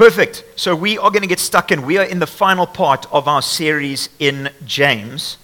Perfect. 0.00 0.44
So 0.56 0.74
we 0.74 0.96
are 0.96 1.10
going 1.10 1.20
to 1.20 1.28
get 1.28 1.38
stuck 1.38 1.70
in. 1.70 1.84
We 1.84 1.98
are 1.98 2.06
in 2.06 2.20
the 2.20 2.26
final 2.26 2.66
part 2.66 3.04
of 3.12 3.28
our 3.28 3.42
series 3.42 4.08
in 4.18 4.48
James. 4.64 5.36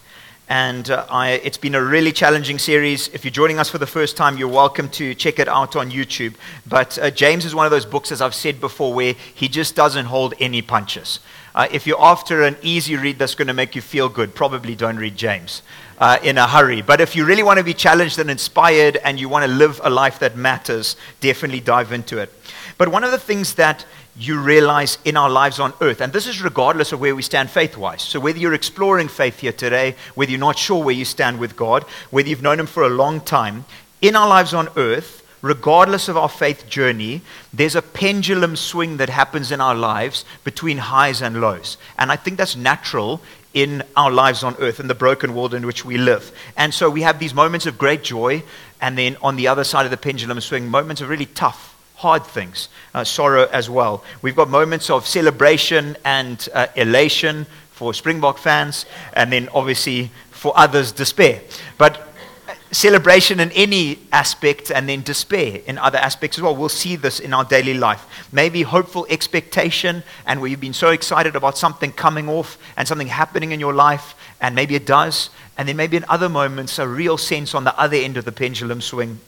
And 0.48 0.88
uh, 0.88 1.04
I, 1.10 1.32
it's 1.32 1.58
been 1.58 1.74
a 1.74 1.84
really 1.84 2.10
challenging 2.10 2.58
series. 2.58 3.08
If 3.08 3.22
you're 3.22 3.32
joining 3.32 3.58
us 3.58 3.68
for 3.68 3.76
the 3.76 3.86
first 3.86 4.16
time, 4.16 4.38
you're 4.38 4.48
welcome 4.48 4.88
to 4.92 5.14
check 5.14 5.38
it 5.38 5.46
out 5.46 5.76
on 5.76 5.90
YouTube. 5.90 6.36
But 6.66 6.98
uh, 6.98 7.10
James 7.10 7.44
is 7.44 7.54
one 7.54 7.66
of 7.66 7.70
those 7.70 7.84
books, 7.84 8.10
as 8.10 8.22
I've 8.22 8.34
said 8.34 8.58
before, 8.58 8.94
where 8.94 9.12
he 9.34 9.46
just 9.46 9.76
doesn't 9.76 10.06
hold 10.06 10.32
any 10.40 10.62
punches. 10.62 11.20
Uh, 11.54 11.68
if 11.70 11.86
you're 11.86 12.02
after 12.02 12.42
an 12.42 12.56
easy 12.62 12.96
read 12.96 13.18
that's 13.18 13.34
going 13.34 13.48
to 13.48 13.54
make 13.54 13.74
you 13.74 13.82
feel 13.82 14.08
good, 14.08 14.34
probably 14.34 14.74
don't 14.74 14.96
read 14.96 15.18
James 15.18 15.60
uh, 15.98 16.16
in 16.22 16.38
a 16.38 16.46
hurry. 16.46 16.80
But 16.80 17.02
if 17.02 17.14
you 17.14 17.26
really 17.26 17.42
want 17.42 17.58
to 17.58 17.64
be 17.64 17.74
challenged 17.74 18.18
and 18.18 18.30
inspired 18.30 18.96
and 19.04 19.20
you 19.20 19.28
want 19.28 19.44
to 19.44 19.50
live 19.50 19.82
a 19.84 19.90
life 19.90 20.18
that 20.20 20.34
matters, 20.34 20.96
definitely 21.20 21.60
dive 21.60 21.92
into 21.92 22.16
it. 22.16 22.32
But 22.78 22.88
one 22.88 23.04
of 23.04 23.10
the 23.10 23.18
things 23.18 23.54
that 23.54 23.84
you 24.18 24.40
realize 24.40 24.98
in 25.04 25.16
our 25.16 25.28
lives 25.28 25.60
on 25.60 25.74
earth. 25.80 26.00
And 26.00 26.12
this 26.12 26.26
is 26.26 26.42
regardless 26.42 26.92
of 26.92 27.00
where 27.00 27.14
we 27.14 27.22
stand 27.22 27.50
faith 27.50 27.76
wise. 27.76 28.02
So, 28.02 28.18
whether 28.18 28.38
you're 28.38 28.54
exploring 28.54 29.08
faith 29.08 29.40
here 29.40 29.52
today, 29.52 29.94
whether 30.14 30.30
you're 30.30 30.40
not 30.40 30.58
sure 30.58 30.82
where 30.82 30.94
you 30.94 31.04
stand 31.04 31.38
with 31.38 31.56
God, 31.56 31.82
whether 32.10 32.28
you've 32.28 32.42
known 32.42 32.60
Him 32.60 32.66
for 32.66 32.82
a 32.82 32.88
long 32.88 33.20
time, 33.20 33.64
in 34.00 34.16
our 34.16 34.28
lives 34.28 34.54
on 34.54 34.68
earth, 34.76 35.22
regardless 35.42 36.08
of 36.08 36.16
our 36.16 36.28
faith 36.28 36.68
journey, 36.68 37.20
there's 37.52 37.76
a 37.76 37.82
pendulum 37.82 38.56
swing 38.56 38.96
that 38.96 39.10
happens 39.10 39.52
in 39.52 39.60
our 39.60 39.74
lives 39.74 40.24
between 40.44 40.78
highs 40.78 41.20
and 41.20 41.40
lows. 41.40 41.76
And 41.98 42.10
I 42.10 42.16
think 42.16 42.38
that's 42.38 42.56
natural 42.56 43.20
in 43.52 43.82
our 43.96 44.10
lives 44.10 44.42
on 44.42 44.54
earth, 44.58 44.80
in 44.80 44.88
the 44.88 44.94
broken 44.94 45.34
world 45.34 45.54
in 45.54 45.66
which 45.66 45.84
we 45.84 45.98
live. 45.98 46.30
And 46.56 46.74
so 46.74 46.90
we 46.90 47.02
have 47.02 47.18
these 47.18 47.32
moments 47.32 47.66
of 47.66 47.78
great 47.78 48.02
joy, 48.02 48.42
and 48.80 48.96
then 48.96 49.16
on 49.22 49.36
the 49.36 49.48
other 49.48 49.64
side 49.64 49.84
of 49.84 49.90
the 49.90 49.96
pendulum 49.96 50.40
swing, 50.40 50.68
moments 50.68 51.00
of 51.00 51.08
really 51.08 51.26
tough 51.26 51.75
hard 51.96 52.24
things, 52.24 52.68
uh, 52.94 53.02
sorrow 53.04 53.48
as 53.52 53.68
well. 53.70 54.04
We've 54.22 54.36
got 54.36 54.50
moments 54.50 54.90
of 54.90 55.06
celebration 55.06 55.96
and 56.04 56.46
uh, 56.54 56.66
elation 56.76 57.46
for 57.70 57.94
Springbok 57.94 58.38
fans, 58.38 58.86
and 59.14 59.32
then 59.32 59.48
obviously 59.52 60.10
for 60.30 60.52
others, 60.56 60.92
despair. 60.92 61.40
But 61.78 61.98
uh, 62.48 62.54
celebration 62.70 63.40
in 63.40 63.50
any 63.52 63.98
aspect 64.12 64.70
and 64.70 64.86
then 64.86 65.02
despair 65.02 65.62
in 65.66 65.78
other 65.78 65.98
aspects 65.98 66.36
as 66.38 66.42
well. 66.42 66.54
We'll 66.54 66.68
see 66.68 66.96
this 66.96 67.18
in 67.18 67.32
our 67.32 67.44
daily 67.44 67.74
life. 67.74 68.06
Maybe 68.30 68.62
hopeful 68.62 69.06
expectation 69.08 70.02
and 70.26 70.40
where 70.40 70.50
you've 70.50 70.60
been 70.60 70.74
so 70.74 70.90
excited 70.90 71.34
about 71.34 71.56
something 71.56 71.92
coming 71.92 72.28
off 72.28 72.58
and 72.76 72.86
something 72.86 73.08
happening 73.08 73.52
in 73.52 73.60
your 73.60 73.72
life, 73.72 74.14
and 74.40 74.54
maybe 74.54 74.74
it 74.74 74.84
does. 74.84 75.30
And 75.56 75.66
then 75.66 75.76
maybe 75.76 75.96
in 75.96 76.04
other 76.10 76.28
moments, 76.28 76.78
a 76.78 76.86
real 76.86 77.16
sense 77.16 77.54
on 77.54 77.64
the 77.64 77.78
other 77.80 77.96
end 77.96 78.18
of 78.18 78.26
the 78.26 78.32
pendulum 78.32 78.82
swing 78.82 79.20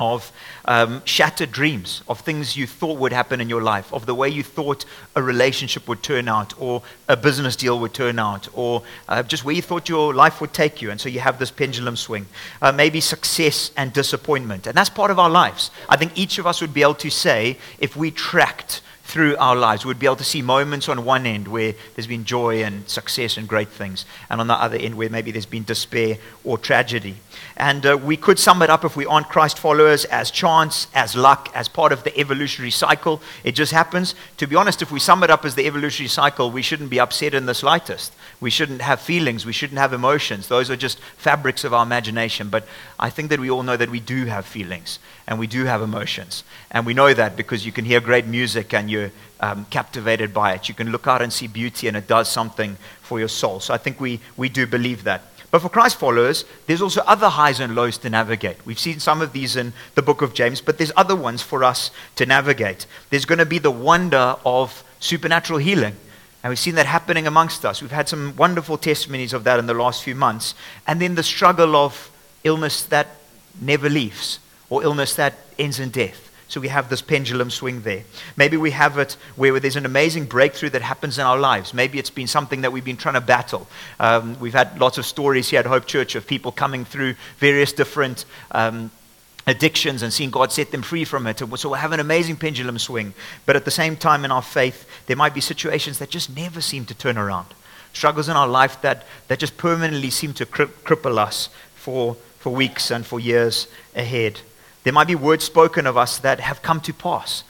of 0.00 0.32
um, 0.64 1.02
shattered 1.04 1.50
dreams, 1.50 2.02
of 2.08 2.20
things 2.20 2.56
you 2.56 2.66
thought 2.66 2.98
would 2.98 3.12
happen 3.12 3.40
in 3.40 3.48
your 3.48 3.62
life, 3.62 3.92
of 3.92 4.06
the 4.06 4.14
way 4.14 4.28
you 4.28 4.42
thought 4.42 4.84
a 5.16 5.22
relationship 5.22 5.88
would 5.88 6.02
turn 6.02 6.28
out, 6.28 6.54
or 6.60 6.82
a 7.08 7.16
business 7.16 7.56
deal 7.56 7.78
would 7.80 7.94
turn 7.94 8.18
out, 8.18 8.48
or 8.52 8.82
uh, 9.08 9.22
just 9.22 9.44
where 9.44 9.54
you 9.54 9.62
thought 9.62 9.88
your 9.88 10.14
life 10.14 10.40
would 10.40 10.52
take 10.52 10.80
you. 10.82 10.90
And 10.90 11.00
so 11.00 11.08
you 11.08 11.20
have 11.20 11.38
this 11.38 11.50
pendulum 11.50 11.96
swing. 11.96 12.26
Uh, 12.62 12.72
maybe 12.72 13.00
success 13.00 13.70
and 13.76 13.92
disappointment. 13.92 14.66
And 14.66 14.76
that's 14.76 14.90
part 14.90 15.10
of 15.10 15.18
our 15.18 15.30
lives. 15.30 15.70
I 15.88 15.96
think 15.96 16.16
each 16.16 16.38
of 16.38 16.46
us 16.46 16.60
would 16.60 16.74
be 16.74 16.82
able 16.82 16.94
to 16.94 17.10
say, 17.10 17.58
if 17.78 17.96
we 17.96 18.10
tracked 18.10 18.82
through 19.08 19.34
our 19.38 19.56
lives. 19.56 19.86
We'd 19.86 19.98
be 19.98 20.04
able 20.04 20.16
to 20.16 20.24
see 20.24 20.42
moments 20.42 20.86
on 20.86 21.02
one 21.06 21.24
end 21.24 21.48
where 21.48 21.74
there's 21.94 22.06
been 22.06 22.26
joy 22.26 22.62
and 22.62 22.86
success 22.86 23.38
and 23.38 23.48
great 23.48 23.70
things, 23.70 24.04
and 24.28 24.38
on 24.38 24.48
the 24.48 24.54
other 24.54 24.76
end 24.76 24.96
where 24.96 25.08
maybe 25.08 25.30
there's 25.30 25.46
been 25.46 25.64
despair 25.64 26.18
or 26.44 26.58
tragedy. 26.58 27.16
And 27.58 27.84
uh, 27.84 27.98
we 28.00 28.16
could 28.16 28.38
sum 28.38 28.62
it 28.62 28.70
up 28.70 28.84
if 28.84 28.96
we 28.96 29.04
aren't 29.04 29.28
Christ 29.28 29.58
followers 29.58 30.04
as 30.04 30.30
chance, 30.30 30.86
as 30.94 31.16
luck, 31.16 31.50
as 31.54 31.68
part 31.68 31.90
of 31.90 32.04
the 32.04 32.16
evolutionary 32.16 32.70
cycle. 32.70 33.20
It 33.42 33.56
just 33.56 33.72
happens. 33.72 34.14
To 34.36 34.46
be 34.46 34.54
honest, 34.54 34.80
if 34.80 34.92
we 34.92 35.00
sum 35.00 35.24
it 35.24 35.30
up 35.30 35.44
as 35.44 35.56
the 35.56 35.66
evolutionary 35.66 36.08
cycle, 36.08 36.52
we 36.52 36.62
shouldn't 36.62 36.88
be 36.88 37.00
upset 37.00 37.34
in 37.34 37.46
the 37.46 37.54
slightest. 37.54 38.14
We 38.40 38.48
shouldn't 38.48 38.80
have 38.80 39.00
feelings. 39.00 39.44
We 39.44 39.52
shouldn't 39.52 39.80
have 39.80 39.92
emotions. 39.92 40.46
Those 40.46 40.70
are 40.70 40.76
just 40.76 41.00
fabrics 41.16 41.64
of 41.64 41.74
our 41.74 41.82
imagination. 41.82 42.48
But 42.48 42.64
I 42.96 43.10
think 43.10 43.28
that 43.30 43.40
we 43.40 43.50
all 43.50 43.64
know 43.64 43.76
that 43.76 43.90
we 43.90 43.98
do 43.98 44.26
have 44.26 44.46
feelings 44.46 45.00
and 45.26 45.36
we 45.40 45.48
do 45.48 45.64
have 45.64 45.82
emotions. 45.82 46.44
And 46.70 46.86
we 46.86 46.94
know 46.94 47.12
that 47.12 47.36
because 47.36 47.66
you 47.66 47.72
can 47.72 47.84
hear 47.84 48.00
great 48.00 48.26
music 48.26 48.72
and 48.72 48.88
you're 48.88 49.10
um, 49.40 49.66
captivated 49.70 50.32
by 50.32 50.54
it. 50.54 50.68
You 50.68 50.74
can 50.76 50.92
look 50.92 51.08
out 51.08 51.22
and 51.22 51.32
see 51.32 51.48
beauty 51.48 51.88
and 51.88 51.96
it 51.96 52.06
does 52.06 52.28
something 52.28 52.76
for 53.02 53.18
your 53.18 53.28
soul. 53.28 53.58
So 53.58 53.74
I 53.74 53.78
think 53.78 54.00
we, 54.00 54.20
we 54.36 54.48
do 54.48 54.64
believe 54.64 55.02
that. 55.04 55.22
But 55.50 55.62
for 55.62 55.70
Christ 55.70 55.96
followers, 55.96 56.44
there's 56.66 56.82
also 56.82 57.00
other 57.06 57.28
highs 57.28 57.58
and 57.58 57.74
lows 57.74 57.96
to 57.98 58.10
navigate. 58.10 58.64
We've 58.66 58.78
seen 58.78 59.00
some 59.00 59.22
of 59.22 59.32
these 59.32 59.56
in 59.56 59.72
the 59.94 60.02
book 60.02 60.20
of 60.20 60.34
James, 60.34 60.60
but 60.60 60.76
there's 60.76 60.92
other 60.96 61.16
ones 61.16 61.40
for 61.40 61.64
us 61.64 61.90
to 62.16 62.26
navigate. 62.26 62.86
There's 63.08 63.24
going 63.24 63.38
to 63.38 63.46
be 63.46 63.58
the 63.58 63.70
wonder 63.70 64.36
of 64.44 64.84
supernatural 65.00 65.58
healing. 65.58 65.96
And 66.42 66.50
we've 66.50 66.58
seen 66.58 66.74
that 66.74 66.86
happening 66.86 67.26
amongst 67.26 67.64
us. 67.64 67.80
We've 67.80 67.90
had 67.90 68.08
some 68.08 68.36
wonderful 68.36 68.76
testimonies 68.78 69.32
of 69.32 69.44
that 69.44 69.58
in 69.58 69.66
the 69.66 69.74
last 69.74 70.02
few 70.02 70.14
months. 70.14 70.54
And 70.86 71.00
then 71.00 71.14
the 71.14 71.22
struggle 71.22 71.74
of 71.74 72.10
illness 72.44 72.84
that 72.84 73.16
never 73.60 73.88
leaves, 73.88 74.38
or 74.70 74.82
illness 74.84 75.14
that 75.16 75.38
ends 75.58 75.80
in 75.80 75.90
death. 75.90 76.27
So 76.48 76.60
we 76.60 76.68
have 76.68 76.88
this 76.88 77.02
pendulum 77.02 77.50
swing 77.50 77.82
there. 77.82 78.04
Maybe 78.36 78.56
we 78.56 78.70
have 78.70 78.96
it 78.96 79.16
where 79.36 79.60
there's 79.60 79.76
an 79.76 79.84
amazing 79.84 80.24
breakthrough 80.24 80.70
that 80.70 80.82
happens 80.82 81.18
in 81.18 81.26
our 81.26 81.38
lives. 81.38 81.74
Maybe 81.74 81.98
it's 81.98 82.10
been 82.10 82.26
something 82.26 82.62
that 82.62 82.72
we've 82.72 82.84
been 82.84 82.96
trying 82.96 83.14
to 83.14 83.20
battle. 83.20 83.68
Um, 84.00 84.40
we've 84.40 84.54
had 84.54 84.80
lots 84.80 84.96
of 84.96 85.04
stories 85.04 85.50
here 85.50 85.60
at 85.60 85.66
Hope 85.66 85.86
Church 85.86 86.14
of 86.14 86.26
people 86.26 86.50
coming 86.50 86.84
through 86.84 87.14
various 87.38 87.72
different. 87.72 88.24
Um, 88.50 88.90
addictions 89.46 90.02
and 90.02 90.12
seeing 90.12 90.30
God 90.30 90.52
set 90.52 90.72
them 90.72 90.82
free 90.82 91.04
from 91.04 91.26
it. 91.26 91.38
So 91.38 91.46
we'll 91.46 91.72
have 91.74 91.92
an 91.92 92.00
amazing 92.00 92.36
pendulum 92.36 92.78
swing. 92.78 93.14
But 93.46 93.56
at 93.56 93.64
the 93.64 93.70
same 93.70 93.96
time, 93.96 94.26
in 94.26 94.30
our 94.30 94.42
faith, 94.42 94.86
there 95.06 95.16
might 95.16 95.32
be 95.32 95.40
situations 95.40 95.98
that 96.00 96.10
just 96.10 96.34
never 96.36 96.60
seem 96.60 96.84
to 96.84 96.94
turn 96.94 97.16
around. 97.16 97.46
Struggles 97.94 98.28
in 98.28 98.36
our 98.36 98.46
life 98.46 98.82
that, 98.82 99.06
that 99.28 99.38
just 99.38 99.56
permanently 99.56 100.10
seem 100.10 100.34
to 100.34 100.44
cripple 100.44 101.16
us 101.16 101.48
for, 101.74 102.14
for 102.38 102.54
weeks 102.54 102.90
and 102.90 103.06
for 103.06 103.18
years 103.18 103.68
ahead. 103.96 104.40
There 104.84 104.92
might 104.92 105.06
be 105.06 105.14
words 105.14 105.44
spoken 105.44 105.86
of 105.86 105.96
us 105.96 106.18
that 106.18 106.40
have 106.40 106.62
come 106.62 106.80
to 106.82 106.92
pass. 106.92 107.44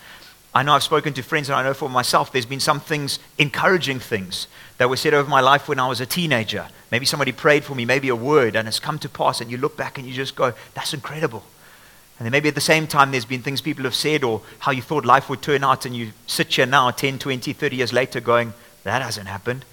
I 0.54 0.62
know 0.62 0.72
I've 0.72 0.82
spoken 0.82 1.12
to 1.14 1.22
friends, 1.22 1.48
and 1.48 1.56
I 1.56 1.62
know 1.62 1.74
for 1.74 1.88
myself, 1.88 2.32
there's 2.32 2.46
been 2.46 2.60
some 2.60 2.80
things, 2.80 3.18
encouraging 3.38 4.00
things, 4.00 4.48
that 4.78 4.88
were 4.88 4.96
said 4.96 5.14
over 5.14 5.28
my 5.28 5.40
life 5.40 5.68
when 5.68 5.78
I 5.78 5.88
was 5.88 6.00
a 6.00 6.06
teenager. 6.06 6.66
Maybe 6.90 7.04
somebody 7.04 7.32
prayed 7.32 7.64
for 7.64 7.74
me, 7.74 7.84
maybe 7.84 8.08
a 8.08 8.16
word, 8.16 8.56
and 8.56 8.66
it's 8.66 8.80
come 8.80 8.98
to 9.00 9.08
pass, 9.08 9.40
and 9.40 9.50
you 9.50 9.58
look 9.58 9.76
back 9.76 9.98
and 9.98 10.06
you 10.06 10.14
just 10.14 10.34
go, 10.34 10.54
that's 10.74 10.94
incredible. 10.94 11.44
And 12.18 12.24
then 12.24 12.32
maybe 12.32 12.48
at 12.48 12.54
the 12.54 12.60
same 12.60 12.86
time, 12.86 13.12
there's 13.12 13.24
been 13.24 13.42
things 13.42 13.60
people 13.60 13.84
have 13.84 13.94
said 13.94 14.24
or 14.24 14.40
how 14.60 14.72
you 14.72 14.82
thought 14.82 15.04
life 15.04 15.28
would 15.28 15.42
turn 15.42 15.62
out, 15.62 15.84
and 15.84 15.94
you 15.94 16.12
sit 16.26 16.52
here 16.54 16.66
now, 16.66 16.90
10, 16.90 17.18
20, 17.18 17.52
30 17.52 17.76
years 17.76 17.92
later, 17.92 18.20
going, 18.20 18.54
that 18.84 19.02
hasn't 19.02 19.28
happened. 19.28 19.64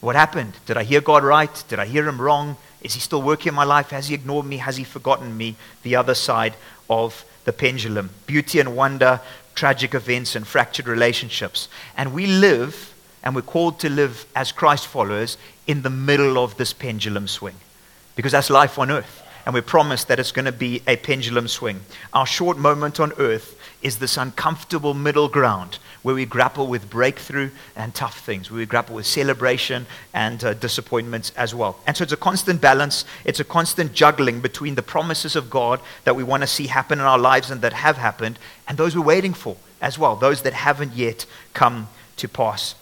What 0.00 0.14
happened? 0.14 0.52
Did 0.66 0.76
I 0.76 0.84
hear 0.84 1.00
God 1.00 1.24
right? 1.24 1.64
Did 1.68 1.80
I 1.80 1.86
hear 1.86 2.06
Him 2.06 2.20
wrong? 2.20 2.56
Is 2.80 2.94
He 2.94 3.00
still 3.00 3.22
working 3.22 3.48
in 3.50 3.54
my 3.54 3.64
life? 3.64 3.90
Has 3.90 4.08
He 4.08 4.14
ignored 4.14 4.46
me? 4.46 4.58
Has 4.58 4.76
He 4.76 4.84
forgotten 4.84 5.36
me? 5.36 5.56
The 5.82 5.96
other 5.96 6.14
side 6.14 6.54
of 6.88 7.24
the 7.44 7.52
pendulum 7.52 8.10
beauty 8.26 8.60
and 8.60 8.76
wonder, 8.76 9.20
tragic 9.54 9.94
events, 9.94 10.36
and 10.36 10.46
fractured 10.46 10.86
relationships. 10.86 11.68
And 11.96 12.12
we 12.12 12.26
live, 12.26 12.94
and 13.22 13.34
we're 13.34 13.42
called 13.42 13.80
to 13.80 13.88
live 13.88 14.26
as 14.36 14.52
Christ 14.52 14.86
followers 14.86 15.36
in 15.66 15.82
the 15.82 15.90
middle 15.90 16.38
of 16.38 16.56
this 16.56 16.72
pendulum 16.72 17.26
swing 17.26 17.56
because 18.16 18.32
that's 18.32 18.50
life 18.50 18.78
on 18.78 18.90
earth. 18.90 19.22
And 19.46 19.54
we're 19.54 19.62
promised 19.62 20.08
that 20.08 20.18
it's 20.18 20.32
going 20.32 20.44
to 20.44 20.52
be 20.52 20.82
a 20.86 20.96
pendulum 20.96 21.48
swing. 21.48 21.80
Our 22.12 22.26
short 22.26 22.58
moment 22.58 23.00
on 23.00 23.12
earth 23.16 23.57
is 23.82 23.98
this 23.98 24.16
uncomfortable 24.16 24.94
middle 24.94 25.28
ground 25.28 25.78
where 26.02 26.14
we 26.14 26.24
grapple 26.24 26.66
with 26.66 26.90
breakthrough 26.90 27.50
and 27.76 27.94
tough 27.94 28.20
things, 28.20 28.50
where 28.50 28.58
we 28.58 28.66
grapple 28.66 28.96
with 28.96 29.06
celebration 29.06 29.86
and 30.14 30.42
uh, 30.42 30.54
disappointments 30.54 31.32
as 31.36 31.54
well. 31.54 31.78
And 31.86 31.96
so 31.96 32.02
it's 32.02 32.12
a 32.12 32.16
constant 32.16 32.60
balance, 32.60 33.04
it's 33.24 33.40
a 33.40 33.44
constant 33.44 33.92
juggling 33.92 34.40
between 34.40 34.74
the 34.74 34.82
promises 34.82 35.36
of 35.36 35.50
God 35.50 35.80
that 36.04 36.16
we 36.16 36.22
want 36.22 36.42
to 36.42 36.46
see 36.46 36.66
happen 36.66 36.98
in 36.98 37.04
our 37.04 37.18
lives 37.18 37.50
and 37.50 37.60
that 37.60 37.72
have 37.72 37.98
happened, 37.98 38.38
and 38.66 38.78
those 38.78 38.96
we're 38.96 39.02
waiting 39.02 39.34
for 39.34 39.56
as 39.80 39.98
well, 39.98 40.16
those 40.16 40.42
that 40.42 40.54
haven't 40.54 40.94
yet 40.94 41.26
come 41.54 41.88
to 42.16 42.28
pass 42.28 42.74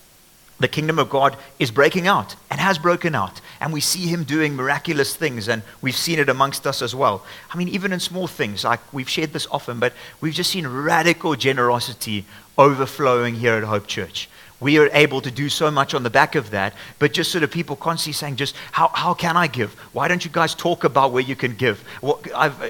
the 0.59 0.69
kingdom 0.69 0.99
of 0.99 1.11
God 1.11 1.37
is 1.59 1.71
breaking 1.71 2.07
out 2.07 2.35
and 2.51 2.61
has 2.61 2.79
broken 2.79 3.15
out. 3.15 3.41
And 3.61 3.73
we 3.73 3.81
see 3.81 4.07
him 4.07 4.25
doing 4.25 4.57
miraculous 4.57 5.15
things, 5.15 5.49
and 5.49 5.63
we've 5.83 5.97
seen 5.97 6.19
it 6.19 6.29
amongst 6.29 6.67
us 6.67 6.81
as 6.83 6.95
well. 6.95 7.25
I 7.53 7.59
mean, 7.59 7.69
even 7.69 7.93
in 7.93 8.01
small 8.01 8.27
things, 8.27 8.65
like 8.65 8.81
we've 8.93 9.09
shared 9.09 9.33
this 9.33 9.47
often, 9.51 9.79
but 9.79 9.93
we've 10.21 10.35
just 10.35 10.51
seen 10.51 10.67
radical 10.67 11.37
generosity 11.37 12.25
overflowing 12.57 13.35
here 13.35 13.55
at 13.55 13.65
Hope 13.65 13.87
Church 13.87 14.29
we 14.59 14.79
are 14.79 14.89
able 14.93 15.21
to 15.21 15.31
do 15.31 15.49
so 15.49 15.71
much 15.71 15.93
on 15.93 16.03
the 16.03 16.11
back 16.11 16.35
of 16.35 16.51
that. 16.51 16.73
But 16.99 17.13
just 17.13 17.31
sort 17.31 17.45
of 17.45 17.51
people 17.51 17.77
constantly 17.77 18.15
saying, 18.15 18.37
just 18.37 18.57
how, 18.73 18.89
how 18.89 19.13
can 19.13 19.37
I 19.37 19.49
give? 19.49 19.75
Why 19.93 20.09
don't 20.09 20.25
you 20.25 20.31
guys 20.31 20.55
talk 20.55 20.85
about 20.85 21.13
where 21.13 21.23
you 21.23 21.37
can 21.37 21.55
give? 21.55 21.81
What, 22.01 22.23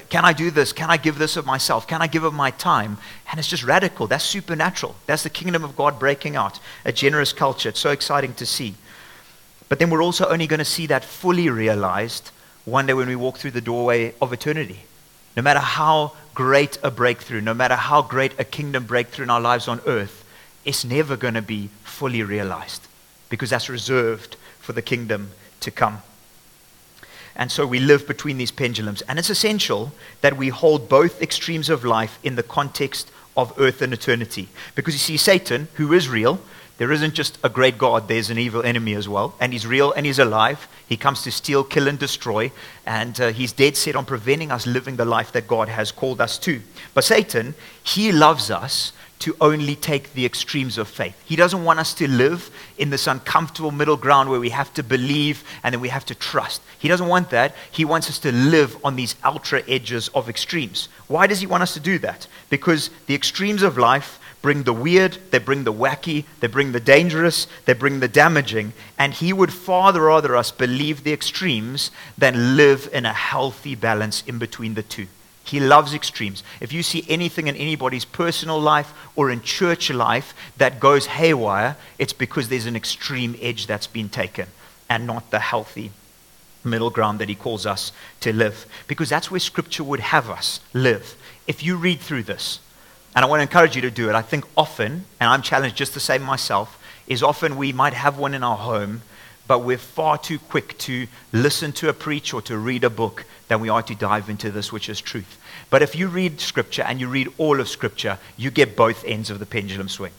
can 0.09 0.25
I 0.25 0.33
do 0.33 0.51
this? 0.51 0.73
Can 0.73 0.91
I 0.91 0.97
give 0.97 1.19
this 1.19 1.37
of 1.37 1.47
myself? 1.47 1.87
Can 1.87 2.03
I 2.03 2.09
give 2.09 2.25
of 2.25 2.35
my 2.35 2.51
time? 2.51 2.99
And 3.31 3.39
it's 3.39 3.49
just 3.49 3.63
radical. 3.63 4.09
That's 4.09 4.25
supernatural. 4.25 4.97
That's 5.07 5.23
the 5.23 5.31
kingdom 5.31 5.63
of 5.63 5.77
God 5.77 5.99
breaking 5.99 6.35
out. 6.35 6.59
A 6.85 6.93
generous 6.93 7.33
culture. 7.33 7.69
It's 7.69 7.81
so 7.81 7.91
exciting 7.91 8.35
to 8.35 8.47
see. 8.47 8.75
But 9.69 9.79
then 9.79 9.91
we're 9.91 10.03
also 10.03 10.29
only 10.29 10.47
going 10.47 10.59
to 10.59 10.65
see 10.65 10.87
that 10.87 11.05
fully 11.05 11.49
realized 11.49 12.31
one 12.65 12.87
day 12.87 12.95
when 12.95 13.07
we 13.07 13.17
walk 13.17 13.39
through 13.39 13.53
the 13.53 13.61
doorway 13.61 14.13
of 14.21 14.33
eternity. 14.33 14.81
No 15.37 15.43
matter 15.43 15.61
how 15.61 16.13
great 16.35 16.79
a 16.83 16.91
breakthrough, 16.91 17.41
no 17.41 17.55
matter 17.55 17.77
how 17.77 18.03
great 18.03 18.33
a 18.41 18.45
kingdom 18.45 18.87
breakthrough 18.87 19.25
in 19.25 19.31
our 19.31 19.41
lives 19.41 19.69
on 19.69 19.81
earth, 19.87 20.25
it's 20.67 20.85
never 20.85 21.17
going 21.17 21.35
to 21.35 21.43
be 21.43 21.71
fully 21.85 22.23
realized 22.23 22.87
because 23.31 23.51
that's 23.51 23.71
reserved 23.71 24.37
for 24.59 24.73
the 24.73 24.83
kingdom 24.83 25.31
to 25.61 25.71
come. 25.71 26.03
And 27.37 27.53
so 27.53 27.67
we 27.67 27.79
live 27.79 28.07
between 28.07 28.39
these 28.39 28.51
pendulums. 28.51 29.03
And 29.03 29.19
it's 29.19 29.31
essential 29.31 29.93
that 30.23 30.37
we 30.37 30.49
hold 30.49 30.89
both 30.89 31.23
extremes 31.23 31.69
of 31.69 31.85
life 31.85 32.19
in 32.23 32.35
the 32.35 32.43
context 32.43 33.11
of 33.37 33.53
earth 33.59 33.83
and 33.83 33.93
eternity. 33.93 34.49
Because 34.75 34.95
you 34.95 34.99
see, 34.99 35.17
Satan, 35.17 35.69
who 35.75 35.93
is 35.93 36.09
real, 36.09 36.41
there 36.79 36.93
isn't 36.93 37.15
just 37.15 37.39
a 37.43 37.49
great 37.49 37.79
God, 37.79 38.07
there's 38.07 38.29
an 38.29 38.39
evil 38.39 38.63
enemy 38.63 38.95
as 38.95 39.09
well. 39.09 39.35
And 39.41 39.53
he's 39.53 39.67
real 39.67 39.93
and 39.93 40.05
he's 40.05 40.19
alive. 40.19 40.69
He 40.87 40.97
comes 40.97 41.23
to 41.23 41.33
steal, 41.33 41.65
kill, 41.65 41.89
and 41.89 41.99
destroy. 41.99 42.53
And 42.85 43.19
uh, 43.21 43.33
he's 43.33 43.53
dead 43.53 43.77
set 43.77 43.97
on 43.97 44.05
preventing 44.05 44.53
us 44.53 44.67
living 44.67 44.97
the 44.97 45.07
life 45.07 45.33
that 45.33 45.49
God 45.49 45.69
has 45.69 45.91
called 45.91 46.21
us 46.21 46.39
to. 46.41 46.61
But 46.93 47.05
Satan, 47.05 47.55
he 47.83 48.13
loves 48.13 48.51
us 48.51 48.93
to 49.19 49.35
only 49.41 49.75
take 49.75 50.13
the 50.13 50.27
extremes 50.27 50.77
of 50.77 50.89
faith. 50.89 51.19
He 51.25 51.37
doesn't 51.37 51.65
want 51.65 51.79
us 51.79 51.95
to 51.95 52.09
live 52.09 52.51
in 52.77 52.91
this 52.91 53.07
uncomfortable 53.07 53.71
middle 53.71 53.97
ground 53.97 54.29
where 54.29 54.41
we 54.41 54.51
have 54.51 54.73
to 54.75 54.83
believe 54.83 55.43
and 55.63 55.73
then 55.73 55.81
we 55.81 55.89
have 55.89 56.05
to 56.07 56.15
trust. 56.15 56.61
He 56.79 56.89
doesn't 56.89 57.09
want 57.09 57.31
that. 57.31 57.55
He 57.71 57.87
wants 57.87 58.11
us 58.11 58.19
to 58.21 58.33
live 58.33 58.77
on 58.85 58.97
these 58.97 59.17
ultra 59.25 59.63
edges 59.67 60.09
of 60.09 60.29
extremes. 60.29 60.89
Why 61.09 61.27
does 61.27 61.41
he 61.41 61.47
want 61.47 61.63
us 61.63 61.73
to 61.75 61.81
do 61.81 61.99
that? 62.01 62.27
Because 62.51 62.91
the 63.07 63.15
extremes 63.15 63.63
of 63.63 63.79
life 63.79 64.19
bring 64.43 64.63
the 64.63 64.73
weird, 64.73 65.19
they 65.31 65.39
bring 65.39 65.65
the 65.65 65.73
wacky, 65.73 66.25
they 66.41 66.47
bring 66.47 66.73
the 66.73 66.81
dangerous, 66.81 67.47
they 67.65 67.73
bring 67.73 68.01
the 68.01 68.09
damaging, 68.09 68.73
and 68.99 69.15
he 69.15 69.33
would 69.33 69.53
far 69.53 69.93
rather 69.93 70.37
us 70.37 70.51
believe 70.51 71.03
the 71.03 71.13
extremes 71.13 71.91
than 72.17 72.57
live 72.57 72.89
in 72.93 73.05
a 73.07 73.13
healthy 73.13 73.75
balance 73.75 74.23
in 74.27 74.39
between 74.39 74.75
the 74.75 74.83
two. 74.83 75.09
He 75.45 75.61
loves 75.61 75.95
extremes. 75.95 76.43
If 76.61 76.73
you 76.73 76.83
see 76.83 77.05
anything 77.09 77.47
in 77.47 77.55
anybody's 77.55 78.05
personal 78.05 78.61
life 78.61 78.93
or 79.15 79.31
in 79.31 79.43
church 79.43 79.91
life 79.91 80.35
that 80.57 80.81
goes 80.81 81.07
haywire, 81.07 81.77
it's 81.99 82.13
because 82.13 82.49
there's 82.49 82.67
an 82.67 82.75
extreme 82.75 83.37
edge 83.41 83.69
that's 83.69 83.87
been 83.87 84.09
taken 84.09 84.49
and 84.89 85.07
not 85.07 85.31
the 85.31 85.39
healthy 85.39 85.93
middle 86.65 86.91
ground 86.91 87.21
that 87.21 87.29
he 87.29 87.35
calls 87.35 87.65
us 87.65 87.93
to 88.21 88.33
live. 88.33 88.67
Because 88.89 89.09
that's 89.09 89.31
where 89.31 89.41
Scripture 89.41 89.85
would 89.85 90.01
have 90.01 90.29
us 90.29 90.61
live. 90.75 91.17
If 91.47 91.63
you 91.63 91.77
read 91.77 92.01
through 92.01 92.25
this, 92.25 92.59
and 93.17 93.25
I 93.25 93.29
want 93.29 93.39
to 93.41 93.45
encourage 93.45 93.75
you 93.75 93.83
to 93.83 93.91
do 93.91 94.11
it. 94.11 94.15
I 94.15 94.21
think 94.21 94.45
often, 94.59 95.07
and 95.19 95.31
I'm 95.31 95.41
challenged 95.41 95.75
just 95.75 95.95
the 95.95 96.01
same 96.01 96.23
myself, 96.23 96.79
is 97.07 97.23
often 97.23 97.57
we 97.57 97.73
might 97.73 97.95
have 97.95 98.19
one 98.19 98.35
in 98.35 98.45
our 98.45 98.59
home, 98.59 99.01
but 99.49 99.61
we're 99.61 99.79
far 99.79 100.19
too 100.19 100.39
quick 100.39 100.77
to 100.79 101.07
listen 101.33 101.73
to 101.73 101.89
a 101.89 101.95
preach 101.95 102.35
or 102.35 102.43
to 102.43 102.59
read 102.59 102.85
a 102.85 102.91
book 102.91 103.25
than 103.49 103.61
we 103.61 103.71
are 103.71 103.83
to 103.83 103.95
dive 103.95 104.29
into 104.29 104.51
this, 104.51 104.71
which 104.71 104.91
is 104.91 105.01
truth. 105.01 105.41
But 105.71 105.81
if 105.81 105.97
you 105.97 106.09
read 106.09 106.41
Scripture 106.41 106.83
and 106.83 107.01
you 107.01 107.09
read 107.09 107.33
all 107.39 107.59
of 107.59 107.71
Scripture, 107.71 108.19
you 108.37 108.51
get 108.51 108.77
both 108.77 109.03
ends 109.07 109.31
of 109.31 109.39
the 109.39 109.47
pendulum 109.47 109.89
swing. 109.89 110.13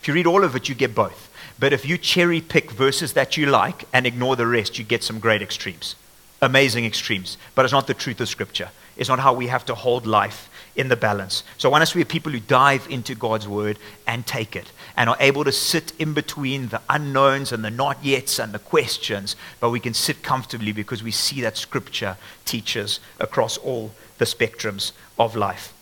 If 0.00 0.06
you 0.06 0.14
read 0.14 0.26
all 0.26 0.44
of 0.44 0.54
it, 0.54 0.68
you 0.68 0.76
get 0.76 0.94
both. 0.94 1.30
But 1.58 1.72
if 1.72 1.84
you 1.84 1.98
cherry 1.98 2.40
pick 2.40 2.70
verses 2.70 3.14
that 3.14 3.36
you 3.36 3.46
like 3.46 3.84
and 3.92 4.06
ignore 4.06 4.36
the 4.36 4.46
rest, 4.46 4.78
you 4.78 4.84
get 4.84 5.02
some 5.02 5.18
great 5.18 5.42
extremes. 5.42 5.96
Amazing 6.40 6.84
extremes. 6.84 7.36
But 7.56 7.64
it's 7.64 7.72
not 7.72 7.88
the 7.88 7.94
truth 7.94 8.20
of 8.20 8.28
Scripture. 8.28 8.70
It's 8.96 9.08
not 9.08 9.18
how 9.18 9.32
we 9.32 9.48
have 9.48 9.64
to 9.66 9.74
hold 9.74 10.06
life 10.06 10.48
in 10.76 10.88
the 10.88 10.96
balance. 10.96 11.44
So 11.58 11.68
I 11.68 11.72
want 11.72 11.82
us 11.82 11.92
to 11.92 11.98
be 11.98 12.04
people 12.04 12.32
who 12.32 12.40
dive 12.40 12.86
into 12.90 13.14
God's 13.14 13.46
word 13.46 13.78
and 14.06 14.26
take 14.26 14.56
it 14.56 14.72
and 14.96 15.08
are 15.08 15.16
able 15.20 15.44
to 15.44 15.52
sit 15.52 15.92
in 15.98 16.14
between 16.14 16.68
the 16.68 16.80
unknowns 16.88 17.52
and 17.52 17.64
the 17.64 17.70
not 17.70 18.02
yets 18.02 18.42
and 18.42 18.52
the 18.52 18.58
questions, 18.58 19.36
but 19.60 19.70
we 19.70 19.80
can 19.80 19.94
sit 19.94 20.22
comfortably 20.22 20.72
because 20.72 21.02
we 21.02 21.10
see 21.10 21.40
that 21.42 21.56
scripture 21.56 22.16
teaches 22.44 23.00
across 23.20 23.56
all 23.58 23.92
the 24.18 24.24
spectrums 24.24 24.92
of 25.18 25.36
life. 25.36 25.72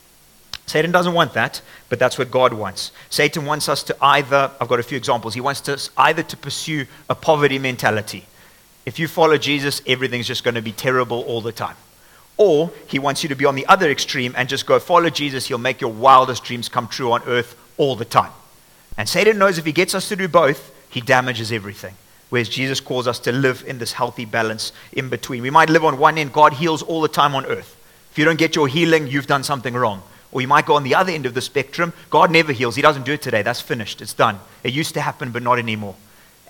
Satan 0.67 0.93
doesn't 0.93 1.15
want 1.15 1.35
that, 1.35 1.61
but 1.89 1.99
that's 1.99 2.19
what 2.19 2.31
God 2.31 2.53
wants. 2.53 2.93
Satan 3.11 3.45
wants 3.45 3.69
us 3.69 3.83
to 3.85 3.97
either, 4.01 4.51
I've 4.61 4.69
got 4.69 4.81
a 4.81 4.83
few 4.83 4.97
examples, 4.97 5.35
he 5.35 5.41
wants 5.41 5.69
us 5.69 5.91
either 5.97 6.23
to 6.23 6.37
pursue 6.37 6.87
a 7.11 7.15
poverty 7.15 7.59
mentality. 7.59 8.27
If 8.87 8.99
you 8.99 9.09
follow 9.09 9.39
Jesus, 9.39 9.83
everything's 9.87 10.27
just 10.27 10.45
going 10.45 10.55
to 10.55 10.63
be 10.63 10.73
terrible 10.73 11.23
all 11.23 11.41
the 11.41 11.53
time. 11.53 11.77
Or 12.37 12.73
he 12.87 12.99
wants 12.99 13.23
you 13.23 13.29
to 13.29 13.35
be 13.35 13.45
on 13.45 13.55
the 13.55 13.67
other 13.67 13.91
extreme 13.91 14.35
and 14.37 14.49
just 14.49 14.67
go 14.67 14.79
follow 14.79 15.11
Jesus. 15.11 15.47
He'll 15.47 15.59
make 15.59 15.81
your 15.81 15.93
wildest 15.93 16.45
dreams 16.45 16.69
come 16.69 16.89
true 16.89 17.13
on 17.13 17.23
earth 17.25 17.57
all 17.77 17.97
the 17.97 18.05
time. 18.05 18.33
And 18.97 19.09
Satan 19.09 19.39
knows 19.39 19.59
if 19.59 19.65
he 19.65 19.73
gets 19.73 19.95
us 19.95 20.09
to 20.09 20.17
do 20.17 20.29
both, 20.29 20.73
he 20.91 21.01
damages 21.01 21.53
everything. 21.53 21.95
Whereas 22.31 22.49
Jesus 22.49 22.81
calls 22.81 23.07
us 23.07 23.19
to 23.21 23.33
live 23.33 23.63
in 23.67 23.79
this 23.79 23.93
healthy 23.93 24.25
balance 24.25 24.73
in 24.93 25.09
between. 25.09 25.43
We 25.43 25.51
might 25.51 25.69
live 25.69 25.85
on 25.85 25.99
one 25.99 26.17
end, 26.17 26.33
God 26.33 26.55
heals 26.55 26.83
all 26.83 27.03
the 27.03 27.09
time 27.09 27.35
on 27.35 27.45
earth. 27.47 27.77
If 28.11 28.19
you 28.19 28.25
don't 28.25 28.39
get 28.39 28.57
your 28.57 28.69
healing, 28.69 29.07
you've 29.07 29.27
done 29.27 29.45
something 29.45 29.75
wrong. 29.75 30.03
Or 30.33 30.41
you 30.41 30.49
might 30.49 30.67
go 30.67 30.77
on 30.77 30.83
the 30.83 30.95
other 30.95 31.13
end 31.13 31.27
of 31.27 31.35
the 31.35 31.43
spectrum. 31.43 31.93
God 32.09 32.31
never 32.31 32.53
heals. 32.53 32.77
He 32.77 32.83
doesn't 32.83 33.05
do 33.05 33.13
it 33.13 33.23
today. 33.23 33.43
That's 33.43 33.61
finished. 33.61 34.01
It's 34.01 34.15
done. 34.15 34.39
It 34.65 34.73
used 34.73 34.95
to 34.95 35.01
happen, 35.03 35.31
but 35.31 35.43
not 35.43 35.59
anymore. 35.59 35.95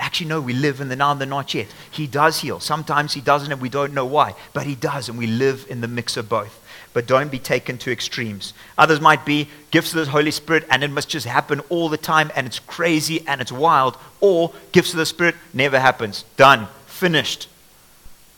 Actually, 0.03 0.27
no, 0.27 0.41
we 0.41 0.53
live 0.53 0.81
in 0.81 0.89
the 0.89 0.97
now 0.97 1.13
and 1.13 1.21
the 1.21 1.27
not 1.27 1.55
yet. 1.55 1.69
He 1.89 2.09
does 2.09 2.41
heal. 2.41 2.59
Sometimes 2.59 3.15
He 3.15 3.21
doesn't, 3.21 3.53
and 3.53 3.61
we 3.61 3.69
don't 3.69 3.95
know 3.95 4.05
why. 4.05 4.35
But 4.53 4.67
He 4.67 4.75
does, 4.75 5.09
and 5.09 5.17
we 5.17 5.29
live 5.29 5.65
in 5.71 5.81
the 5.81 5.87
mix 5.87 6.17
of 6.17 6.29
both. 6.29 6.59
But 6.93 7.07
don't 7.07 7.31
be 7.31 7.39
taken 7.39 7.79
to 7.79 7.93
extremes. 7.93 8.53
Others 8.77 9.01
might 9.01 9.25
be 9.25 9.49
gifts 9.71 9.95
of 9.95 10.05
the 10.05 10.11
Holy 10.11 10.33
Spirit, 10.33 10.67
and 10.69 10.83
it 10.83 10.91
must 10.91 11.09
just 11.09 11.25
happen 11.25 11.61
all 11.69 11.89
the 11.89 11.97
time, 11.97 12.33
and 12.35 12.49
it's 12.49 12.59
crazy 12.59 13.25
and 13.29 13.41
it's 13.41 13.53
wild. 13.53 13.97
Or 14.21 14.53
gifts 14.73 14.91
of 14.91 14.97
the 14.97 15.07
Spirit 15.07 15.37
never 15.55 15.79
happens. 15.79 16.25
Done. 16.37 16.67
Finished. 16.87 17.49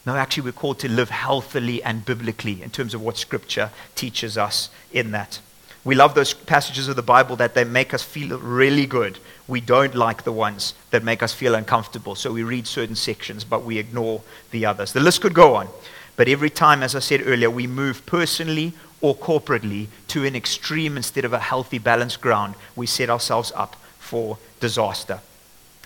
No, 0.04 0.16
actually, 0.16 0.42
we're 0.42 0.52
called 0.52 0.80
to 0.80 0.88
live 0.90 1.08
healthily 1.08 1.82
and 1.82 2.04
biblically 2.04 2.62
in 2.62 2.68
terms 2.68 2.92
of 2.92 3.00
what 3.00 3.16
Scripture 3.16 3.70
teaches 3.94 4.36
us 4.36 4.68
in 4.92 5.12
that. 5.12 5.40
We 5.82 5.94
love 5.94 6.14
those 6.14 6.34
passages 6.34 6.88
of 6.88 6.96
the 6.96 7.02
Bible 7.02 7.36
that 7.36 7.54
they 7.54 7.64
make 7.64 7.94
us 7.94 8.02
feel 8.02 8.38
really 8.38 8.84
good. 8.84 9.18
We 9.46 9.60
don't 9.60 9.94
like 9.94 10.24
the 10.24 10.32
ones 10.32 10.74
that 10.90 11.04
make 11.04 11.22
us 11.22 11.34
feel 11.34 11.54
uncomfortable. 11.54 12.14
So 12.14 12.32
we 12.32 12.42
read 12.42 12.66
certain 12.66 12.96
sections, 12.96 13.44
but 13.44 13.64
we 13.64 13.78
ignore 13.78 14.22
the 14.50 14.64
others. 14.66 14.92
The 14.92 15.00
list 15.00 15.20
could 15.20 15.34
go 15.34 15.56
on. 15.56 15.68
But 16.16 16.28
every 16.28 16.50
time, 16.50 16.82
as 16.82 16.94
I 16.94 17.00
said 17.00 17.22
earlier, 17.26 17.50
we 17.50 17.66
move 17.66 18.06
personally 18.06 18.72
or 19.00 19.14
corporately 19.14 19.88
to 20.08 20.24
an 20.24 20.34
extreme 20.34 20.96
instead 20.96 21.26
of 21.26 21.34
a 21.34 21.38
healthy, 21.38 21.78
balanced 21.78 22.22
ground, 22.22 22.54
we 22.74 22.86
set 22.86 23.10
ourselves 23.10 23.52
up 23.54 23.76
for 23.98 24.38
disaster. 24.60 25.20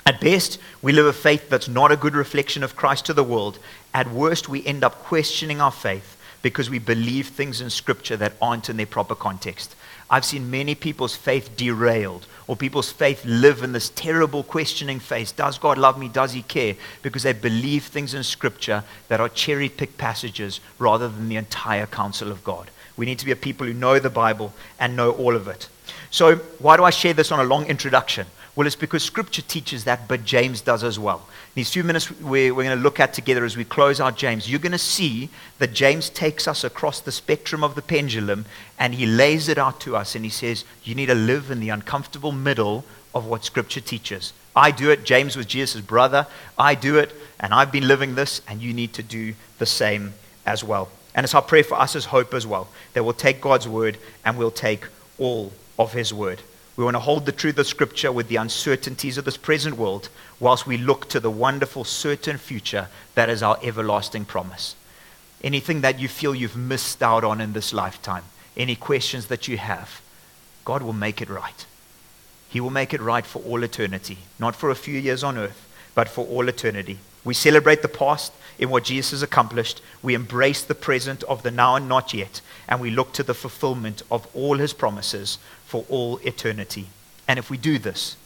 At 0.06 0.20
best, 0.20 0.58
we 0.82 0.92
live 0.92 1.06
a 1.06 1.12
faith 1.12 1.50
that's 1.50 1.68
not 1.68 1.90
a 1.90 1.96
good 1.96 2.14
reflection 2.14 2.62
of 2.62 2.76
Christ 2.76 3.06
to 3.06 3.12
the 3.12 3.24
world. 3.24 3.58
At 3.92 4.12
worst, 4.12 4.48
we 4.48 4.64
end 4.64 4.84
up 4.84 5.02
questioning 5.02 5.60
our 5.60 5.72
faith 5.72 6.16
because 6.42 6.70
we 6.70 6.78
believe 6.78 7.28
things 7.28 7.60
in 7.60 7.70
Scripture 7.70 8.16
that 8.16 8.34
aren't 8.40 8.70
in 8.70 8.76
their 8.76 8.86
proper 8.86 9.14
context. 9.14 9.74
I've 10.10 10.24
seen 10.24 10.50
many 10.50 10.74
people's 10.74 11.14
faith 11.14 11.56
derailed, 11.56 12.26
or 12.46 12.56
people's 12.56 12.90
faith 12.90 13.24
live 13.24 13.62
in 13.62 13.72
this 13.72 13.90
terrible 13.90 14.42
questioning 14.42 15.00
phase. 15.00 15.32
Does 15.32 15.58
God 15.58 15.78
love 15.78 15.98
me? 15.98 16.08
Does 16.08 16.32
He 16.32 16.42
care? 16.42 16.74
Because 17.02 17.22
they 17.22 17.32
believe 17.32 17.84
things 17.84 18.14
in 18.14 18.22
Scripture 18.22 18.84
that 19.08 19.20
are 19.20 19.28
cherry 19.28 19.68
picked 19.68 19.98
passages 19.98 20.60
rather 20.78 21.08
than 21.08 21.28
the 21.28 21.36
entire 21.36 21.86
counsel 21.86 22.30
of 22.30 22.42
God. 22.44 22.70
We 22.96 23.06
need 23.06 23.18
to 23.20 23.26
be 23.26 23.32
a 23.32 23.36
people 23.36 23.66
who 23.66 23.74
know 23.74 23.98
the 23.98 24.10
Bible 24.10 24.52
and 24.80 24.96
know 24.96 25.12
all 25.12 25.36
of 25.36 25.46
it. 25.46 25.68
So, 26.10 26.36
why 26.58 26.76
do 26.76 26.84
I 26.84 26.90
share 26.90 27.12
this 27.12 27.30
on 27.30 27.40
a 27.40 27.44
long 27.44 27.66
introduction? 27.66 28.26
Well, 28.58 28.66
it's 28.66 28.74
because 28.74 29.04
Scripture 29.04 29.42
teaches 29.42 29.84
that, 29.84 30.08
but 30.08 30.24
James 30.24 30.60
does 30.62 30.82
as 30.82 30.98
well. 30.98 31.28
These 31.54 31.72
few 31.72 31.84
minutes 31.84 32.10
we're, 32.10 32.52
we're 32.52 32.64
going 32.64 32.76
to 32.76 32.82
look 32.82 32.98
at 32.98 33.14
together 33.14 33.44
as 33.44 33.56
we 33.56 33.64
close 33.64 34.00
out 34.00 34.16
James, 34.16 34.50
you're 34.50 34.58
going 34.58 34.72
to 34.72 34.78
see 34.78 35.28
that 35.60 35.72
James 35.72 36.10
takes 36.10 36.48
us 36.48 36.64
across 36.64 36.98
the 36.98 37.12
spectrum 37.12 37.62
of 37.62 37.76
the 37.76 37.82
pendulum 37.82 38.46
and 38.76 38.94
he 38.94 39.06
lays 39.06 39.48
it 39.48 39.58
out 39.58 39.80
to 39.82 39.94
us 39.94 40.16
and 40.16 40.24
he 40.24 40.28
says, 40.28 40.64
You 40.82 40.96
need 40.96 41.06
to 41.06 41.14
live 41.14 41.52
in 41.52 41.60
the 41.60 41.68
uncomfortable 41.68 42.32
middle 42.32 42.84
of 43.14 43.26
what 43.26 43.44
Scripture 43.44 43.80
teaches. 43.80 44.32
I 44.56 44.72
do 44.72 44.90
it. 44.90 45.04
James 45.04 45.36
was 45.36 45.46
Jesus' 45.46 45.80
brother. 45.80 46.26
I 46.58 46.74
do 46.74 46.98
it, 46.98 47.14
and 47.38 47.54
I've 47.54 47.70
been 47.70 47.86
living 47.86 48.16
this, 48.16 48.42
and 48.48 48.60
you 48.60 48.74
need 48.74 48.92
to 48.94 49.04
do 49.04 49.34
the 49.58 49.66
same 49.66 50.14
as 50.44 50.64
well. 50.64 50.88
And 51.14 51.22
it's 51.22 51.32
our 51.32 51.42
prayer 51.42 51.62
for 51.62 51.78
us 51.78 51.94
as 51.94 52.06
hope 52.06 52.34
as 52.34 52.44
well 52.44 52.66
that 52.94 53.04
we'll 53.04 53.12
take 53.12 53.40
God's 53.40 53.68
word 53.68 53.98
and 54.24 54.36
we'll 54.36 54.50
take 54.50 54.84
all 55.16 55.52
of 55.78 55.92
his 55.92 56.12
word. 56.12 56.42
We 56.78 56.84
want 56.84 56.94
to 56.94 57.00
hold 57.00 57.26
the 57.26 57.32
truth 57.32 57.58
of 57.58 57.66
Scripture 57.66 58.12
with 58.12 58.28
the 58.28 58.36
uncertainties 58.36 59.18
of 59.18 59.24
this 59.24 59.36
present 59.36 59.76
world 59.76 60.10
whilst 60.38 60.64
we 60.64 60.76
look 60.76 61.08
to 61.08 61.18
the 61.18 61.28
wonderful, 61.28 61.82
certain 61.82 62.38
future 62.38 62.86
that 63.16 63.28
is 63.28 63.42
our 63.42 63.58
everlasting 63.64 64.26
promise. 64.26 64.76
Anything 65.42 65.80
that 65.80 65.98
you 65.98 66.06
feel 66.06 66.36
you've 66.36 66.56
missed 66.56 67.02
out 67.02 67.24
on 67.24 67.40
in 67.40 67.52
this 67.52 67.72
lifetime, 67.72 68.22
any 68.56 68.76
questions 68.76 69.26
that 69.26 69.48
you 69.48 69.58
have, 69.58 70.00
God 70.64 70.82
will 70.82 70.92
make 70.92 71.20
it 71.20 71.28
right. 71.28 71.66
He 72.48 72.60
will 72.60 72.70
make 72.70 72.94
it 72.94 73.00
right 73.00 73.26
for 73.26 73.42
all 73.42 73.64
eternity, 73.64 74.18
not 74.38 74.54
for 74.54 74.70
a 74.70 74.76
few 74.76 75.00
years 75.00 75.24
on 75.24 75.36
earth, 75.36 75.66
but 75.98 76.08
for 76.08 76.24
all 76.26 76.48
eternity. 76.48 76.96
We 77.24 77.34
celebrate 77.34 77.82
the 77.82 77.88
past 77.88 78.32
in 78.56 78.70
what 78.70 78.84
Jesus 78.84 79.10
has 79.10 79.22
accomplished. 79.24 79.82
We 80.00 80.14
embrace 80.14 80.62
the 80.62 80.76
present 80.76 81.24
of 81.24 81.42
the 81.42 81.50
now 81.50 81.74
and 81.74 81.88
not 81.88 82.14
yet, 82.14 82.40
and 82.68 82.80
we 82.80 82.92
look 82.92 83.12
to 83.14 83.24
the 83.24 83.34
fulfillment 83.34 84.02
of 84.08 84.24
all 84.32 84.58
his 84.58 84.72
promises 84.72 85.38
for 85.66 85.84
all 85.88 86.18
eternity. 86.18 86.86
And 87.26 87.36
if 87.36 87.50
we 87.50 87.56
do 87.56 87.80
this, 87.80 88.16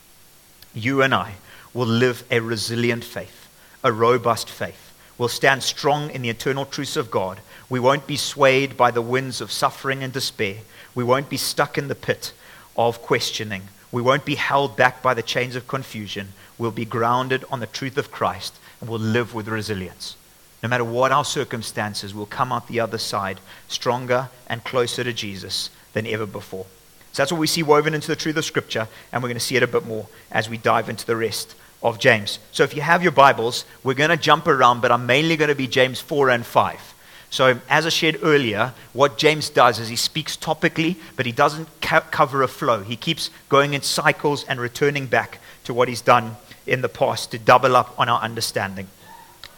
you 0.75 1.01
and 1.01 1.15
I 1.15 1.37
will 1.73 1.87
live 1.87 2.25
a 2.31 2.41
resilient 2.41 3.05
faith, 3.05 3.49
a 3.83 3.91
robust 3.91 4.51
faith. 4.51 4.93
We'll 5.17 5.31
stand 5.31 5.63
strong 5.63 6.11
in 6.11 6.21
the 6.21 6.29
eternal 6.29 6.67
truths 6.67 6.99
of 6.99 7.11
God. 7.11 7.41
We 7.71 7.81
won't 7.81 8.07
be 8.07 8.19
swayed 8.19 8.77
by 8.77 8.91
the 8.91 9.01
winds 9.01 9.41
of 9.41 9.51
suffering 9.51 10.03
and 10.03 10.13
despair. 10.13 10.57
We 10.95 11.05
won't 11.05 11.31
be 11.31 11.39
stuck 11.39 11.79
in 11.79 11.89
the 11.89 11.95
pit 11.95 12.35
of 12.77 13.01
questioning. 13.01 13.63
We 13.91 14.03
won't 14.03 14.27
be 14.27 14.35
held 14.35 14.77
back 14.77 15.01
by 15.01 15.15
the 15.15 15.23
chains 15.23 15.57
of 15.57 15.67
confusion. 15.67 16.35
We'll 16.59 16.71
be 16.71 16.85
grounded 16.85 17.45
on 17.51 17.61
the 17.61 17.67
truth 17.67 17.99
of 17.99 18.11
Christ 18.11 18.55
and 18.81 18.91
we'll 18.91 19.01
live 19.01 19.35
with 19.35 19.49
resilience. 19.49 20.17
No 20.63 20.69
matter 20.69 20.85
what 20.85 21.13
our 21.13 21.25
circumstances, 21.25 22.15
we'll 22.15 22.27
come 22.27 22.53
out 22.53 22.69
the 22.69 22.81
other 22.81 22.99
side 22.99 23.41
stronger 23.69 24.29
and 24.47 24.63
closer 24.63 25.03
to 25.03 25.13
Jesus 25.13 25.71
than 25.93 26.07
ever 26.07 26.27
before. 26.27 26.67
So 27.13 27.23
that's 27.23 27.33
what 27.33 27.41
we 27.41 27.47
see 27.47 27.63
woven 27.63 27.95
into 27.95 28.09
the 28.09 28.17
truth 28.17 28.37
of 28.37 28.45
Scripture, 28.45 28.89
and 29.13 29.23
we're 29.23 29.29
going 29.29 29.39
to 29.39 29.45
see 29.45 29.57
it 29.57 29.63
a 29.63 29.67
bit 29.67 29.87
more 29.87 30.07
as 30.31 30.49
we 30.49 30.57
dive 30.57 30.89
into 30.89 31.05
the 31.05 31.17
rest 31.17 31.55
of 31.83 31.99
James. 31.99 32.39
So 32.53 32.63
if 32.63 32.75
you 32.75 32.83
have 32.83 33.03
your 33.03 33.13
Bibles, 33.13 33.65
we're 33.83 33.95
going 33.95 34.11
to 34.11 34.17
jump 34.17 34.47
around, 34.47 34.81
but 34.81 34.93
I'm 34.93 35.05
mainly 35.05 35.37
going 35.37 35.49
to 35.49 35.55
be 35.55 35.67
James 35.67 36.01
4 36.01 36.31
and 36.31 36.47
5. 36.47 36.95
So, 37.29 37.59
as 37.71 37.87
I 37.87 37.89
shared 37.89 38.19
earlier, 38.23 38.75
what 38.93 39.17
James 39.17 39.49
does 39.49 39.79
is 39.79 39.89
he 39.89 39.97
speaks 39.97 40.37
topically, 40.37 40.97
but 41.17 41.25
he 41.25 41.33
doesn't 41.33 41.67
cover 41.81 42.43
a 42.43 42.49
flow. 42.49 42.83
He 42.83 42.95
keeps 42.95 43.31
going 43.49 43.73
in 43.73 43.81
cycles 43.81 44.45
and 44.45 44.61
returning 44.61 45.07
back 45.07 45.39
to 45.65 45.75
what 45.75 45.89
he's 45.89 46.01
done 46.01 46.37
in 46.67 46.81
the 46.81 46.89
past 46.89 47.31
to 47.31 47.39
double 47.39 47.77
up 47.77 47.95
on 47.99 48.09
our 48.09 48.21
understanding. 48.21 48.89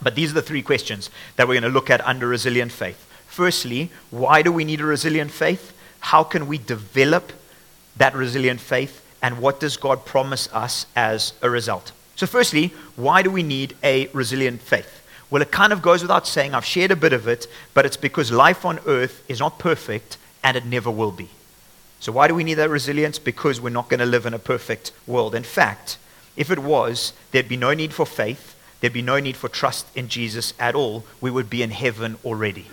But 0.03 0.15
these 0.15 0.31
are 0.31 0.35
the 0.35 0.43
three 0.43 0.63
questions 0.63 1.11
that 1.37 1.49
we're 1.49 1.55
going 1.55 1.63
to 1.63 1.69
look 1.69 1.91
at 1.91 2.05
under 2.07 2.27
resilient 2.27 2.73
faith. 2.73 3.07
Firstly, 3.27 3.91
why 4.11 4.43
do 4.43 4.53
we 4.53 4.65
need 4.65 4.81
a 4.81 4.85
resilient 4.85 5.31
faith? 5.31 5.73
How 6.01 6.23
can 6.23 6.47
we 6.47 6.59
develop 6.59 7.33
that 7.97 8.15
resilient 8.15 8.61
faith? 8.61 9.01
And 9.23 9.39
what 9.39 9.59
does 9.59 9.77
God 9.77 10.05
promise 10.05 10.49
us 10.53 10.87
as 10.95 11.33
a 11.41 11.49
result? 11.49 11.93
So, 12.17 12.27
firstly, 12.27 12.75
why 12.95 13.23
do 13.23 13.31
we 13.31 13.43
need 13.43 13.77
a 13.83 14.09
resilient 14.09 14.61
faith? 14.61 15.03
Well, 15.31 15.43
it 15.43 15.51
kind 15.51 15.73
of 15.73 15.83
goes 15.83 16.03
without 16.03 16.27
saying. 16.27 16.55
I've 16.55 16.65
shared 16.65 16.91
a 16.91 16.97
bit 16.97 17.13
of 17.13 17.27
it, 17.27 17.47
but 17.73 17.87
it's 17.87 17.97
because 17.97 18.31
life 18.31 18.65
on 18.65 18.79
earth 18.87 19.25
is 19.29 19.41
not 19.41 19.59
perfect 19.59 20.19
and 20.45 20.57
it 20.57 20.67
never 20.67 20.91
will 20.91 21.11
be. 21.11 21.31
So, 22.05 22.13
why 22.13 22.29
do 22.29 22.35
we 22.35 22.45
need 22.45 22.55
that 22.55 22.69
resilience? 22.69 23.19
Because 23.19 23.63
we're 23.63 23.71
not 23.71 23.89
going 23.89 24.01
to 24.01 24.05
live 24.05 24.27
in 24.27 24.35
a 24.35 24.39
perfect 24.39 24.93
world. 25.07 25.35
In 25.35 25.43
fact, 25.43 25.97
if 26.37 26.51
it 26.51 26.59
was, 26.59 27.15
there'd 27.31 27.49
be 27.49 27.57
no 27.57 27.73
need 27.73 27.95
for 27.95 28.05
faith, 28.05 28.55
there'd 28.81 28.93
be 28.93 29.01
no 29.01 29.21
need 29.21 29.39
for 29.39 29.49
trust 29.49 29.87
in 29.97 30.09
Jesus 30.09 30.53
at 30.59 30.75
all. 30.75 31.07
We 31.23 31.31
would 31.31 31.49
be 31.49 31.63
in 31.63 31.71
heaven 31.71 32.19
already. 32.23 32.67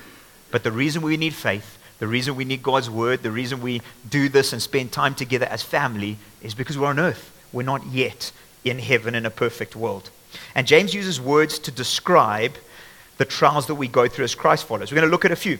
But 0.51 0.63
the 0.63 0.71
reason 0.73 1.01
we 1.01 1.15
need 1.15 1.33
faith, 1.33 1.77
the 1.99 2.07
reason 2.07 2.35
we 2.35 2.43
need 2.43 2.61
God's 2.61 2.89
word, 2.89 3.23
the 3.23 3.31
reason 3.31 3.61
we 3.61 3.81
do 4.09 4.27
this 4.27 4.51
and 4.51 4.61
spend 4.61 4.91
time 4.91 5.15
together 5.15 5.45
as 5.45 5.63
family 5.63 6.17
is 6.41 6.53
because 6.53 6.77
we're 6.77 6.89
on 6.89 6.99
earth. 6.99 7.31
We're 7.53 7.63
not 7.63 7.85
yet 7.85 8.33
in 8.65 8.79
heaven 8.79 9.15
in 9.15 9.25
a 9.25 9.29
perfect 9.29 9.77
world. 9.77 10.09
And 10.55 10.67
James 10.67 10.93
uses 10.93 11.21
words 11.21 11.57
to 11.59 11.71
describe 11.71 12.57
the 13.15 13.23
trials 13.23 13.67
that 13.67 13.75
we 13.75 13.87
go 13.87 14.09
through 14.09 14.25
as 14.25 14.35
Christ 14.35 14.67
followers. 14.67 14.91
We're 14.91 14.97
going 14.97 15.07
to 15.07 15.11
look 15.11 15.23
at 15.23 15.31
a 15.31 15.37
few. 15.37 15.57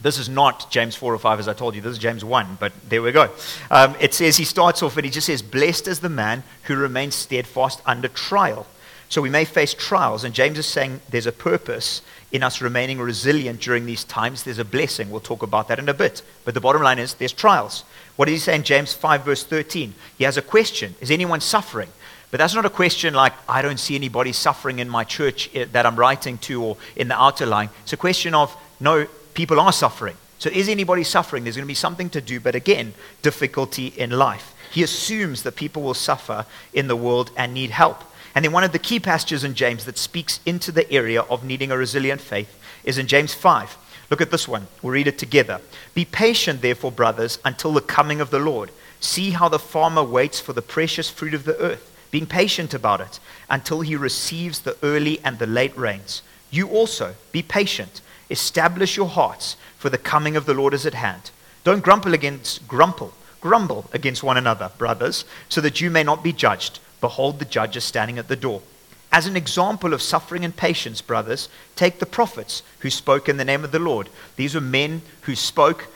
This 0.00 0.18
is 0.18 0.28
not 0.28 0.70
James 0.70 0.94
4 0.94 1.12
or 1.12 1.18
5, 1.18 1.40
as 1.40 1.48
I 1.48 1.54
told 1.54 1.74
you. 1.74 1.80
This 1.80 1.92
is 1.92 1.98
James 1.98 2.24
1, 2.24 2.58
but 2.60 2.72
there 2.88 3.02
we 3.02 3.10
go. 3.10 3.30
Um, 3.70 3.96
it 4.00 4.14
says, 4.14 4.36
he 4.36 4.44
starts 4.44 4.82
off 4.82 4.96
and 4.96 5.04
he 5.04 5.10
just 5.10 5.26
says, 5.26 5.42
Blessed 5.42 5.88
is 5.88 6.00
the 6.00 6.08
man 6.08 6.44
who 6.64 6.76
remains 6.76 7.16
steadfast 7.16 7.82
under 7.84 8.06
trial. 8.08 8.66
So 9.08 9.22
we 9.22 9.30
may 9.30 9.44
face 9.44 9.72
trials, 9.72 10.22
and 10.22 10.34
James 10.34 10.58
is 10.58 10.66
saying 10.66 11.00
there's 11.08 11.26
a 11.26 11.32
purpose 11.32 12.02
in 12.30 12.42
us 12.42 12.60
remaining 12.60 12.98
resilient 12.98 13.60
during 13.60 13.86
these 13.86 14.04
times. 14.04 14.42
There's 14.42 14.58
a 14.58 14.64
blessing. 14.64 15.10
We'll 15.10 15.20
talk 15.20 15.42
about 15.42 15.68
that 15.68 15.78
in 15.78 15.88
a 15.88 15.94
bit. 15.94 16.22
But 16.44 16.54
the 16.54 16.60
bottom 16.60 16.82
line 16.82 16.98
is 16.98 17.14
there's 17.14 17.32
trials. 17.32 17.84
What 18.16 18.26
does 18.26 18.34
he 18.34 18.38
say 18.38 18.54
in 18.54 18.64
James 18.64 18.92
5, 18.92 19.24
verse 19.24 19.44
13? 19.44 19.94
He 20.18 20.24
has 20.24 20.36
a 20.36 20.42
question 20.42 20.94
Is 21.00 21.10
anyone 21.10 21.40
suffering? 21.40 21.88
But 22.30 22.38
that's 22.38 22.54
not 22.54 22.66
a 22.66 22.70
question 22.70 23.14
like, 23.14 23.32
I 23.48 23.62
don't 23.62 23.80
see 23.80 23.94
anybody 23.94 24.32
suffering 24.32 24.80
in 24.80 24.88
my 24.90 25.04
church 25.04 25.48
eh, 25.54 25.64
that 25.72 25.86
I'm 25.86 25.96
writing 25.96 26.36
to 26.38 26.62
or 26.62 26.76
in 26.94 27.08
the 27.08 27.18
outer 27.18 27.46
line. 27.46 27.70
It's 27.84 27.94
a 27.94 27.96
question 27.96 28.34
of, 28.34 28.54
no, 28.80 29.06
people 29.38 29.60
are 29.60 29.72
suffering. 29.72 30.16
So 30.40 30.50
is 30.50 30.68
anybody 30.68 31.04
suffering? 31.04 31.44
There's 31.44 31.54
going 31.54 31.64
to 31.64 31.68
be 31.68 31.74
something 31.74 32.10
to 32.10 32.20
do, 32.20 32.40
but 32.40 32.56
again, 32.56 32.92
difficulty 33.22 33.86
in 33.86 34.10
life. 34.10 34.52
He 34.72 34.82
assumes 34.82 35.44
that 35.44 35.54
people 35.54 35.80
will 35.80 35.94
suffer 35.94 36.44
in 36.74 36.88
the 36.88 36.96
world 36.96 37.30
and 37.36 37.54
need 37.54 37.70
help. 37.70 38.02
And 38.34 38.44
then 38.44 38.50
one 38.50 38.64
of 38.64 38.72
the 38.72 38.80
key 38.80 38.98
passages 38.98 39.44
in 39.44 39.54
James 39.54 39.84
that 39.84 39.96
speaks 39.96 40.40
into 40.44 40.72
the 40.72 40.90
area 40.92 41.22
of 41.22 41.44
needing 41.44 41.70
a 41.70 41.76
resilient 41.76 42.20
faith 42.20 42.60
is 42.82 42.98
in 42.98 43.06
James 43.06 43.32
5. 43.32 43.78
Look 44.10 44.20
at 44.20 44.32
this 44.32 44.48
one. 44.48 44.66
We'll 44.82 44.92
read 44.92 45.06
it 45.06 45.18
together. 45.18 45.60
Be 45.94 46.04
patient, 46.04 46.60
therefore, 46.60 46.90
brothers, 46.90 47.38
until 47.44 47.72
the 47.72 47.80
coming 47.80 48.20
of 48.20 48.30
the 48.30 48.40
Lord. 48.40 48.72
See 48.98 49.30
how 49.30 49.48
the 49.48 49.60
farmer 49.60 50.02
waits 50.02 50.40
for 50.40 50.52
the 50.52 50.62
precious 50.62 51.08
fruit 51.08 51.32
of 51.32 51.44
the 51.44 51.56
earth 51.58 51.94
being 52.10 52.26
patient 52.26 52.74
about 52.74 53.00
it 53.00 53.20
until 53.48 53.82
he 53.82 53.94
receives 53.94 54.60
the 54.60 54.76
early 54.82 55.20
and 55.24 55.38
the 55.38 55.46
late 55.46 55.76
rains. 55.78 56.22
You 56.50 56.68
also 56.68 57.14
be 57.30 57.42
patient. 57.42 58.00
Establish 58.30 58.96
your 58.96 59.08
hearts, 59.08 59.56
for 59.78 59.90
the 59.90 59.98
coming 59.98 60.36
of 60.36 60.46
the 60.46 60.54
Lord 60.54 60.74
is 60.74 60.86
at 60.86 60.94
hand. 60.94 61.30
Don't 61.64 61.82
grumble 61.82 62.14
against 62.14 62.66
grumble, 62.68 63.12
grumble 63.40 63.88
against 63.92 64.22
one 64.22 64.36
another, 64.36 64.70
brothers, 64.78 65.24
so 65.48 65.60
that 65.60 65.80
you 65.80 65.90
may 65.90 66.02
not 66.02 66.22
be 66.22 66.32
judged. 66.32 66.80
Behold, 67.00 67.38
the 67.38 67.44
judge 67.44 67.76
is 67.76 67.84
standing 67.84 68.18
at 68.18 68.28
the 68.28 68.36
door. 68.36 68.62
As 69.10 69.26
an 69.26 69.36
example 69.36 69.94
of 69.94 70.02
suffering 70.02 70.44
and 70.44 70.54
patience, 70.54 71.00
brothers, 71.00 71.48
take 71.76 71.98
the 71.98 72.06
prophets 72.06 72.62
who 72.80 72.90
spoke 72.90 73.28
in 73.28 73.38
the 73.38 73.44
name 73.44 73.64
of 73.64 73.72
the 73.72 73.78
Lord. 73.78 74.10
These 74.36 74.54
were 74.54 74.60
men 74.60 75.02
who 75.22 75.34
spoke 75.34 75.86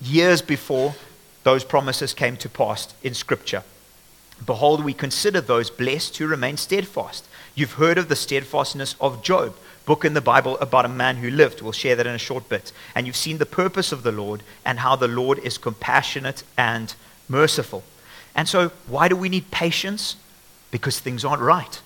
years 0.00 0.40
before 0.40 0.94
those 1.42 1.64
promises 1.64 2.14
came 2.14 2.36
to 2.36 2.48
pass 2.48 2.94
in 3.02 3.14
Scripture. 3.14 3.64
Behold, 4.44 4.84
we 4.84 4.94
consider 4.94 5.40
those 5.40 5.70
blessed 5.70 6.16
who 6.16 6.26
remain 6.26 6.56
steadfast. 6.56 7.26
You've 7.54 7.72
heard 7.72 7.98
of 7.98 8.08
the 8.08 8.16
steadfastness 8.16 8.96
of 9.00 9.22
Job, 9.22 9.54
book 9.84 10.04
in 10.04 10.14
the 10.14 10.20
Bible 10.20 10.56
about 10.58 10.84
a 10.84 10.88
man 10.88 11.16
who 11.16 11.30
lived. 11.30 11.60
We'll 11.60 11.72
share 11.72 11.96
that 11.96 12.06
in 12.06 12.14
a 12.14 12.18
short 12.18 12.48
bit. 12.48 12.72
And 12.94 13.06
you've 13.06 13.16
seen 13.16 13.38
the 13.38 13.46
purpose 13.46 13.92
of 13.92 14.02
the 14.02 14.12
Lord 14.12 14.42
and 14.64 14.78
how 14.78 14.96
the 14.96 15.08
Lord 15.08 15.38
is 15.40 15.58
compassionate 15.58 16.42
and 16.56 16.94
merciful. 17.28 17.82
And 18.34 18.48
so, 18.48 18.68
why 18.86 19.08
do 19.08 19.16
we 19.16 19.28
need 19.28 19.50
patience? 19.50 20.16
Because 20.70 21.00
things 21.00 21.24
aren't 21.24 21.42
right. 21.42 21.80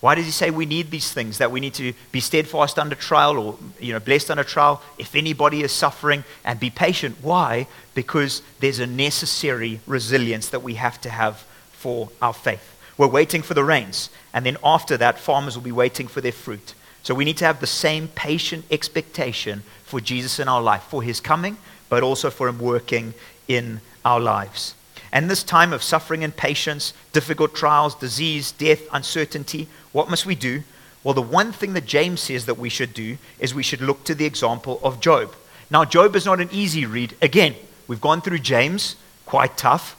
Why 0.00 0.16
does 0.16 0.24
he 0.24 0.32
say 0.32 0.50
we 0.50 0.66
need 0.66 0.90
these 0.90 1.12
things? 1.12 1.38
That 1.38 1.52
we 1.52 1.60
need 1.60 1.74
to 1.74 1.92
be 2.10 2.18
steadfast 2.18 2.76
under 2.76 2.96
trial 2.96 3.38
or 3.38 3.56
you 3.78 3.92
know, 3.92 4.00
blessed 4.00 4.32
under 4.32 4.42
trial 4.42 4.82
if 4.98 5.14
anybody 5.14 5.62
is 5.62 5.70
suffering 5.70 6.24
and 6.44 6.58
be 6.58 6.70
patient. 6.70 7.18
Why? 7.22 7.68
Because 7.94 8.42
there's 8.58 8.80
a 8.80 8.86
necessary 8.86 9.78
resilience 9.86 10.48
that 10.48 10.62
we 10.64 10.74
have 10.74 11.00
to 11.02 11.10
have 11.10 11.46
for 11.82 12.08
our 12.22 12.32
faith. 12.32 12.76
We're 12.96 13.08
waiting 13.08 13.42
for 13.42 13.54
the 13.54 13.64
rains, 13.64 14.08
and 14.32 14.46
then 14.46 14.56
after 14.62 14.96
that, 14.98 15.18
farmers 15.18 15.56
will 15.56 15.64
be 15.64 15.72
waiting 15.72 16.06
for 16.06 16.20
their 16.20 16.30
fruit. 16.30 16.74
So 17.02 17.12
we 17.12 17.24
need 17.24 17.38
to 17.38 17.44
have 17.44 17.58
the 17.58 17.66
same 17.66 18.06
patient 18.06 18.64
expectation 18.70 19.64
for 19.82 20.00
Jesus 20.00 20.38
in 20.38 20.46
our 20.46 20.62
life, 20.62 20.84
for 20.84 21.02
his 21.02 21.18
coming, 21.18 21.56
but 21.88 22.04
also 22.04 22.30
for 22.30 22.46
him 22.46 22.60
working 22.60 23.14
in 23.48 23.80
our 24.04 24.20
lives. 24.20 24.76
And 25.10 25.28
this 25.28 25.42
time 25.42 25.72
of 25.72 25.82
suffering 25.82 26.22
and 26.22 26.36
patience, 26.36 26.94
difficult 27.12 27.52
trials, 27.52 27.96
disease, 27.96 28.52
death, 28.52 28.82
uncertainty, 28.92 29.66
what 29.90 30.08
must 30.08 30.24
we 30.24 30.36
do? 30.36 30.62
Well, 31.02 31.14
the 31.14 31.20
one 31.20 31.50
thing 31.50 31.72
that 31.72 31.84
James 31.84 32.20
says 32.20 32.46
that 32.46 32.58
we 32.58 32.68
should 32.68 32.94
do 32.94 33.18
is 33.40 33.52
we 33.52 33.64
should 33.64 33.80
look 33.80 34.04
to 34.04 34.14
the 34.14 34.24
example 34.24 34.78
of 34.84 35.00
Job. 35.00 35.34
Now, 35.68 35.84
Job 35.84 36.14
is 36.14 36.24
not 36.24 36.40
an 36.40 36.48
easy 36.52 36.86
read. 36.86 37.16
Again, 37.20 37.56
we've 37.88 38.00
gone 38.00 38.20
through 38.20 38.38
James, 38.38 38.94
quite 39.26 39.56
tough. 39.56 39.96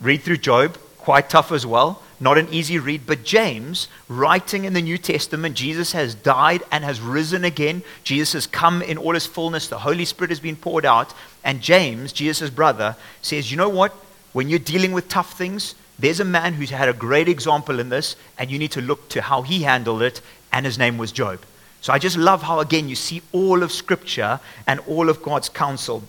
Read 0.00 0.22
through 0.22 0.38
Job, 0.38 0.78
quite 1.06 1.30
tough 1.30 1.52
as 1.52 1.64
well. 1.64 2.02
Not 2.18 2.36
an 2.36 2.48
easy 2.50 2.80
read, 2.80 3.06
but 3.06 3.22
James, 3.22 3.86
writing 4.08 4.64
in 4.64 4.72
the 4.72 4.82
New 4.82 4.98
Testament, 4.98 5.54
Jesus 5.54 5.92
has 5.92 6.16
died 6.16 6.64
and 6.72 6.82
has 6.82 7.00
risen 7.00 7.44
again. 7.44 7.84
Jesus 8.02 8.32
has 8.32 8.48
come 8.48 8.82
in 8.82 8.98
all 8.98 9.14
his 9.14 9.24
fullness. 9.24 9.68
The 9.68 9.78
Holy 9.78 10.04
Spirit 10.04 10.30
has 10.30 10.40
been 10.40 10.56
poured 10.56 10.84
out. 10.84 11.14
And 11.44 11.60
James, 11.60 12.12
Jesus' 12.12 12.50
brother, 12.50 12.96
says, 13.22 13.52
You 13.52 13.56
know 13.56 13.68
what? 13.68 13.92
When 14.32 14.48
you're 14.48 14.58
dealing 14.58 14.90
with 14.90 15.08
tough 15.08 15.38
things, 15.38 15.76
there's 15.96 16.18
a 16.18 16.24
man 16.24 16.54
who's 16.54 16.70
had 16.70 16.88
a 16.88 16.92
great 16.92 17.28
example 17.28 17.78
in 17.78 17.88
this, 17.88 18.16
and 18.36 18.50
you 18.50 18.58
need 18.58 18.72
to 18.72 18.80
look 18.80 19.08
to 19.10 19.22
how 19.22 19.42
he 19.42 19.62
handled 19.62 20.02
it, 20.02 20.20
and 20.52 20.66
his 20.66 20.76
name 20.76 20.98
was 20.98 21.12
Job. 21.12 21.38
So 21.82 21.92
I 21.92 22.00
just 22.00 22.16
love 22.16 22.42
how, 22.42 22.58
again, 22.58 22.88
you 22.88 22.96
see 22.96 23.22
all 23.30 23.62
of 23.62 23.70
Scripture 23.70 24.40
and 24.66 24.80
all 24.88 25.08
of 25.08 25.22
God's 25.22 25.48
counsel 25.48 26.02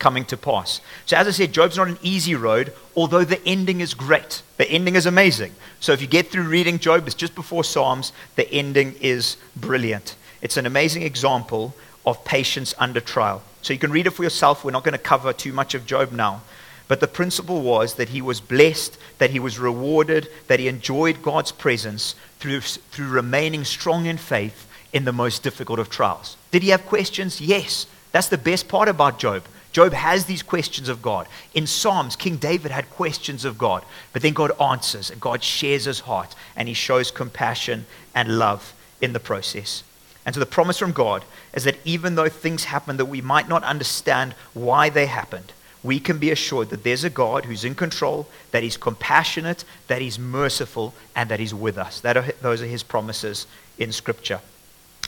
coming 0.00 0.24
to 0.24 0.36
pass. 0.36 0.80
So, 1.06 1.16
as 1.16 1.28
I 1.28 1.30
said, 1.30 1.52
Job's 1.52 1.76
not 1.76 1.86
an 1.86 1.98
easy 2.02 2.34
road, 2.34 2.72
although 2.96 3.22
the 3.22 3.40
ending 3.46 3.80
is 3.80 3.94
great. 3.94 4.42
The 4.56 4.68
ending 4.68 4.96
is 4.96 5.06
amazing. 5.06 5.54
So, 5.78 5.92
if 5.92 6.00
you 6.00 6.08
get 6.08 6.28
through 6.28 6.48
reading 6.48 6.80
Job, 6.80 7.06
it's 7.06 7.14
just 7.14 7.36
before 7.36 7.62
Psalms, 7.62 8.12
the 8.34 8.52
ending 8.52 8.96
is 9.00 9.36
brilliant. 9.54 10.16
It's 10.42 10.56
an 10.56 10.66
amazing 10.66 11.02
example 11.02 11.76
of 12.04 12.24
patience 12.24 12.74
under 12.78 13.00
trial. 13.00 13.42
So, 13.62 13.72
you 13.72 13.78
can 13.78 13.92
read 13.92 14.08
it 14.08 14.10
for 14.10 14.24
yourself. 14.24 14.64
We're 14.64 14.72
not 14.72 14.84
going 14.84 14.92
to 14.92 14.98
cover 14.98 15.32
too 15.32 15.52
much 15.52 15.74
of 15.74 15.86
Job 15.86 16.10
now. 16.10 16.42
But 16.88 16.98
the 16.98 17.06
principle 17.06 17.62
was 17.62 17.94
that 17.94 18.08
he 18.08 18.20
was 18.20 18.40
blessed, 18.40 18.98
that 19.18 19.30
he 19.30 19.38
was 19.38 19.60
rewarded, 19.60 20.28
that 20.48 20.58
he 20.58 20.66
enjoyed 20.66 21.22
God's 21.22 21.52
presence 21.52 22.16
through, 22.40 22.62
through 22.62 23.10
remaining 23.10 23.64
strong 23.64 24.06
in 24.06 24.16
faith 24.16 24.66
in 24.92 25.04
the 25.04 25.12
most 25.12 25.44
difficult 25.44 25.78
of 25.78 25.88
trials. 25.88 26.36
Did 26.50 26.64
he 26.64 26.70
have 26.70 26.86
questions? 26.86 27.40
Yes. 27.40 27.86
That's 28.12 28.28
the 28.28 28.38
best 28.38 28.68
part 28.68 28.88
about 28.88 29.18
Job. 29.18 29.44
Job 29.72 29.92
has 29.92 30.24
these 30.24 30.42
questions 30.42 30.88
of 30.88 31.00
God. 31.00 31.28
In 31.54 31.66
Psalms, 31.66 32.16
King 32.16 32.36
David 32.36 32.72
had 32.72 32.90
questions 32.90 33.44
of 33.44 33.56
God, 33.56 33.84
but 34.12 34.22
then 34.22 34.32
God 34.32 34.50
answers 34.60 35.10
and 35.10 35.20
God 35.20 35.42
shares 35.42 35.84
his 35.84 36.00
heart 36.00 36.34
and 36.56 36.66
he 36.66 36.74
shows 36.74 37.10
compassion 37.10 37.86
and 38.14 38.38
love 38.38 38.74
in 39.00 39.12
the 39.12 39.20
process. 39.20 39.84
And 40.26 40.34
so 40.34 40.40
the 40.40 40.46
promise 40.46 40.78
from 40.78 40.92
God 40.92 41.24
is 41.54 41.64
that 41.64 41.78
even 41.84 42.14
though 42.14 42.28
things 42.28 42.64
happen 42.64 42.96
that 42.96 43.06
we 43.06 43.20
might 43.20 43.48
not 43.48 43.64
understand 43.64 44.34
why 44.54 44.90
they 44.90 45.06
happened, 45.06 45.52
we 45.82 45.98
can 45.98 46.18
be 46.18 46.30
assured 46.30 46.68
that 46.70 46.84
there's 46.84 47.04
a 47.04 47.10
God 47.10 47.46
who's 47.46 47.64
in 47.64 47.74
control, 47.74 48.28
that 48.50 48.62
He's 48.62 48.76
compassionate, 48.76 49.64
that 49.86 50.02
He's 50.02 50.18
merciful, 50.18 50.94
and 51.16 51.30
that 51.30 51.40
He's 51.40 51.54
with 51.54 51.78
us. 51.78 52.00
That 52.00 52.16
are, 52.16 52.32
those 52.42 52.60
are 52.60 52.66
His 52.66 52.82
promises 52.82 53.46
in 53.78 53.92
Scripture. 53.92 54.40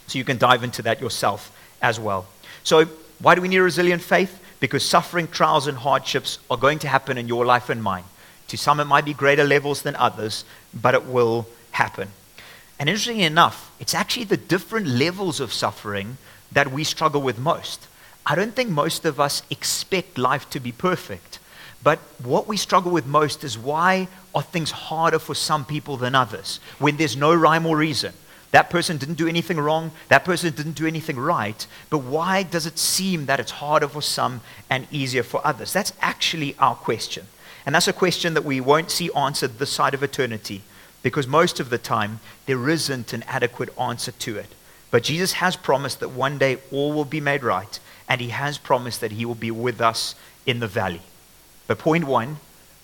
So 0.07 0.19
you 0.19 0.25
can 0.25 0.39
dive 0.39 0.65
into 0.65 0.83
that 0.83 1.01
yourself 1.01 1.55
as 1.83 2.01
well. 2.01 2.27
So, 2.65 2.87
why 3.19 3.35
do 3.35 3.43
we 3.43 3.49
need 3.49 3.59
a 3.59 3.63
resilient 3.63 4.03
faith? 4.03 4.41
Because 4.63 4.85
suffering, 4.85 5.27
trials, 5.27 5.67
and 5.67 5.77
hardships 5.77 6.39
are 6.49 6.57
going 6.57 6.79
to 6.79 6.89
happen 6.89 7.19
in 7.19 7.27
your 7.27 7.45
life 7.45 7.69
and 7.69 7.83
mine. 7.83 8.05
To 8.47 8.57
some, 8.57 8.79
it 8.79 8.85
might 8.85 9.05
be 9.05 9.13
greater 9.13 9.43
levels 9.43 9.83
than 9.83 9.97
others, 9.97 10.45
but 10.73 10.95
it 10.95 11.05
will 11.05 11.49
happen. 11.73 12.11
And 12.79 12.89
interestingly 12.89 13.25
enough, 13.25 13.73
it's 13.81 13.93
actually 13.93 14.27
the 14.27 14.37
different 14.37 14.87
levels 14.87 15.41
of 15.41 15.53
suffering 15.53 16.17
that 16.53 16.71
we 16.71 16.85
struggle 16.85 17.21
with 17.23 17.41
most. 17.41 17.89
I 18.25 18.37
don't 18.37 18.55
think 18.55 18.71
most 18.71 19.05
of 19.05 19.19
us 19.19 19.43
expect 19.51 20.17
life 20.17 20.49
to 20.51 20.61
be 20.61 20.71
perfect. 20.71 21.41
But 21.83 21.99
what 22.23 22.47
we 22.47 22.57
struggle 22.57 22.93
with 22.93 23.05
most 23.05 23.43
is 23.43 23.59
why 23.59 24.07
are 24.33 24.43
things 24.43 24.71
harder 24.71 25.19
for 25.19 25.35
some 25.35 25.65
people 25.65 25.97
than 25.97 26.15
others 26.15 26.61
when 26.79 26.99
there's 26.99 27.17
no 27.17 27.35
rhyme 27.35 27.67
or 27.67 27.77
reason? 27.77 28.13
That 28.53 28.71
person 28.71 28.99
didn't 28.99 29.17
do 29.17 29.27
anything 29.27 29.59
wrong. 29.59 29.91
That 30.09 30.25
person 30.25 30.55
didn't 30.55 30.73
do 30.73 30.87
anything 30.87 31.19
right. 31.19 31.67
But 31.91 31.99
why 31.99 32.43
does 32.43 32.67
it 32.67 32.79
seem 32.79 33.27
that 33.27 33.41
it's 33.41 33.51
harder 33.53 33.89
for 33.89 34.03
some 34.03 34.43
and 34.71 34.87
easier 34.91 35.23
for 35.23 35.45
others? 35.45 35.73
That's 35.73 35.93
actually 36.01 36.55
our 36.59 36.75
question. 36.75 37.27
And 37.65 37.75
that's 37.75 37.89
a 37.89 37.93
question 37.93 38.35
that 38.35 38.45
we 38.45 38.61
won't 38.61 38.91
see 38.91 39.11
answered 39.15 39.59
this 39.59 39.71
side 39.71 39.95
of 39.95 40.03
eternity 40.03 40.63
because 41.03 41.27
most 41.27 41.61
of 41.61 41.71
the 41.71 41.79
time 41.79 42.21
there 42.47 42.69
isn't 42.69 43.13
an 43.13 43.25
adequate 43.25 43.77
answer 43.79 44.13
to 44.13 44.37
it. 44.37 44.55
But 44.91 45.03
Jesus 45.03 45.33
has 45.35 45.57
promised 45.57 46.01
that 46.01 46.11
one 46.11 46.39
day 46.39 46.59
all 46.71 46.93
will 46.93 47.07
be 47.07 47.21
made 47.21 47.43
right, 47.43 47.81
and 48.09 48.21
he 48.21 48.29
has 48.29 48.59
promised 48.59 49.01
that 49.01 49.13
he 49.13 49.25
will 49.25 49.35
be 49.35 49.51
with 49.51 49.81
us 49.81 50.15
in 50.45 50.61
the 50.61 50.69
valley. 50.69 51.01
But 51.67 51.79
point 51.79 52.05
one 52.05 52.37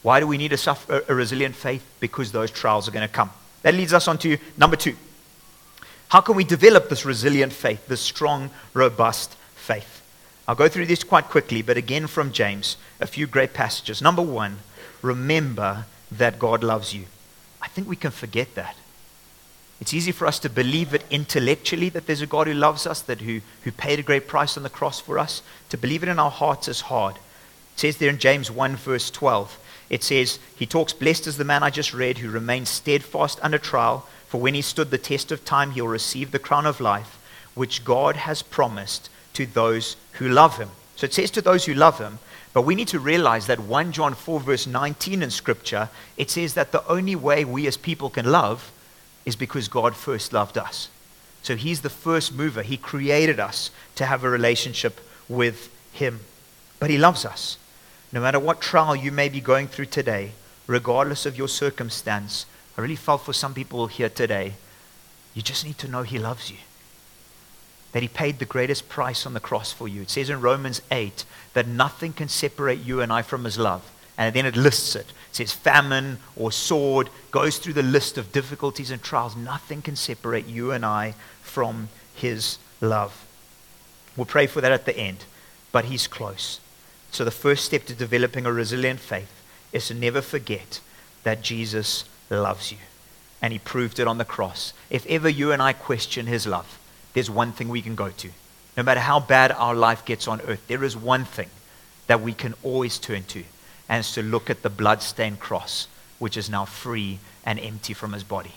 why 0.03 0.21
do 0.21 0.27
we 0.27 0.39
need 0.39 0.53
a, 0.53 0.57
suffer, 0.57 1.05
a 1.09 1.15
resilient 1.15 1.57
faith? 1.57 1.85
Because 1.99 2.31
those 2.31 2.53
trials 2.53 2.89
are 2.89 2.93
going 2.93 3.07
to 3.07 3.13
come. 3.13 3.31
That 3.63 3.75
leads 3.75 3.93
us 3.93 4.07
on 4.07 4.17
to 4.19 4.39
number 4.57 4.77
two. 4.77 4.97
How 6.09 6.23
can 6.23 6.37
we 6.37 6.45
develop 6.45 6.89
this 6.89 7.05
resilient 7.05 7.53
faith, 7.53 7.87
this 7.87 8.01
strong, 8.01 8.51
robust 8.73 9.35
faith? 9.55 10.03
I'll 10.47 10.55
go 10.55 10.69
through 10.69 10.87
this 10.87 11.05
quite 11.05 11.25
quickly, 11.27 11.61
but 11.61 11.77
again 11.77 12.07
from 12.07 12.33
James, 12.33 12.79
a 12.99 13.07
few 13.07 13.27
great 13.27 13.53
passages. 13.53 14.01
Number 14.01 14.23
one, 14.23 14.61
remember 15.03 15.85
that 16.11 16.39
God 16.39 16.65
loves 16.65 16.95
you. 16.95 17.05
I 17.61 17.69
think 17.69 17.87
we 17.87 17.97
can 17.97 18.11
forget 18.11 18.55
that. 18.55 18.75
It's 19.81 19.93
easy 19.93 20.11
for 20.11 20.27
us 20.27 20.39
to 20.41 20.49
believe 20.49 20.95
it 20.95 21.05
intellectually 21.11 21.91
that 21.91 22.07
there's 22.07 22.23
a 22.23 22.27
God 22.27 22.47
who 22.47 22.55
loves 22.55 22.87
us, 22.87 23.03
that 23.03 23.21
who, 23.21 23.43
who 23.63 23.71
paid 23.71 23.99
a 23.99 24.03
great 24.03 24.27
price 24.27 24.57
on 24.57 24.63
the 24.63 24.71
cross 24.71 24.99
for 24.99 25.19
us. 25.19 25.43
To 25.69 25.77
believe 25.77 26.03
it 26.03 26.09
in 26.09 26.19
our 26.19 26.31
hearts 26.31 26.67
is 26.67 26.83
hard. 26.83 27.17
It 27.17 27.81
says 27.81 27.99
there 27.99 28.11
in 28.11 28.19
James 28.19 28.51
1, 28.51 28.77
verse 28.77 29.11
12, 29.11 29.59
it 29.91 30.03
says, 30.03 30.39
He 30.57 30.67
talks, 30.67 30.93
Blessed 30.93 31.27
is 31.27 31.37
the 31.37 31.45
man 31.45 31.63
I 31.63 31.71
just 31.71 31.95
read 31.95 32.19
who 32.19 32.31
remains 32.31 32.71
steadfast 32.71 33.39
under 33.43 33.59
trial 33.59 34.09
for 34.29 34.41
when 34.41 34.55
he 34.55 34.63
stood 34.63 34.91
the 34.91 34.99
test 34.99 35.33
of 35.33 35.45
time, 35.45 35.73
he'll 35.73 35.89
receive 35.89 36.31
the 36.31 36.39
crown 36.39 36.67
of 36.67 36.81
life, 36.81 37.19
which 37.55 37.85
God 37.85 38.17
has 38.17 38.43
promised 38.43 39.11
to 39.35 39.47
those 39.47 39.97
who 40.13 40.29
love 40.29 40.59
him. 40.59 40.71
So 40.97 41.07
it 41.07 41.15
says 41.15 41.31
to 41.33 41.43
those 41.43 41.65
who 41.65 41.75
love 41.75 41.99
him, 41.99 42.19
but 42.53 42.63
we 42.63 42.75
need 42.75 42.89
to 42.89 42.99
realize 42.99 43.47
that 43.47 43.61
1 43.61 43.93
John 43.93 44.15
4, 44.15 44.41
verse 44.41 44.67
19 44.67 45.23
in 45.23 45.31
Scripture, 45.31 45.89
it 46.17 46.31
says 46.31 46.55
that 46.55 46.73
the 46.73 46.87
only 46.89 47.15
way 47.15 47.45
we 47.45 47.67
as 47.67 47.77
people 47.77 48.11
can 48.11 48.31
love 48.31 48.73
is 49.25 49.37
because 49.37 49.69
God 49.69 49.95
first 49.95 50.33
loved 50.33 50.59
us. 50.59 50.89
So 51.43 51.57
he's 51.57 51.83
the 51.83 51.91
first 51.91 52.35
mover. 52.35 52.63
He 52.63 52.77
created 52.77 53.39
us 53.39 53.71
to 53.95 54.07
have 54.07 54.25
a 54.25 54.29
relationship 54.29 55.01
with 55.29 55.71
him. 55.93 56.21
But 56.81 56.91
he 56.91 56.99
loves 56.99 57.25
us. 57.25 57.59
No 58.13 58.21
matter 58.21 58.39
what 58.39 58.61
trial 58.61 58.97
you 58.97 59.13
may 59.13 59.29
be 59.29 59.41
going 59.41 59.69
through 59.69 59.87
today, 59.87 60.33
regardless 60.67 61.27
of 61.27 61.37
your 61.37 61.49
circumstance, 61.49 62.47
I 62.79 62.81
really 62.81 62.95
felt 62.95 63.23
for 63.23 63.33
some 63.33 63.55
people 63.55 63.89
here 63.89 64.09
today, 64.09 64.53
you 65.35 65.43
just 65.43 65.67
need 65.67 65.79
to 65.79 65.89
know 65.89 66.03
He 66.03 66.17
loves 66.17 66.49
you. 66.49 66.59
That 67.91 68.03
He 68.03 68.09
paid 68.09 68.39
the 68.39 68.45
greatest 68.45 68.89
price 68.89 69.27
on 69.27 69.35
the 69.35 69.41
cross 69.41 69.73
for 69.73 69.89
you. 69.89 70.03
It 70.03 70.11
says 70.11 70.31
in 70.31 70.41
Romans 70.41 70.81
8 70.93 71.25
that 71.55 71.67
nothing 71.67 72.13
can 72.13 72.29
separate 72.29 72.79
you 72.79 73.01
and 73.01 73.13
I 73.13 73.23
from 73.23 73.43
His 73.43 73.59
love. 73.59 73.91
And 74.17 74.33
then 74.33 74.47
it 74.47 74.57
lists 74.57 74.95
it. 74.95 75.07
It 75.09 75.15
says 75.33 75.53
famine 75.53 76.19
or 76.37 76.53
sword, 76.53 77.11
goes 77.33 77.59
through 77.59 77.73
the 77.73 77.83
list 77.83 78.17
of 78.17 78.31
difficulties 78.31 78.93
and 78.93 79.03
trials. 79.03 79.35
Nothing 79.35 79.83
can 79.83 79.97
separate 79.97 80.47
you 80.47 80.71
and 80.71 80.87
I 80.87 81.15
from 81.43 81.89
His 82.15 82.59
love. 82.81 83.27
We'll 84.17 84.25
pray 84.25 84.47
for 84.47 84.61
that 84.61 84.73
at 84.73 84.85
the 84.85 84.97
end, 84.97 85.25
but 85.73 85.87
He's 85.87 86.07
close. 86.07 86.61
So 87.11 87.25
the 87.25 87.33
first 87.33 87.65
step 87.65 87.87
to 87.87 87.95
developing 87.95 88.47
a 88.47 88.53
resilient 88.53 89.01
faith 89.01 89.43
is 89.73 89.89
to 89.89 89.95
never 89.95 90.23
forget 90.23 90.81
that 91.25 91.43
Jesus 91.43 92.05
loves 92.31 92.73
you. 92.73 92.79
And 93.41 93.53
he 93.53 93.59
proved 93.59 93.99
it 93.99 94.09
on 94.09 94.19
the 94.19 94.25
cross. 94.25 94.73
If 94.91 95.07
ever 95.07 95.29
you 95.29 95.53
and 95.53 95.63
I 95.63 95.73
question 95.73 96.27
his 96.27 96.47
love, 96.47 96.79
there's 97.15 97.31
one 97.31 97.53
thing 97.53 97.69
we 97.69 97.83
can 97.83 97.95
go 97.95 98.11
to. 98.11 98.31
No 98.77 98.83
matter 98.83 99.01
how 99.01 99.21
bad 99.21 99.53
our 99.53 99.75
life 99.75 100.05
gets 100.05 100.29
on 100.29 100.41
earth, 100.43 100.67
there 100.67 100.85
is 100.85 100.97
one 100.97 101.25
thing 101.25 101.49
that 102.07 102.21
we 102.21 102.33
can 102.33 102.55
always 102.63 102.99
turn 102.99 103.25
to, 103.25 103.45
and 103.89 104.01
it's 104.01 104.15
to 104.15 104.23
look 104.23 104.51
at 104.51 104.63
the 104.63 104.71
blood-stained 104.71 105.41
cross, 105.41 105.89
which 106.19 106.37
is 106.37 106.51
now 106.51 106.65
free 106.65 107.19
and 107.45 107.59
empty 107.59 107.95
from 107.95 108.13
his 108.13 108.25
body. 108.25 108.53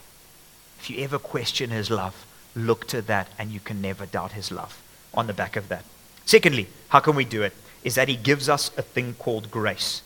If 0.79 0.89
you 0.89 1.03
ever 1.03 1.19
question 1.19 1.69
his 1.69 1.91
love, 1.91 2.25
look 2.55 2.87
to 2.87 3.01
that, 3.03 3.27
and 3.37 3.51
you 3.51 3.59
can 3.59 3.81
never 3.81 4.05
doubt 4.05 4.33
his 4.33 4.51
love 4.51 4.81
on 5.13 5.27
the 5.27 5.33
back 5.33 5.55
of 5.55 5.69
that. 5.69 5.85
Secondly, 6.25 6.67
how 6.89 6.99
can 6.99 7.15
we 7.15 7.25
do 7.25 7.43
it? 7.43 7.53
Is 7.83 7.95
that 7.95 8.07
he 8.07 8.15
gives 8.15 8.47
us 8.47 8.71
a 8.77 8.81
thing 8.81 9.15
called 9.15 9.51
grace. 9.51 10.01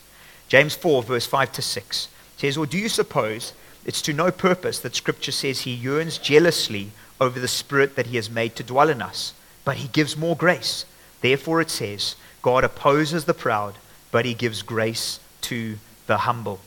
James 0.48 0.76
4, 0.76 1.04
verse 1.04 1.26
5 1.26 1.52
to 1.54 1.62
6 1.62 2.08
says, 2.38 2.58
Or 2.58 2.66
do 2.66 2.78
you 2.78 2.90
suppose 2.90 3.54
it's 3.86 4.02
to 4.04 4.14
no 4.14 4.32
purpose 4.32 4.80
that 4.80 4.96
Scripture 4.96 5.32
says 5.32 5.62
he 5.62 5.72
yearns 5.72 6.18
jealously 6.18 6.92
over 7.22 7.40
the 7.40 7.48
Spirit 7.48 7.96
that 7.96 8.08
he 8.08 8.16
has 8.16 8.30
made 8.30 8.56
to 8.56 8.64
dwell 8.64 8.90
in 8.90 9.02
us, 9.02 9.34
but 9.64 9.78
he 9.78 9.88
gives 9.88 10.18
more 10.18 10.36
grace? 10.36 10.86
Therefore 11.22 11.62
it 11.62 11.70
says, 11.70 12.16
God 12.42 12.64
opposes 12.64 13.26
the 13.26 13.34
proud, 13.34 13.76
but 14.12 14.26
he 14.26 14.34
gives 14.34 14.62
grace 14.62 15.20
to 15.42 15.78
the 16.08 16.18
humble. 16.20 16.60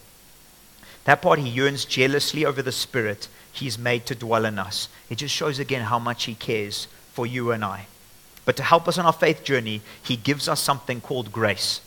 That 1.04 1.22
part, 1.22 1.38
he 1.38 1.48
yearns 1.48 1.84
jealously 1.84 2.44
over 2.44 2.60
the 2.60 2.72
Spirit 2.72 3.28
he's 3.52 3.78
made 3.78 4.06
to 4.06 4.14
dwell 4.14 4.44
in 4.44 4.58
us. 4.58 4.88
It 5.10 5.16
just 5.16 5.34
shows 5.34 5.58
again 5.58 5.82
how 5.82 5.98
much 5.98 6.24
he 6.24 6.34
cares 6.34 6.86
for 7.12 7.26
you 7.26 7.50
and 7.50 7.64
I. 7.64 7.86
But 8.44 8.56
to 8.56 8.62
help 8.62 8.88
us 8.88 8.98
on 8.98 9.06
our 9.06 9.12
faith 9.12 9.44
journey, 9.44 9.82
he 10.02 10.16
gives 10.16 10.48
us 10.48 10.60
something 10.60 11.00
called 11.00 11.32
grace. 11.32 11.80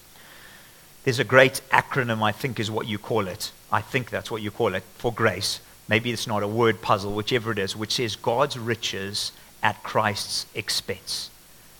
There's 1.04 1.20
a 1.20 1.24
great 1.24 1.62
acronym, 1.72 2.22
I 2.22 2.32
think 2.32 2.60
is 2.60 2.70
what 2.70 2.88
you 2.88 3.00
call 3.00 3.28
it. 3.28 3.52
I 3.72 3.82
think 3.82 4.10
that's 4.10 4.30
what 4.30 4.42
you 4.42 4.52
call 4.52 4.76
it, 4.76 4.84
for 4.98 5.14
grace. 5.14 5.60
Maybe 5.88 6.12
it's 6.12 6.28
not 6.28 6.44
a 6.44 6.48
word 6.48 6.82
puzzle, 6.82 7.14
whichever 7.14 7.52
it 7.52 7.60
is, 7.60 7.76
which 7.76 7.94
says 7.94 8.16
God's 8.16 8.58
riches 8.58 9.32
at 9.64 9.82
Christ's 9.84 10.46
expense. 10.54 11.30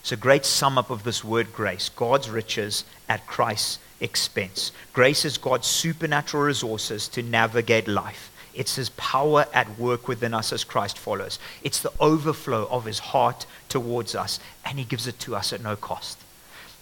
It's 0.02 0.12
a 0.12 0.18
great 0.18 0.46
sum 0.46 0.78
up 0.78 0.90
of 0.90 1.04
this 1.04 1.24
word 1.24 1.54
grace 1.54 1.90
God's 1.90 2.30
riches 2.30 2.86
at 3.08 3.28
Christ's 3.28 3.80
expense. 4.00 4.72
Grace 4.94 5.26
is 5.26 5.38
God's 5.38 5.68
supernatural 5.68 6.44
resources 6.44 7.08
to 7.10 7.22
navigate 7.22 7.88
life. 7.88 8.32
It's 8.54 8.76
his 8.76 8.90
power 8.90 9.46
at 9.54 9.80
work 9.80 10.08
within 10.08 10.34
us 10.34 10.52
as 10.52 10.64
Christ 10.64 10.98
follows. 10.98 11.40
It's 11.64 11.82
the 11.82 11.94
overflow 12.00 12.68
of 12.70 12.86
his 12.86 13.00
heart 13.00 13.46
towards 13.70 14.16
us, 14.16 14.40
and 14.66 14.78
he 14.78 14.86
gives 14.86 15.08
it 15.08 15.20
to 15.20 15.36
us 15.36 15.54
at 15.54 15.62
no 15.62 15.76
cost. 15.76 16.18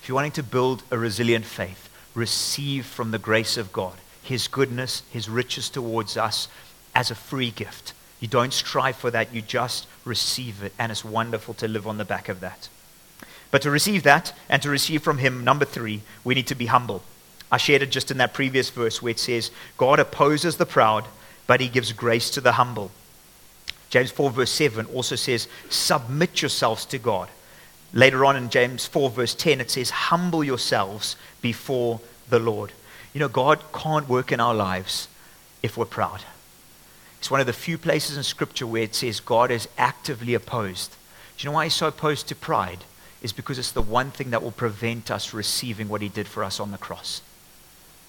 If 0.02 0.08
you're 0.08 0.15
wanting 0.15 0.32
to 0.34 0.43
build 0.43 0.84
a 0.89 0.98
resilient 0.98 1.45
faith, 1.45 1.89
receive 2.15 2.86
from 2.86 3.12
the 3.12 3.19
grace 3.19 3.58
of 3.58 3.72
God 3.72 3.98
his 4.30 4.48
goodness, 4.48 5.02
his 5.10 5.28
riches 5.28 5.70
towards 5.70 6.15
us 6.15 6.48
as 6.94 7.10
a 7.10 7.15
free 7.15 7.50
gift. 7.50 7.94
You 8.20 8.28
don't 8.28 8.54
strive 8.54 8.96
for 8.96 9.10
that, 9.10 9.34
you 9.34 9.42
just 9.42 9.88
receive 10.06 10.62
it, 10.62 10.72
and 10.78 10.92
it's 10.92 11.04
wonderful 11.04 11.56
to 11.56 11.68
live 11.68 11.88
on 11.88 11.98
the 11.98 12.06
back 12.06 12.30
of 12.30 12.39
that. 12.39 12.70
But 13.50 13.63
to 13.63 13.72
receive 13.72 14.04
that 14.04 14.34
and 14.48 14.62
to 14.62 14.70
receive 14.70 15.02
from 15.02 15.18
him, 15.18 15.44
number 15.44 15.65
three, 15.65 16.04
we 16.24 16.36
need 16.36 16.46
to 16.46 16.56
be 16.56 16.68
humble. 16.68 17.02
I 17.52 17.58
shared 17.58 17.82
it 17.82 17.89
just 17.89 18.12
in 18.12 18.18
that 18.20 18.36
previous 18.36 18.70
verse 18.70 19.02
where 19.02 19.10
it 19.10 19.20
says, 19.20 19.50
God 19.78 20.00
opposes 20.00 20.58
the 20.58 20.65
proud, 20.68 21.06
but 21.48 21.60
he 21.60 21.68
gives 21.68 21.92
grace 21.92 22.30
to 22.32 22.42
the 22.42 22.52
humble. 22.52 22.92
James 23.89 24.12
4, 24.12 24.30
verse 24.30 24.52
7 24.52 24.86
also 24.88 25.15
says, 25.15 25.48
Submit 25.70 26.44
yourselves 26.44 26.86
to 26.86 27.00
God. 27.00 27.30
Later 27.94 28.26
on 28.26 28.36
in 28.36 28.52
James 28.52 28.86
4, 28.86 29.10
verse 29.10 29.34
10, 29.34 29.60
it 29.60 29.72
says, 29.72 29.89
Humble 29.89 30.44
yourselves 30.44 31.15
before 31.42 32.00
the 32.30 32.38
Lord. 32.38 32.72
You 33.13 33.19
know, 33.19 33.28
God 33.28 33.60
can't 33.74 34.08
work 34.08 34.32
in 34.32 34.39
our 34.39 34.54
lives 34.54 35.08
if 35.63 35.78
we're 35.78 35.86
proud. 35.86 36.24
It's 37.17 37.32
one 37.32 37.41
of 37.41 37.48
the 37.48 37.54
few 37.54 37.78
places 37.78 38.15
in 38.15 38.24
Scripture 38.24 38.67
where 38.67 38.84
it 38.84 38.95
says 38.95 39.19
God 39.19 39.52
is 39.52 39.67
actively 39.78 40.34
opposed. 40.34 40.91
Do 40.91 41.43
you 41.43 41.50
know 41.50 41.56
why 41.56 41.65
he's 41.65 41.74
so 41.74 41.88
opposed 41.88 42.28
to 42.28 42.36
pride? 42.36 42.80
Is 43.22 43.34
because 43.34 43.60
it's 43.60 43.72
the 43.72 43.82
one 43.82 44.12
thing 44.12 44.30
that 44.30 44.41
will 44.41 44.52
prevent 44.52 45.12
us 45.12 45.34
receiving 45.34 45.89
what 45.89 46.02
he 46.02 46.08
did 46.08 46.28
for 46.28 46.43
us 46.43 46.60
on 46.60 46.72
the 46.72 46.78
cross. 46.78 47.22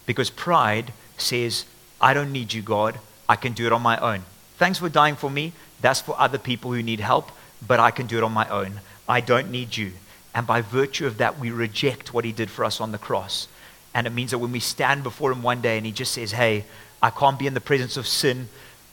Because 0.07 0.31
pride 0.31 0.93
says, 1.19 1.65
I 2.01 2.15
don't 2.15 2.33
need 2.33 2.53
you, 2.53 2.63
God. 2.63 3.01
I 3.29 3.37
can 3.37 3.53
do 3.53 3.67
it 3.67 3.73
on 3.73 3.83
my 3.83 3.99
own. 3.99 4.23
Thanks 4.57 4.79
for 4.79 4.89
dying 4.89 5.17
for 5.17 5.31
me. 5.31 5.53
That's 5.81 6.01
for 6.01 6.15
other 6.19 6.39
people 6.39 6.73
who 6.73 6.83
need 6.83 7.01
help, 7.01 7.31
but 7.67 7.81
I 7.81 7.91
can 7.91 8.07
do 8.07 8.19
it 8.19 8.25
on 8.25 8.33
my 8.33 8.49
own. 8.49 8.81
I 9.09 9.21
don't 9.21 9.51
need 9.51 9.77
you. 9.77 9.93
And 10.35 10.47
by 10.47 10.61
virtue 10.61 11.07
of 11.07 11.19
that, 11.19 11.39
we 11.39 11.51
reject 11.51 12.15
what 12.15 12.25
he 12.25 12.33
did 12.33 12.51
for 12.51 12.65
us 12.65 12.81
on 12.81 12.93
the 12.93 12.99
cross. 12.99 13.49
And 13.95 14.07
it 14.07 14.11
means 14.11 14.31
that 14.31 14.39
when 14.39 14.53
we 14.53 14.61
stand 14.61 15.03
before 15.03 15.33
Him 15.33 15.43
one 15.43 15.61
day 15.61 15.77
and 15.77 15.87
He 15.87 15.93
just 15.93 16.13
says, 16.13 16.33
Hey, 16.33 16.65
I 17.03 17.11
can't 17.11 17.39
be 17.39 17.47
in 17.47 17.55
the 17.55 17.61
presence 17.61 17.97
of 17.97 18.07
sin. 18.07 18.49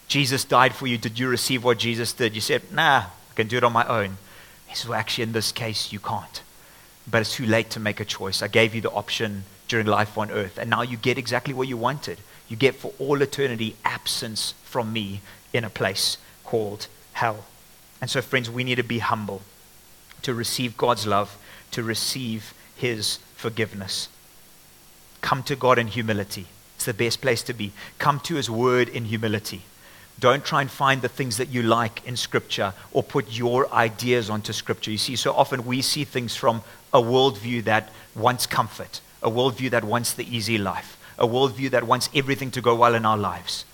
Jesus 0.08 0.46
died 0.46 0.74
for 0.74 0.88
you. 0.88 0.98
Did 0.98 1.20
you 1.20 1.28
receive 1.28 1.64
what 1.64 1.78
Jesus 1.78 2.14
did? 2.14 2.36
You 2.36 2.42
said, 2.42 2.72
Nah, 2.72 3.06
I 3.32 3.34
can 3.36 3.48
do 3.48 3.58
it 3.58 3.64
on 3.64 3.74
my 3.74 3.86
own. 3.86 4.18
He 4.68 4.76
says, 4.76 4.88
Well, 4.88 5.00
actually, 5.00 5.24
in 5.24 5.34
this 5.34 5.52
case, 5.52 5.92
you 5.92 6.00
can't. 6.00 6.42
But 7.10 7.22
it's 7.22 7.36
too 7.36 7.46
late 7.46 7.70
to 7.72 7.80
make 7.80 8.00
a 8.00 8.06
choice. 8.06 8.42
I 8.42 8.48
gave 8.48 8.76
you 8.76 8.82
the 8.82 8.92
option 8.92 9.44
during 9.68 9.88
life 9.88 10.18
on 10.18 10.32
earth. 10.32 10.58
And 10.58 10.70
now 10.70 10.82
you 10.82 10.98
get 10.98 11.18
exactly 11.18 11.54
what 11.54 11.68
you 11.68 11.78
wanted. 11.78 12.20
You 12.48 12.56
get 12.56 12.76
for 12.76 12.94
all 13.00 13.22
eternity 13.22 13.76
absence 13.84 14.54
from 14.64 14.94
me 14.94 15.22
in 15.54 15.64
a 15.64 15.70
place 15.70 16.18
called 16.44 16.88
hell. 17.14 17.46
And 18.02 18.10
so, 18.10 18.22
friends, 18.22 18.50
we 18.50 18.64
need 18.64 18.76
to 18.76 18.84
be 18.84 19.00
humble 19.00 19.42
to 20.22 20.34
receive 20.34 20.78
God's 20.78 21.06
love, 21.06 21.38
to 21.72 21.84
receive 21.84 22.54
His 22.76 23.18
forgiveness. 23.36 24.10
Come 25.22 25.44
to 25.44 25.56
God 25.56 25.78
in 25.80 25.88
humility. 25.88 26.48
It's 26.76 26.86
the 26.86 26.94
best 26.94 27.22
place 27.22 27.42
to 27.44 27.54
be. 27.54 27.72
Come 27.98 28.20
to 28.22 28.36
His 28.36 28.50
Word 28.50 28.88
in 28.88 29.06
humility. 29.06 29.64
Don't 30.20 30.46
try 30.46 30.62
and 30.62 30.70
find 30.70 31.02
the 31.02 31.10
things 31.10 31.38
that 31.38 31.50
you 31.50 31.64
like 31.64 32.06
in 32.06 32.16
Scripture 32.16 32.74
or 32.92 33.04
put 33.04 33.32
your 33.32 33.72
ideas 33.74 34.30
onto 34.30 34.54
Scripture. 34.54 34.92
You 34.92 34.98
see, 34.98 35.16
so 35.16 35.34
often 35.34 35.66
we 35.66 35.82
see 35.82 36.04
things 36.04 36.36
from 36.36 36.62
a 36.94 37.02
worldview 37.02 37.64
that 37.66 37.90
wants 38.16 38.48
comfort, 38.48 39.02
a 39.22 39.30
worldview 39.30 39.72
that 39.72 39.84
wants 39.84 40.14
the 40.14 40.36
easy 40.36 40.58
life, 40.58 40.98
a 41.18 41.28
worldview 41.28 41.72
that 41.72 41.86
wants 41.86 42.10
everything 42.16 42.52
to 42.52 42.62
go 42.62 42.76
well 42.76 42.96
in 42.96 43.06
our 43.06 43.18
lives. 43.18 43.66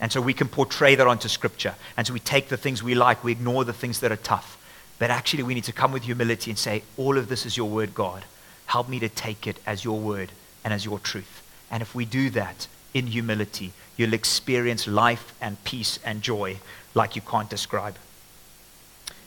And 0.00 0.10
so 0.10 0.20
we 0.20 0.32
can 0.32 0.48
portray 0.48 0.94
that 0.94 1.06
onto 1.06 1.28
Scripture. 1.28 1.74
And 1.96 2.06
so 2.06 2.14
we 2.14 2.20
take 2.20 2.48
the 2.48 2.56
things 2.56 2.82
we 2.82 2.94
like, 2.94 3.22
we 3.22 3.32
ignore 3.32 3.64
the 3.64 3.72
things 3.74 4.00
that 4.00 4.12
are 4.12 4.16
tough. 4.16 4.56
But 4.98 5.10
actually, 5.10 5.42
we 5.42 5.54
need 5.54 5.64
to 5.64 5.72
come 5.72 5.92
with 5.92 6.02
humility 6.02 6.50
and 6.50 6.58
say, 6.58 6.82
All 6.98 7.16
of 7.16 7.28
this 7.28 7.46
is 7.46 7.56
your 7.56 7.68
word, 7.68 7.94
God. 7.94 8.24
Help 8.66 8.88
me 8.88 8.98
to 9.00 9.08
take 9.08 9.46
it 9.46 9.58
as 9.66 9.82
your 9.82 9.98
word 9.98 10.30
and 10.64 10.72
as 10.72 10.84
your 10.84 10.98
truth. 10.98 11.42
And 11.70 11.82
if 11.82 11.94
we 11.94 12.04
do 12.04 12.30
that 12.30 12.66
in 12.92 13.08
humility, 13.08 13.72
you'll 13.96 14.14
experience 14.14 14.86
life 14.86 15.34
and 15.40 15.62
peace 15.64 15.98
and 16.04 16.22
joy 16.22 16.58
like 16.94 17.16
you 17.16 17.22
can't 17.22 17.50
describe. 17.50 17.96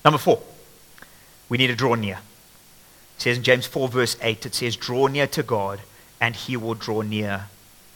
Number 0.03 0.17
four, 0.17 0.41
we 1.49 1.57
need 1.57 1.67
to 1.67 1.75
draw 1.75 1.95
near. 1.95 2.19
It 3.17 3.21
says 3.21 3.37
in 3.37 3.43
James 3.43 3.65
4, 3.65 3.87
verse 3.87 4.17
8, 4.21 4.45
it 4.45 4.55
says, 4.55 4.75
Draw 4.75 5.07
near 5.07 5.27
to 5.27 5.43
God, 5.43 5.79
and 6.19 6.35
he 6.35 6.57
will 6.57 6.73
draw 6.73 7.01
near 7.01 7.45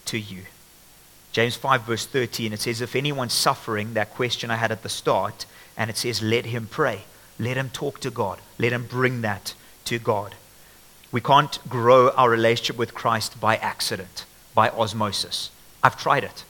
to 0.05 0.17
you. 0.17 0.43
James 1.31 1.55
5, 1.55 1.81
verse 1.83 2.05
13, 2.05 2.53
it 2.53 2.61
says, 2.61 2.81
If 2.81 2.95
anyone's 2.95 3.33
suffering, 3.33 3.93
that 3.93 4.13
question 4.13 4.49
I 4.49 4.55
had 4.55 4.71
at 4.71 4.83
the 4.83 4.89
start, 4.89 5.45
and 5.75 5.89
it 5.89 5.97
says, 5.97 6.21
Let 6.21 6.45
him 6.45 6.67
pray. 6.69 7.01
Let 7.39 7.57
him 7.57 7.69
talk 7.69 7.99
to 8.01 8.09
God. 8.09 8.39
Let 8.57 8.73
him 8.73 8.85
bring 8.85 9.21
that 9.21 9.53
to 9.85 9.99
God. 9.99 10.35
We 11.17 11.21
can't 11.21 11.57
grow 11.67 12.11
our 12.11 12.29
relationship 12.29 12.77
with 12.77 12.93
Christ 12.93 13.39
by 13.39 13.55
accident, 13.55 14.25
by 14.53 14.69
osmosis. 14.69 15.49
I've 15.81 15.97
tried 15.97 16.23
it. 16.23 16.43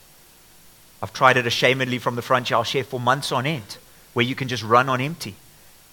I've 1.00 1.14
tried 1.14 1.38
it 1.38 1.46
ashamedly 1.46 1.98
from 1.98 2.16
the 2.16 2.20
front. 2.20 2.52
I'll 2.52 2.64
share 2.64 2.84
for 2.84 3.00
months 3.00 3.32
on 3.32 3.46
end, 3.46 3.78
where 4.12 4.26
you 4.26 4.34
can 4.34 4.46
just 4.46 4.62
run 4.62 4.90
on 4.90 5.00
empty. 5.00 5.36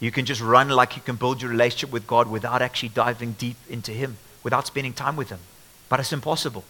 You 0.01 0.11
can 0.11 0.25
just 0.25 0.41
run 0.41 0.67
like 0.67 0.97
you 0.97 1.01
can 1.01 1.15
build 1.15 1.41
your 1.41 1.51
relationship 1.51 1.93
with 1.93 2.05
God 2.05 2.29
without 2.29 2.61
actually 2.61 2.89
diving 2.89 3.31
deep 3.39 3.55
into 3.69 3.93
Him, 3.93 4.17
without 4.43 4.67
spending 4.67 4.91
time 4.91 5.15
with 5.15 5.29
Him. 5.29 5.39
But 5.87 6.01
it's 6.01 6.11
impossible. 6.11 6.65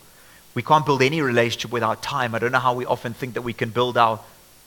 We 0.54 0.62
can't 0.62 0.86
build 0.86 1.02
any 1.02 1.22
relationship 1.22 1.72
without 1.72 2.04
time. 2.04 2.36
I 2.36 2.38
don't 2.38 2.52
know 2.52 2.60
how 2.60 2.76
we 2.76 2.86
often 2.86 3.16
think 3.16 3.34
that 3.34 3.42
we 3.42 3.54
can 3.54 3.72
build 3.72 3.98
our 3.98 4.20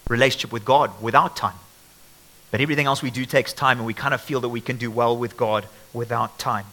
relationship 0.09 0.51
with 0.51 0.65
God 0.65 0.91
without 1.01 1.37
time. 1.37 1.61
But 2.51 2.61
everything 2.61 2.87
else 2.87 3.01
we 3.01 3.13
do 3.13 3.25
takes 3.25 3.53
time, 3.53 3.79
and 3.79 3.87
we 3.87 3.95
kind 3.95 4.13
of 4.13 4.21
feel 4.21 4.41
that 4.41 4.49
we 4.49 4.61
can 4.61 4.77
do 4.77 4.91
well 4.91 5.17
with 5.17 5.37
God 5.37 5.69
without 5.93 6.41
time. 6.41 6.67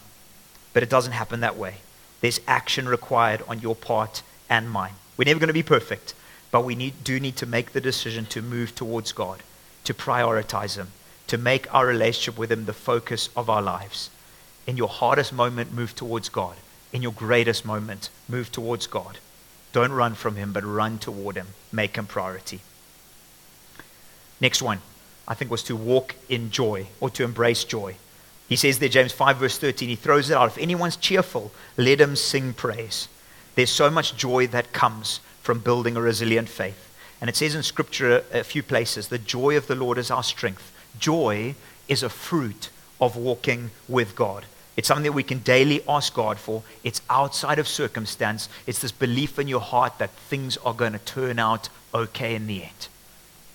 But 0.76 0.82
it 0.82 0.90
doesn't 0.90 1.12
happen 1.12 1.40
that 1.40 1.56
way. 1.56 1.76
There's 2.20 2.42
action 2.46 2.86
required 2.86 3.42
on 3.48 3.60
your 3.60 3.74
part 3.74 4.22
and 4.50 4.70
mine. 4.70 4.92
We're 5.16 5.24
never 5.24 5.40
going 5.40 5.48
to 5.48 5.54
be 5.54 5.62
perfect, 5.62 6.12
but 6.50 6.66
we 6.66 6.74
need, 6.74 7.02
do 7.02 7.18
need 7.18 7.36
to 7.36 7.46
make 7.46 7.72
the 7.72 7.80
decision 7.80 8.26
to 8.26 8.42
move 8.42 8.74
towards 8.74 9.12
God, 9.12 9.42
to 9.84 9.94
prioritize 9.94 10.76
Him, 10.76 10.88
to 11.28 11.38
make 11.38 11.74
our 11.74 11.86
relationship 11.86 12.38
with 12.38 12.52
Him 12.52 12.66
the 12.66 12.74
focus 12.74 13.30
of 13.34 13.48
our 13.48 13.62
lives. 13.62 14.10
In 14.66 14.76
your 14.76 14.90
hardest 14.90 15.32
moment, 15.32 15.72
move 15.72 15.94
towards 15.94 16.28
God. 16.28 16.56
In 16.92 17.00
your 17.00 17.12
greatest 17.12 17.64
moment, 17.64 18.10
move 18.28 18.52
towards 18.52 18.86
God. 18.86 19.18
Don't 19.72 19.92
run 19.92 20.12
from 20.12 20.36
Him, 20.36 20.52
but 20.52 20.62
run 20.62 20.98
toward 20.98 21.36
Him. 21.36 21.46
Make 21.72 21.96
Him 21.96 22.04
priority. 22.04 22.60
Next 24.42 24.60
one, 24.60 24.80
I 25.26 25.32
think, 25.32 25.50
was 25.50 25.62
to 25.62 25.74
walk 25.74 26.16
in 26.28 26.50
joy 26.50 26.88
or 27.00 27.08
to 27.08 27.24
embrace 27.24 27.64
joy. 27.64 27.96
He 28.48 28.56
says 28.56 28.78
there, 28.78 28.88
James 28.88 29.12
5, 29.12 29.38
verse 29.38 29.58
13, 29.58 29.88
he 29.88 29.96
throws 29.96 30.30
it 30.30 30.36
out. 30.36 30.48
If 30.48 30.58
anyone's 30.58 30.96
cheerful, 30.96 31.50
let 31.76 32.00
him 32.00 32.14
sing 32.14 32.52
praise. 32.52 33.08
There's 33.56 33.70
so 33.70 33.90
much 33.90 34.16
joy 34.16 34.46
that 34.48 34.72
comes 34.72 35.20
from 35.42 35.60
building 35.60 35.96
a 35.96 36.00
resilient 36.00 36.48
faith. 36.48 36.82
And 37.20 37.28
it 37.28 37.36
says 37.36 37.54
in 37.54 37.62
Scripture 37.62 38.22
a, 38.32 38.40
a 38.40 38.44
few 38.44 38.62
places, 38.62 39.08
the 39.08 39.18
joy 39.18 39.56
of 39.56 39.66
the 39.66 39.74
Lord 39.74 39.98
is 39.98 40.10
our 40.10 40.22
strength. 40.22 40.72
Joy 40.98 41.54
is 41.88 42.02
a 42.02 42.08
fruit 42.08 42.70
of 43.00 43.16
walking 43.16 43.70
with 43.88 44.14
God. 44.14 44.44
It's 44.76 44.88
something 44.88 45.04
that 45.04 45.12
we 45.12 45.22
can 45.22 45.38
daily 45.38 45.82
ask 45.88 46.14
God 46.14 46.38
for. 46.38 46.62
It's 46.84 47.00
outside 47.08 47.58
of 47.58 47.66
circumstance. 47.66 48.48
It's 48.66 48.80
this 48.80 48.92
belief 48.92 49.38
in 49.38 49.48
your 49.48 49.60
heart 49.60 49.98
that 49.98 50.10
things 50.10 50.58
are 50.58 50.74
going 50.74 50.92
to 50.92 50.98
turn 50.98 51.38
out 51.38 51.68
okay 51.94 52.34
in 52.34 52.46
the 52.46 52.62
end. 52.62 52.88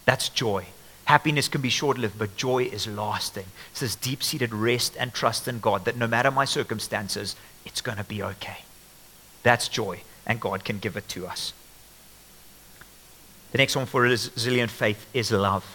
That's 0.05 0.29
joy. 0.29 0.65
Happiness 1.11 1.49
can 1.49 1.59
be 1.59 1.67
short 1.67 1.97
lived, 1.97 2.17
but 2.17 2.37
joy 2.37 2.63
is 2.63 2.87
lasting. 2.87 3.43
It's 3.71 3.81
this 3.81 3.97
deep 3.97 4.23
seated 4.23 4.53
rest 4.53 4.95
and 4.97 5.13
trust 5.13 5.45
in 5.45 5.59
God 5.59 5.83
that 5.83 5.97
no 5.97 6.07
matter 6.07 6.31
my 6.31 6.45
circumstances, 6.45 7.35
it's 7.65 7.81
going 7.81 7.97
to 7.97 8.05
be 8.05 8.23
okay. 8.23 8.59
That's 9.43 9.67
joy, 9.67 10.03
and 10.25 10.39
God 10.39 10.63
can 10.63 10.79
give 10.79 10.95
it 10.95 11.09
to 11.09 11.27
us. 11.27 11.51
The 13.51 13.57
next 13.57 13.75
one 13.75 13.87
for 13.87 14.03
resilient 14.03 14.71
faith 14.71 15.05
is 15.13 15.33
love. 15.33 15.65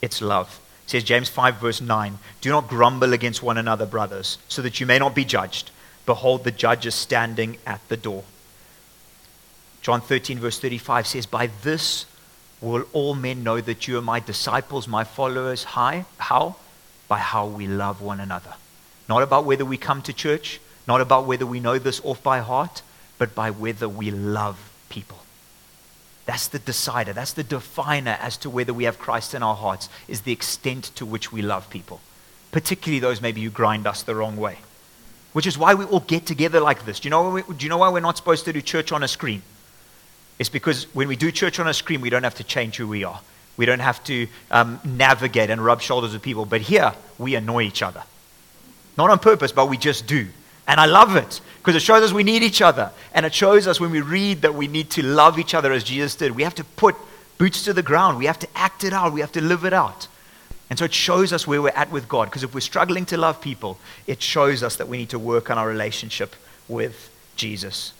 It's 0.00 0.20
love. 0.20 0.58
It 0.86 0.90
says 0.90 1.04
James 1.04 1.28
5, 1.28 1.60
verse 1.60 1.80
9 1.80 2.18
Do 2.40 2.50
not 2.50 2.66
grumble 2.66 3.12
against 3.12 3.44
one 3.44 3.58
another, 3.58 3.86
brothers, 3.86 4.38
so 4.48 4.60
that 4.62 4.80
you 4.80 4.86
may 4.86 4.98
not 4.98 5.14
be 5.14 5.24
judged. 5.24 5.70
Behold, 6.04 6.42
the 6.42 6.50
judge 6.50 6.84
is 6.84 6.96
standing 6.96 7.58
at 7.64 7.88
the 7.88 7.96
door. 7.96 8.24
John 9.82 10.00
13, 10.00 10.40
verse 10.40 10.58
35 10.58 11.06
says, 11.06 11.26
By 11.26 11.48
this 11.62 12.06
will 12.62 12.86
all 12.92 13.14
men 13.14 13.42
know 13.42 13.60
that 13.60 13.88
you 13.88 13.98
are 13.98 14.02
my 14.02 14.20
disciples, 14.20 14.86
my 14.86 15.04
followers. 15.04 15.64
Hi, 15.64 16.04
how? 16.18 16.56
By 17.08 17.18
how 17.18 17.46
we 17.46 17.66
love 17.66 18.00
one 18.00 18.20
another. 18.20 18.54
Not 19.08 19.22
about 19.22 19.44
whether 19.44 19.64
we 19.64 19.76
come 19.76 20.00
to 20.02 20.12
church, 20.12 20.60
not 20.86 21.00
about 21.00 21.26
whether 21.26 21.44
we 21.44 21.60
know 21.60 21.78
this 21.78 22.00
off 22.04 22.22
by 22.22 22.38
heart, 22.38 22.82
but 23.18 23.34
by 23.34 23.50
whether 23.50 23.88
we 23.88 24.10
love 24.10 24.72
people. 24.88 25.18
That's 26.24 26.46
the 26.46 26.60
decider, 26.60 27.12
that's 27.12 27.32
the 27.32 27.42
definer 27.42 28.16
as 28.20 28.36
to 28.38 28.50
whether 28.50 28.72
we 28.72 28.84
have 28.84 28.98
Christ 28.98 29.34
in 29.34 29.42
our 29.42 29.56
hearts, 29.56 29.88
is 30.06 30.20
the 30.20 30.32
extent 30.32 30.84
to 30.94 31.04
which 31.04 31.32
we 31.32 31.42
love 31.42 31.68
people, 31.68 32.00
particularly 32.52 33.00
those 33.00 33.20
maybe 33.20 33.42
who 33.42 33.50
grind 33.50 33.88
us 33.88 34.04
the 34.04 34.14
wrong 34.14 34.36
way. 34.36 34.58
Which 35.32 35.46
is 35.46 35.58
why 35.58 35.74
we 35.74 35.84
all 35.86 36.00
get 36.00 36.26
together 36.26 36.60
like 36.60 36.84
this. 36.84 37.00
Do 37.00 37.06
you 37.06 37.10
know, 37.10 37.40
do 37.40 37.64
you 37.64 37.68
know 37.68 37.78
why 37.78 37.88
we're 37.88 38.00
not 38.00 38.16
supposed 38.16 38.44
to 38.44 38.52
do 38.52 38.60
church 38.60 38.92
on 38.92 39.02
a 39.02 39.08
screen? 39.08 39.42
It's 40.42 40.48
because 40.48 40.92
when 40.92 41.06
we 41.06 41.14
do 41.14 41.30
church 41.30 41.60
on 41.60 41.68
a 41.68 41.72
screen, 41.72 42.00
we 42.00 42.10
don't 42.10 42.24
have 42.24 42.34
to 42.34 42.42
change 42.42 42.76
who 42.76 42.88
we 42.88 43.04
are. 43.04 43.20
We 43.56 43.64
don't 43.64 43.78
have 43.78 44.02
to 44.04 44.26
um, 44.50 44.80
navigate 44.84 45.50
and 45.50 45.64
rub 45.64 45.80
shoulders 45.80 46.14
with 46.14 46.22
people. 46.22 46.46
But 46.46 46.62
here, 46.62 46.94
we 47.16 47.36
annoy 47.36 47.62
each 47.62 47.80
other. 47.80 48.02
Not 48.98 49.08
on 49.08 49.20
purpose, 49.20 49.52
but 49.52 49.68
we 49.68 49.76
just 49.76 50.08
do. 50.08 50.26
And 50.66 50.80
I 50.80 50.86
love 50.86 51.14
it 51.14 51.40
because 51.58 51.76
it 51.76 51.82
shows 51.82 52.02
us 52.02 52.12
we 52.12 52.24
need 52.24 52.42
each 52.42 52.60
other. 52.60 52.90
And 53.14 53.24
it 53.24 53.32
shows 53.32 53.68
us 53.68 53.78
when 53.78 53.92
we 53.92 54.00
read 54.00 54.42
that 54.42 54.56
we 54.56 54.66
need 54.66 54.90
to 54.90 55.04
love 55.04 55.38
each 55.38 55.54
other 55.54 55.70
as 55.70 55.84
Jesus 55.84 56.16
did. 56.16 56.32
We 56.32 56.42
have 56.42 56.56
to 56.56 56.64
put 56.64 56.96
boots 57.38 57.62
to 57.66 57.72
the 57.72 57.84
ground. 57.84 58.18
We 58.18 58.26
have 58.26 58.40
to 58.40 58.48
act 58.56 58.82
it 58.82 58.92
out. 58.92 59.12
We 59.12 59.20
have 59.20 59.30
to 59.32 59.40
live 59.40 59.64
it 59.64 59.72
out. 59.72 60.08
And 60.70 60.76
so 60.76 60.86
it 60.86 60.92
shows 60.92 61.32
us 61.32 61.46
where 61.46 61.62
we're 61.62 61.68
at 61.68 61.92
with 61.92 62.08
God. 62.08 62.24
Because 62.24 62.42
if 62.42 62.52
we're 62.52 62.62
struggling 62.62 63.06
to 63.06 63.16
love 63.16 63.40
people, 63.40 63.78
it 64.08 64.20
shows 64.20 64.64
us 64.64 64.74
that 64.74 64.88
we 64.88 64.96
need 64.96 65.10
to 65.10 65.20
work 65.20 65.52
on 65.52 65.56
our 65.58 65.68
relationship 65.68 66.34
with 66.66 67.12
Jesus. 67.36 67.92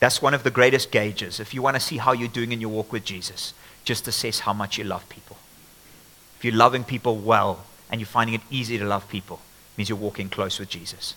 That's 0.00 0.22
one 0.22 0.34
of 0.34 0.44
the 0.44 0.50
greatest 0.50 0.90
gauges. 0.90 1.40
If 1.40 1.52
you 1.52 1.62
want 1.62 1.76
to 1.76 1.80
see 1.80 1.96
how 1.96 2.12
you're 2.12 2.28
doing 2.28 2.52
in 2.52 2.60
your 2.60 2.70
walk 2.70 2.92
with 2.92 3.04
Jesus, 3.04 3.52
just 3.84 4.06
assess 4.06 4.40
how 4.40 4.52
much 4.52 4.78
you 4.78 4.84
love 4.84 5.08
people. 5.08 5.36
If 6.38 6.44
you're 6.44 6.54
loving 6.54 6.84
people 6.84 7.16
well 7.16 7.64
and 7.90 8.00
you're 8.00 8.06
finding 8.06 8.34
it 8.34 8.42
easy 8.50 8.78
to 8.78 8.84
love 8.84 9.08
people, 9.08 9.40
it 9.74 9.78
means 9.78 9.88
you're 9.88 9.98
walking 9.98 10.28
close 10.28 10.58
with 10.58 10.68
Jesus. 10.68 11.14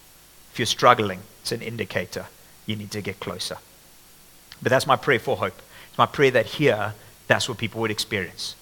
If 0.52 0.60
you're 0.60 0.65
struggling, 0.65 1.20
it's 1.41 1.52
an 1.52 1.62
indicator 1.62 2.26
you 2.65 2.76
need 2.76 2.91
to 2.91 3.02
get 3.02 3.20
closer. 3.20 3.58
But 4.62 4.72
that's 4.72 4.88
my 4.88 4.96
prayer 4.96 5.20
for 5.20 5.38
hope. 5.38 5.62
It's 5.89 5.98
my 5.98 6.06
prayer 6.06 6.32
that 6.32 6.46
here, 6.46 6.94
that's 7.28 7.48
what 7.48 7.58
people 7.58 7.82
would 7.82 7.91
experience. 7.91 8.56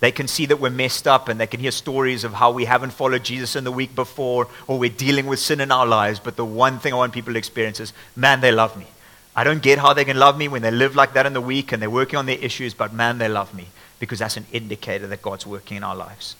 They 0.00 0.12
can 0.12 0.28
see 0.28 0.46
that 0.46 0.60
we're 0.60 0.70
messed 0.70 1.08
up 1.08 1.28
and 1.28 1.40
they 1.40 1.46
can 1.46 1.60
hear 1.60 1.70
stories 1.70 2.24
of 2.24 2.34
how 2.34 2.50
we 2.50 2.66
haven't 2.66 2.90
followed 2.90 3.24
Jesus 3.24 3.56
in 3.56 3.64
the 3.64 3.72
week 3.72 3.94
before 3.94 4.48
or 4.66 4.78
we're 4.78 4.90
dealing 4.90 5.26
with 5.26 5.38
sin 5.38 5.60
in 5.60 5.72
our 5.72 5.86
lives. 5.86 6.20
But 6.20 6.36
the 6.36 6.44
one 6.44 6.78
thing 6.78 6.92
I 6.92 6.96
want 6.96 7.12
people 7.12 7.32
to 7.32 7.38
experience 7.38 7.80
is 7.80 7.92
man, 8.14 8.40
they 8.40 8.52
love 8.52 8.76
me. 8.76 8.86
I 9.36 9.44
don't 9.44 9.62
get 9.62 9.78
how 9.78 9.92
they 9.92 10.04
can 10.04 10.18
love 10.18 10.38
me 10.38 10.48
when 10.48 10.62
they 10.62 10.70
live 10.70 10.94
like 10.94 11.14
that 11.14 11.26
in 11.26 11.32
the 11.32 11.40
week 11.40 11.72
and 11.72 11.82
they're 11.82 11.90
working 11.90 12.18
on 12.18 12.26
their 12.26 12.38
issues, 12.38 12.72
but 12.72 12.92
man, 12.92 13.18
they 13.18 13.28
love 13.28 13.52
me 13.54 13.68
because 13.98 14.20
that's 14.20 14.36
an 14.36 14.46
indicator 14.52 15.06
that 15.08 15.22
God's 15.22 15.46
working 15.46 15.76
in 15.76 15.84
our 15.84 15.96
lives. 15.96 16.36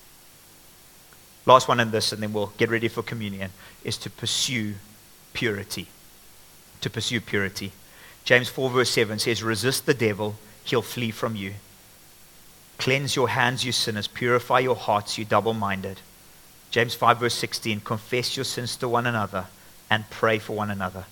Last 1.46 1.68
one 1.68 1.80
in 1.80 1.90
this, 1.90 2.12
and 2.12 2.22
then 2.22 2.32
we'll 2.32 2.52
get 2.56 2.70
ready 2.70 2.88
for 2.88 3.02
communion, 3.02 3.50
is 3.82 3.98
to 3.98 4.10
pursue 4.10 4.74
purity. 5.32 5.88
to 6.80 6.90
pursue 6.90 7.20
purity. 7.20 7.72
James 8.24 8.48
4, 8.50 8.68
verse 8.70 8.90
7 8.90 9.18
says, 9.18 9.42
Resist 9.42 9.86
the 9.86 9.94
devil, 9.94 10.36
he'll 10.64 10.82
flee 10.82 11.10
from 11.10 11.34
you. 11.34 11.54
Cleanse 12.76 13.16
your 13.16 13.30
hands, 13.30 13.64
you 13.64 13.72
sinners. 13.72 14.06
Purify 14.06 14.58
your 14.58 14.76
hearts, 14.76 15.16
you 15.16 15.24
double 15.24 15.54
minded. 15.54 16.00
James 16.70 16.94
5, 16.94 17.20
verse 17.20 17.34
16 17.34 17.80
Confess 17.80 18.36
your 18.36 18.44
sins 18.44 18.76
to 18.76 18.88
one 18.88 19.06
another 19.06 19.46
and 19.90 20.08
pray 20.10 20.38
for 20.38 20.54
one 20.54 20.70
another. 20.70 21.06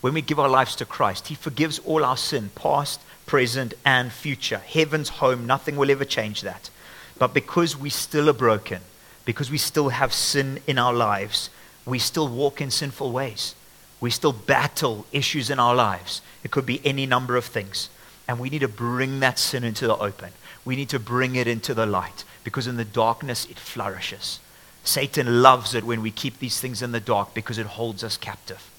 When 0.00 0.14
we 0.14 0.22
give 0.22 0.38
our 0.38 0.48
lives 0.48 0.76
to 0.76 0.84
Christ, 0.84 1.28
He 1.28 1.34
forgives 1.34 1.78
all 1.80 2.04
our 2.04 2.16
sin, 2.16 2.50
past, 2.54 3.00
present, 3.26 3.74
and 3.84 4.12
future. 4.12 4.58
Heaven's 4.58 5.08
home, 5.08 5.46
nothing 5.46 5.76
will 5.76 5.90
ever 5.90 6.04
change 6.04 6.40
that. 6.42 6.70
But 7.18 7.34
because 7.34 7.76
we 7.76 7.90
still 7.90 8.30
are 8.30 8.34
broken, 8.34 8.80
because 9.24 9.50
we 9.50 9.58
still 9.58 9.90
have 9.90 10.12
sin 10.12 10.60
in 10.66 10.78
our 10.78 10.94
lives, 10.94 11.50
we 11.84 11.98
still 11.98 12.28
walk 12.28 12.60
in 12.60 12.70
sinful 12.70 13.12
ways. 13.12 13.54
We 14.00 14.10
still 14.10 14.32
battle 14.32 15.04
issues 15.12 15.50
in 15.50 15.58
our 15.58 15.74
lives. 15.74 16.22
It 16.42 16.50
could 16.50 16.64
be 16.64 16.80
any 16.84 17.04
number 17.04 17.36
of 17.36 17.44
things. 17.44 17.90
And 18.26 18.38
we 18.38 18.48
need 18.48 18.60
to 18.60 18.68
bring 18.68 19.20
that 19.20 19.38
sin 19.38 19.64
into 19.64 19.86
the 19.86 19.96
open. 19.96 20.30
We 20.64 20.76
need 20.76 20.88
to 20.90 20.98
bring 20.98 21.36
it 21.36 21.46
into 21.46 21.74
the 21.74 21.86
light 21.86 22.24
because 22.42 22.66
in 22.66 22.76
the 22.76 22.84
darkness 22.84 23.46
it 23.46 23.58
flourishes. 23.58 24.40
Satan 24.82 25.42
loves 25.42 25.74
it 25.74 25.84
when 25.84 26.00
we 26.00 26.10
keep 26.10 26.38
these 26.38 26.58
things 26.58 26.80
in 26.80 26.92
the 26.92 27.00
dark 27.00 27.34
because 27.34 27.58
it 27.58 27.66
holds 27.66 28.02
us 28.02 28.16
captive. 28.16 28.70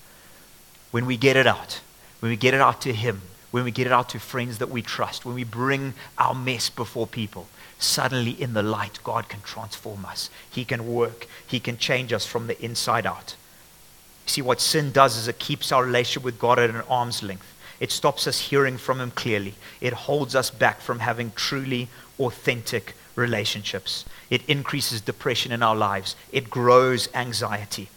When 0.91 1.05
we 1.05 1.17
get 1.17 1.35
it 1.35 1.47
out, 1.47 1.81
when 2.19 2.29
we 2.29 2.37
get 2.37 2.53
it 2.53 2.61
out 2.61 2.81
to 2.81 2.93
him, 2.93 3.21
when 3.51 3.63
we 3.63 3.71
get 3.71 3.87
it 3.87 3.93
out 3.93 4.09
to 4.09 4.19
friends 4.19 4.59
that 4.59 4.69
we 4.69 4.81
trust, 4.81 5.25
when 5.25 5.35
we 5.35 5.43
bring 5.43 5.93
our 6.17 6.33
mess 6.33 6.69
before 6.69 7.07
people, 7.07 7.47
suddenly 7.79 8.31
in 8.31 8.53
the 8.53 8.63
light, 8.63 8.99
God 9.03 9.27
can 9.27 9.41
transform 9.41 10.05
us. 10.05 10.29
He 10.49 10.63
can 10.63 10.87
work. 10.87 11.27
He 11.45 11.59
can 11.59 11.77
change 11.77 12.13
us 12.13 12.25
from 12.25 12.47
the 12.47 12.61
inside 12.63 13.05
out. 13.05 13.35
See, 14.25 14.41
what 14.41 14.61
sin 14.61 14.91
does 14.91 15.17
is 15.17 15.27
it 15.27 15.39
keeps 15.39 15.71
our 15.71 15.83
relationship 15.83 16.23
with 16.23 16.39
God 16.39 16.59
at 16.59 16.69
an 16.69 16.83
arm's 16.89 17.23
length. 17.23 17.47
It 17.79 17.91
stops 17.91 18.27
us 18.27 18.39
hearing 18.39 18.77
from 18.77 19.01
Him 19.01 19.11
clearly. 19.11 19.55
It 19.81 19.93
holds 19.93 20.35
us 20.35 20.49
back 20.49 20.79
from 20.79 20.99
having 20.99 21.31
truly 21.35 21.89
authentic 22.19 22.93
relationships. 23.15 24.05
It 24.29 24.47
increases 24.47 25.01
depression 25.01 25.51
in 25.51 25.63
our 25.63 25.75
lives. 25.75 26.15
It 26.31 26.49
grows 26.49 27.09
anxiety. 27.13 27.89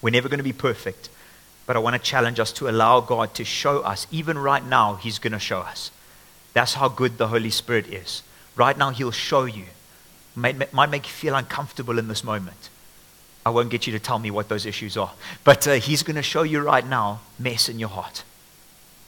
We're 0.00 0.10
never 0.10 0.28
going 0.28 0.38
to 0.38 0.44
be 0.44 0.52
perfect, 0.52 1.08
but 1.66 1.76
I 1.76 1.80
want 1.80 1.94
to 1.94 2.02
challenge 2.02 2.38
us 2.38 2.52
to 2.52 2.68
allow 2.68 3.00
God 3.00 3.34
to 3.34 3.44
show 3.44 3.80
us. 3.80 4.06
Even 4.10 4.38
right 4.38 4.64
now, 4.64 4.94
He's 4.94 5.18
going 5.18 5.32
to 5.32 5.38
show 5.38 5.60
us. 5.60 5.90
That's 6.54 6.74
how 6.74 6.88
good 6.88 7.18
the 7.18 7.28
Holy 7.28 7.50
Spirit 7.50 7.88
is. 7.88 8.22
Right 8.54 8.78
now, 8.78 8.90
He'll 8.90 9.10
show 9.10 9.44
you. 9.44 9.64
Might, 10.36 10.72
might 10.72 10.90
make 10.90 11.06
you 11.06 11.12
feel 11.12 11.34
uncomfortable 11.34 11.98
in 11.98 12.08
this 12.08 12.22
moment. 12.22 12.70
I 13.44 13.50
won't 13.50 13.70
get 13.70 13.86
you 13.86 13.92
to 13.92 13.98
tell 13.98 14.18
me 14.18 14.30
what 14.30 14.48
those 14.48 14.66
issues 14.66 14.96
are. 14.96 15.12
But 15.44 15.66
uh, 15.66 15.74
He's 15.74 16.02
going 16.02 16.16
to 16.16 16.22
show 16.22 16.42
you 16.42 16.60
right 16.60 16.86
now 16.86 17.20
mess 17.38 17.68
in 17.68 17.78
your 17.78 17.88
heart. 17.88 18.22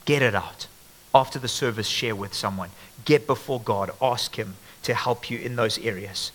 Get 0.04 0.22
it 0.22 0.34
out. 0.34 0.66
After 1.14 1.38
the 1.38 1.48
service, 1.48 1.86
share 1.86 2.16
with 2.16 2.34
someone. 2.34 2.70
Get 3.04 3.26
before 3.26 3.60
God. 3.60 3.90
Ask 4.02 4.36
Him 4.36 4.56
to 4.82 4.94
help 4.94 5.30
you 5.30 5.38
in 5.38 5.56
those 5.56 5.78
areas. 5.78 6.32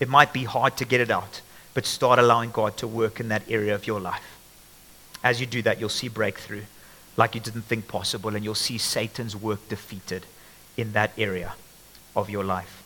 It 0.00 0.08
might 0.08 0.32
be 0.32 0.44
hard 0.44 0.76
to 0.78 0.84
get 0.84 1.00
it 1.00 1.10
out, 1.10 1.40
but 1.74 1.86
start 1.86 2.18
allowing 2.18 2.50
God 2.50 2.76
to 2.78 2.88
work 2.88 3.20
in 3.20 3.28
that 3.28 3.42
area 3.48 3.74
of 3.74 3.86
your 3.86 4.00
life. 4.00 4.38
As 5.24 5.40
you 5.40 5.46
do 5.46 5.62
that, 5.62 5.78
you'll 5.80 5.88
see 5.88 6.08
breakthrough 6.08 6.62
like 7.16 7.34
you 7.34 7.40
didn't 7.40 7.62
think 7.62 7.88
possible, 7.88 8.34
and 8.34 8.44
you'll 8.44 8.54
see 8.54 8.78
Satan's 8.78 9.36
work 9.36 9.68
defeated 9.68 10.24
in 10.76 10.92
that 10.92 11.12
area 11.18 11.54
of 12.16 12.30
your 12.30 12.44
life. 12.44 12.82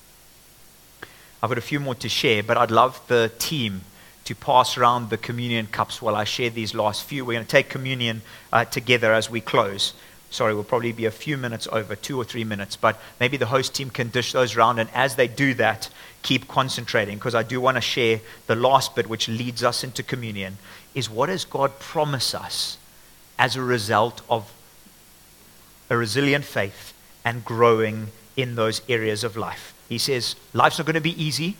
I've 1.42 1.51
got 1.51 1.59
a 1.59 1.62
few 1.62 1.81
more 1.81 1.94
to 1.96 2.09
share, 2.09 2.42
but 2.42 2.57
I'd 2.57 2.70
love 2.70 3.01
the 3.07 3.31
team 3.38 3.83
to 4.25 4.35
pass 4.35 4.77
around 4.77 5.11
the 5.11 5.16
communion 5.16 5.68
cups 5.68 6.03
while 6.03 6.16
I 6.16 6.25
share 6.25 6.51
these 6.51 6.75
last 6.75 7.05
few. 7.05 7.25
We're 7.25 7.35
going 7.35 7.44
to 7.44 7.51
take 7.51 7.68
communion 7.68 8.22
uh, 8.53 8.64
together 8.64 9.14
as 9.14 9.31
we 9.31 9.40
close. 9.40 9.92
Sorry, 10.31 10.53
we'll 10.53 10.64
probably 10.64 10.90
be 10.90 11.05
a 11.05 11.12
few 11.12 11.37
minutes 11.37 11.68
over, 11.70 11.94
two 11.94 12.18
or 12.20 12.25
three 12.25 12.42
minutes, 12.42 12.75
but 12.75 13.01
maybe 13.20 13.37
the 13.37 13.46
host 13.46 13.75
team 13.75 13.90
can 13.90 14.09
dish 14.09 14.33
those 14.33 14.57
around. 14.57 14.81
And 14.81 14.90
as 14.92 15.14
they 15.14 15.29
do 15.29 15.55
that, 15.55 15.88
keep 16.22 16.49
concentrating 16.49 17.16
because 17.16 17.37
I 17.37 17.44
do 17.44 17.61
want 17.61 17.77
to 17.77 17.81
share 17.81 18.20
the 18.49 18.57
last 18.57 18.96
bit, 18.96 19.09
which 19.09 19.29
leads 19.29 19.62
us 19.62 19.85
into 19.85 20.03
communion, 20.03 20.59
is 20.97 21.09
what 21.09 21.27
does 21.27 21.45
God 21.45 21.79
promise 21.79 22.35
us 22.35 22.79
as 23.39 23.55
a 23.55 23.63
result 23.63 24.23
of 24.29 24.51
a 25.91 25.97
resilient 25.97 26.45
faith 26.45 26.95
and 27.25 27.45
growing 27.45 28.09
in 28.37 28.55
those 28.55 28.81
areas 28.89 29.23
of 29.23 29.37
life. 29.37 29.75
He 29.89 29.99
says, 29.99 30.37
Life's 30.53 30.79
not 30.79 30.87
going 30.87 30.95
to 30.95 31.01
be 31.01 31.23
easy, 31.23 31.57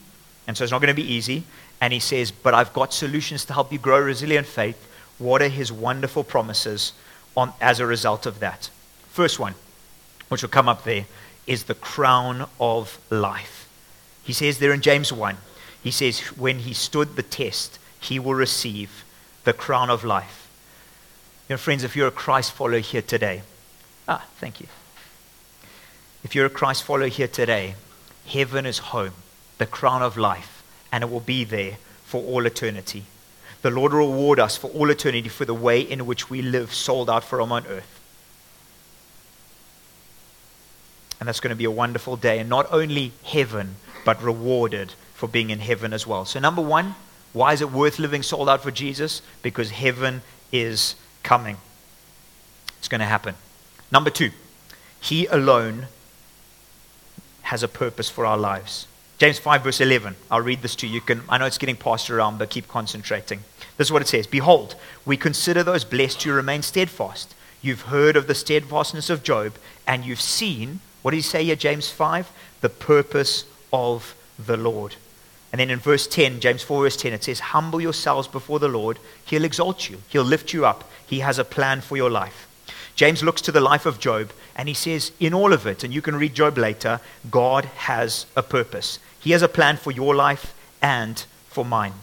and 0.47 0.57
so 0.57 0.63
it's 0.63 0.71
not 0.71 0.81
going 0.81 0.93
to 0.95 1.01
be 1.01 1.13
easy. 1.13 1.43
And 1.79 1.93
he 1.93 1.99
says, 1.99 2.31
But 2.31 2.55
I've 2.55 2.73
got 2.73 2.93
solutions 2.93 3.45
to 3.45 3.53
help 3.53 3.71
you 3.71 3.77
grow 3.79 3.99
resilient 3.99 4.47
faith. 4.47 4.83
What 5.19 5.41
are 5.41 5.49
his 5.49 5.71
wonderful 5.71 6.23
promises 6.23 6.93
on, 7.35 7.53
as 7.61 7.79
a 7.79 7.85
result 7.85 8.25
of 8.25 8.39
that? 8.39 8.69
First 9.09 9.39
one, 9.39 9.53
which 10.29 10.41
will 10.41 10.49
come 10.49 10.67
up 10.67 10.83
there, 10.83 11.05
is 11.45 11.65
the 11.65 11.75
crown 11.75 12.49
of 12.59 12.99
life. 13.09 13.69
He 14.23 14.33
says 14.33 14.59
there 14.59 14.73
in 14.73 14.81
James 14.81 15.13
1, 15.13 15.37
he 15.83 15.91
says, 15.91 16.19
When 16.37 16.59
he 16.59 16.73
stood 16.73 17.15
the 17.15 17.23
test, 17.23 17.79
he 17.99 18.19
will 18.19 18.33
receive 18.35 19.05
the 19.47 19.53
crown 19.53 19.89
of 19.89 20.03
life. 20.03 20.49
You 21.47 21.53
know, 21.53 21.57
friends, 21.57 21.85
if 21.85 21.95
you're 21.95 22.09
a 22.09 22.11
Christ 22.11 22.51
follower 22.51 22.79
here 22.79 23.01
today, 23.01 23.43
ah, 24.05 24.25
thank 24.41 24.59
you. 24.59 24.67
If 26.21 26.35
you're 26.35 26.47
a 26.47 26.49
Christ 26.49 26.83
follower 26.83 27.07
here 27.07 27.29
today, 27.29 27.75
heaven 28.25 28.65
is 28.65 28.79
home, 28.79 29.13
the 29.57 29.65
crown 29.65 30.01
of 30.01 30.17
life, 30.17 30.63
and 30.91 31.01
it 31.01 31.09
will 31.09 31.21
be 31.21 31.45
there 31.45 31.77
for 32.03 32.21
all 32.21 32.45
eternity. 32.45 33.05
The 33.61 33.71
Lord 33.71 33.93
will 33.93 34.11
reward 34.11 34.37
us 34.37 34.57
for 34.57 34.69
all 34.71 34.89
eternity 34.89 35.29
for 35.29 35.45
the 35.45 35.53
way 35.53 35.79
in 35.79 36.05
which 36.05 36.29
we 36.29 36.41
live 36.41 36.73
sold 36.73 37.09
out 37.09 37.23
for 37.23 37.39
Him 37.39 37.53
on 37.53 37.65
earth. 37.67 38.01
And 41.21 41.29
that's 41.29 41.39
going 41.39 41.51
to 41.51 41.55
be 41.55 41.63
a 41.63 41.71
wonderful 41.71 42.17
day. 42.17 42.39
And 42.39 42.49
not 42.49 42.67
only 42.69 43.13
heaven, 43.23 43.77
but 44.03 44.21
rewarded 44.21 44.91
for 45.13 45.29
being 45.29 45.51
in 45.51 45.59
heaven 45.59 45.93
as 45.93 46.05
well. 46.05 46.25
So, 46.25 46.37
number 46.41 46.61
one, 46.61 46.95
why 47.37 47.53
is 47.53 47.61
it 47.61 47.71
worth 47.71 47.99
living 47.99 48.23
sold 48.23 48.49
out 48.49 48.63
for 48.63 48.71
Jesus? 48.71 49.21
Because 49.41 49.71
heaven 49.71 50.21
is 50.51 50.95
coming. 51.23 51.57
It's 52.79 52.87
going 52.87 52.99
to 52.99 53.05
happen. 53.05 53.35
Number 53.91 54.09
two, 54.09 54.31
He 54.99 55.25
alone 55.27 55.87
has 57.43 57.63
a 57.63 57.67
purpose 57.67 58.09
for 58.09 58.25
our 58.25 58.37
lives. 58.37 58.87
James 59.17 59.39
5, 59.39 59.63
verse 59.63 59.81
11. 59.81 60.15
I'll 60.29 60.41
read 60.41 60.61
this 60.61 60.75
to 60.75 60.87
you. 60.87 60.95
you 60.95 61.01
can, 61.01 61.21
I 61.27 61.37
know 61.37 61.45
it's 61.45 61.57
getting 61.57 61.75
passed 61.75 62.09
around, 62.09 62.37
but 62.37 62.49
keep 62.49 62.67
concentrating. 62.67 63.39
This 63.77 63.87
is 63.87 63.91
what 63.91 64.01
it 64.01 64.07
says 64.07 64.27
Behold, 64.27 64.75
we 65.05 65.17
consider 65.17 65.63
those 65.63 65.83
blessed 65.83 66.21
who 66.23 66.33
remain 66.33 66.61
steadfast. 66.61 67.33
You've 67.61 67.83
heard 67.83 68.15
of 68.15 68.27
the 68.27 68.35
steadfastness 68.35 69.09
of 69.09 69.23
Job, 69.23 69.53
and 69.87 70.05
you've 70.05 70.21
seen, 70.21 70.81
what 71.01 71.11
does 71.11 71.25
he 71.25 71.29
say 71.29 71.43
here, 71.45 71.55
James 71.55 71.89
5? 71.89 72.31
The 72.61 72.69
purpose 72.69 73.45
of 73.73 74.15
the 74.37 74.57
Lord. 74.57 74.95
And 75.51 75.59
then 75.59 75.69
in 75.69 75.79
verse 75.79 76.07
10, 76.07 76.39
James 76.39 76.61
4, 76.61 76.83
verse 76.83 76.97
10, 76.97 77.13
it 77.13 77.23
says, 77.23 77.39
Humble 77.39 77.79
yourselves 77.79 78.27
before 78.27 78.59
the 78.59 78.67
Lord. 78.67 78.99
He'll 79.25 79.45
exalt 79.45 79.89
you, 79.89 80.01
He'll 80.09 80.23
lift 80.23 80.53
you 80.53 80.65
up. 80.65 80.89
He 81.05 81.19
has 81.19 81.39
a 81.39 81.45
plan 81.45 81.81
for 81.81 81.95
your 81.95 82.09
life. 82.09 82.47
James 82.95 83.21
looks 83.21 83.41
to 83.41 83.51
the 83.51 83.61
life 83.61 83.85
of 83.85 83.99
Job 83.99 84.31
and 84.55 84.67
he 84.67 84.73
says, 84.73 85.11
in 85.19 85.33
all 85.33 85.53
of 85.53 85.67
it, 85.67 85.83
and 85.83 85.93
you 85.93 86.01
can 86.01 86.15
read 86.15 86.33
Job 86.33 86.57
later, 86.57 86.99
God 87.29 87.65
has 87.65 88.25
a 88.35 88.41
purpose. 88.41 88.97
He 89.19 89.31
has 89.31 89.43
a 89.43 89.47
plan 89.47 89.77
for 89.77 89.91
your 89.91 90.15
life 90.15 90.55
and 90.81 91.23
for 91.47 91.63
mine. 91.63 91.93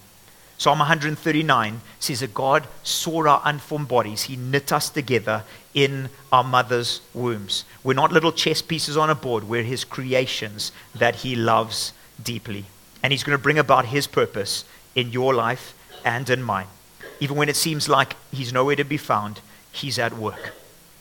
Psalm 0.57 0.79
139 0.79 1.81
says 1.99 2.21
that 2.21 2.33
God 2.33 2.69
saw 2.85 3.27
our 3.27 3.43
unformed 3.45 3.89
bodies. 3.89 4.23
He 4.23 4.37
knit 4.37 4.73
us 4.73 4.89
together 4.89 5.43
in 5.75 6.11
our 6.33 6.45
mother's 6.45 7.01
wombs. 7.13 7.65
We're 7.83 7.95
not 7.95 8.13
little 8.13 8.31
chess 8.31 8.63
pieces 8.63 8.97
on 8.97 9.11
a 9.11 9.17
board, 9.17 9.45
we're 9.45 9.65
His 9.65 9.83
creations 9.83 10.71
that 10.95 11.17
He 11.17 11.35
loves 11.35 11.93
deeply. 12.23 12.67
And 13.05 13.13
He's 13.13 13.23
going 13.23 13.37
to 13.37 13.43
bring 13.43 13.59
about 13.59 13.85
His 13.85 14.07
purpose 14.07 14.65
in 14.95 15.13
your 15.13 15.35
life 15.35 15.75
and 16.07 16.29
in 16.31 16.43
mine. 16.43 16.69
Even 17.21 17.37
when 17.37 17.51
it 17.51 17.57
seems 17.57 17.87
like 17.87 18.17
He's 18.33 18.51
nowhere 18.51 18.77
to 18.77 18.85
be 18.85 18.97
found, 18.97 19.41
He's 19.71 19.99
at 19.99 20.17
work. 20.17 20.55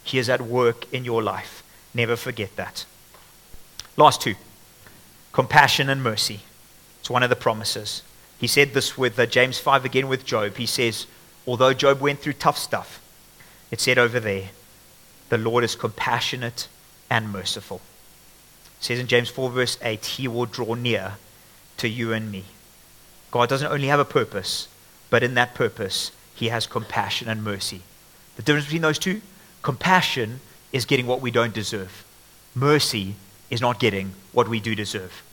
He 0.04 0.18
is 0.18 0.30
at 0.30 0.42
work 0.42 0.92
in 0.94 1.06
your 1.06 1.24
life. 1.24 1.64
Never 1.94 2.18
forget 2.18 2.58
that. 2.58 2.86
Last 3.96 4.22
two 4.22 4.36
compassion 5.32 5.90
and 5.90 6.04
mercy. 6.04 6.42
It's 7.00 7.10
one 7.10 7.24
of 7.24 7.30
the 7.30 7.38
promises. 7.38 8.04
He 8.38 8.48
said 8.48 8.74
this 8.74 8.98
with 8.98 9.18
uh, 9.18 9.26
James 9.26 9.58
5 9.58 9.86
again 9.86 10.10
with 10.10 10.26
Job. 10.26 10.58
He 10.58 10.66
says, 10.66 11.08
although 11.48 11.74
Job 11.74 12.02
went 12.02 12.20
through 12.20 12.34
tough 12.34 12.58
stuff, 12.58 13.02
it 13.72 13.80
said 13.80 13.98
over 13.98 14.20
there, 14.20 14.50
the 15.30 15.38
Lord 15.38 15.64
is 15.64 15.76
compassionate 15.76 16.68
and 17.10 17.32
merciful. 17.32 17.82
It 18.80 18.84
says 18.84 19.00
in 19.00 19.08
James 19.08 19.30
4, 19.30 19.50
verse 19.50 19.78
8, 19.82 20.06
He 20.06 20.28
will 20.28 20.46
draw 20.46 20.74
near 20.74 21.14
to 21.84 21.90
you 21.90 22.12
and 22.14 22.32
me. 22.32 22.44
God 23.30 23.50
doesn't 23.50 23.72
only 23.72 23.88
have 23.88 24.00
a 24.00 24.06
purpose, 24.06 24.68
but 25.10 25.24
in 25.24 25.36
that 25.36 25.54
purpose, 25.54 26.12
He 26.36 26.50
has 26.50 26.66
compassion 26.66 27.30
and 27.30 27.44
mercy. 27.44 27.82
The 28.36 28.42
difference 28.42 28.66
between 28.66 28.82
those 28.82 29.00
two 29.00 29.22
Compassion 29.64 30.42
is 30.74 30.84
getting 30.86 31.08
what 31.08 31.22
we 31.22 31.32
don't 31.32 31.54
deserve. 31.54 32.04
Mercy 32.54 33.16
is 33.50 33.62
not 33.62 33.80
getting 33.80 34.12
what 34.34 34.50
we 34.50 34.60
do 34.60 34.76
deserve. 34.76 35.24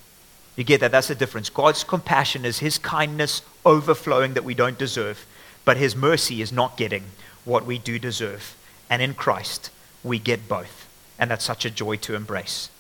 You 0.57 0.63
get 0.63 0.81
that? 0.81 0.93
That's 0.93 1.09
the 1.09 1.17
difference. 1.17 1.51
God's 1.51 1.83
compassion 1.83 2.45
is 2.45 2.61
His 2.61 2.79
kindness 2.79 3.43
overflowing 3.67 4.35
that 4.35 4.45
we 4.45 4.55
don't 4.55 4.79
deserve, 4.79 5.27
but 5.65 5.77
His 5.77 5.97
mercy 5.97 6.41
is 6.41 6.53
not 6.53 6.77
getting 6.77 7.05
what 7.45 7.67
we 7.67 7.77
do 7.77 7.99
deserve. 7.99 8.57
And 8.89 9.03
in 9.03 9.15
Christ, 9.15 9.71
we 10.05 10.21
get 10.21 10.49
both. 10.49 10.89
And 11.19 11.31
that's 11.31 11.45
such 11.45 11.65
a 11.65 11.71
joy 11.71 11.97
to 11.97 12.15
embrace. 12.15 12.71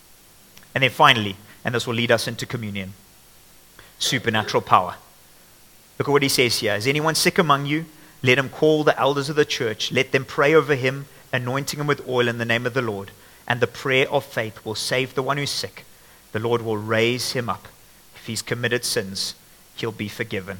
And 0.72 0.85
then 0.85 0.90
finally, 0.90 1.37
and 1.64 1.74
this 1.74 1.87
will 1.87 1.94
lead 1.94 2.12
us 2.12 2.28
into 2.28 2.46
communion 2.46 2.94
supernatural 4.00 4.62
power. 4.62 4.96
Look 5.98 6.08
at 6.08 6.12
what 6.12 6.22
he 6.22 6.28
says 6.28 6.58
here. 6.58 6.74
Is 6.74 6.86
anyone 6.86 7.14
sick 7.14 7.38
among 7.38 7.66
you? 7.66 7.84
Let 8.22 8.38
him 8.38 8.48
call 8.48 8.84
the 8.84 8.98
elders 8.98 9.28
of 9.28 9.36
the 9.36 9.44
church. 9.44 9.92
Let 9.92 10.12
them 10.12 10.24
pray 10.24 10.54
over 10.54 10.74
him, 10.74 11.06
anointing 11.32 11.78
him 11.78 11.86
with 11.86 12.08
oil 12.08 12.26
in 12.26 12.38
the 12.38 12.44
name 12.44 12.66
of 12.66 12.74
the 12.74 12.82
Lord. 12.82 13.12
And 13.46 13.60
the 13.60 13.66
prayer 13.66 14.10
of 14.10 14.24
faith 14.24 14.64
will 14.64 14.74
save 14.74 15.14
the 15.14 15.22
one 15.22 15.36
who's 15.36 15.50
sick. 15.50 15.84
The 16.32 16.38
Lord 16.38 16.62
will 16.62 16.76
raise 16.76 17.32
him 17.32 17.48
up. 17.48 17.68
If 18.16 18.26
he's 18.26 18.42
committed 18.42 18.84
sins, 18.84 19.34
he'll 19.76 19.92
be 19.92 20.08
forgiven. 20.08 20.58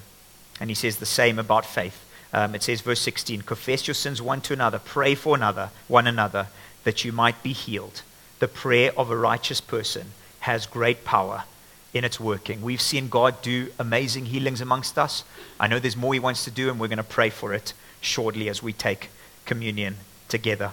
And 0.61 0.71
he 0.71 0.75
says 0.75 0.97
the 0.97 1.07
same 1.07 1.39
about 1.39 1.65
faith. 1.65 2.05
Um, 2.33 2.55
it 2.55 2.63
says, 2.63 2.81
verse 2.81 3.01
16, 3.01 3.43
confess 3.43 3.87
your 3.87 3.95
sins 3.95 4.23
one 4.23 4.41
to 4.43 4.53
another, 4.53 4.79
pray 4.79 5.15
for 5.15 5.35
another, 5.35 5.71
one 5.89 6.07
another, 6.07 6.49
that 6.85 7.05
you 7.05 7.13
might 7.13 7.43
be 7.43 7.53
healed. 7.53 8.03
The 8.39 8.49
prayer 8.49 8.93
of 8.97 9.11
a 9.11 9.17
righteous 9.17 9.61
person 9.61 10.13
has 10.41 10.67
great 10.67 11.05
power 11.05 11.45
in 11.93 12.05
its 12.05 12.21
working. 12.21 12.63
We've 12.63 12.81
seen 12.81 13.09
God 13.09 13.43
do 13.43 13.73
amazing 13.79 14.27
healings 14.27 14.61
amongst 14.61 14.99
us. 14.99 15.25
I 15.59 15.67
know 15.67 15.79
there's 15.79 15.97
more 15.97 16.15
He 16.15 16.21
wants 16.21 16.45
to 16.45 16.51
do, 16.51 16.71
and 16.71 16.79
we're 16.79 16.89
going 16.89 16.99
to 16.99 17.05
pray 17.05 17.31
for 17.31 17.53
it 17.53 17.73
shortly 18.01 18.49
as 18.49 18.63
we 18.63 18.73
take 18.73 19.11
communion 19.45 19.97
together. 20.29 20.73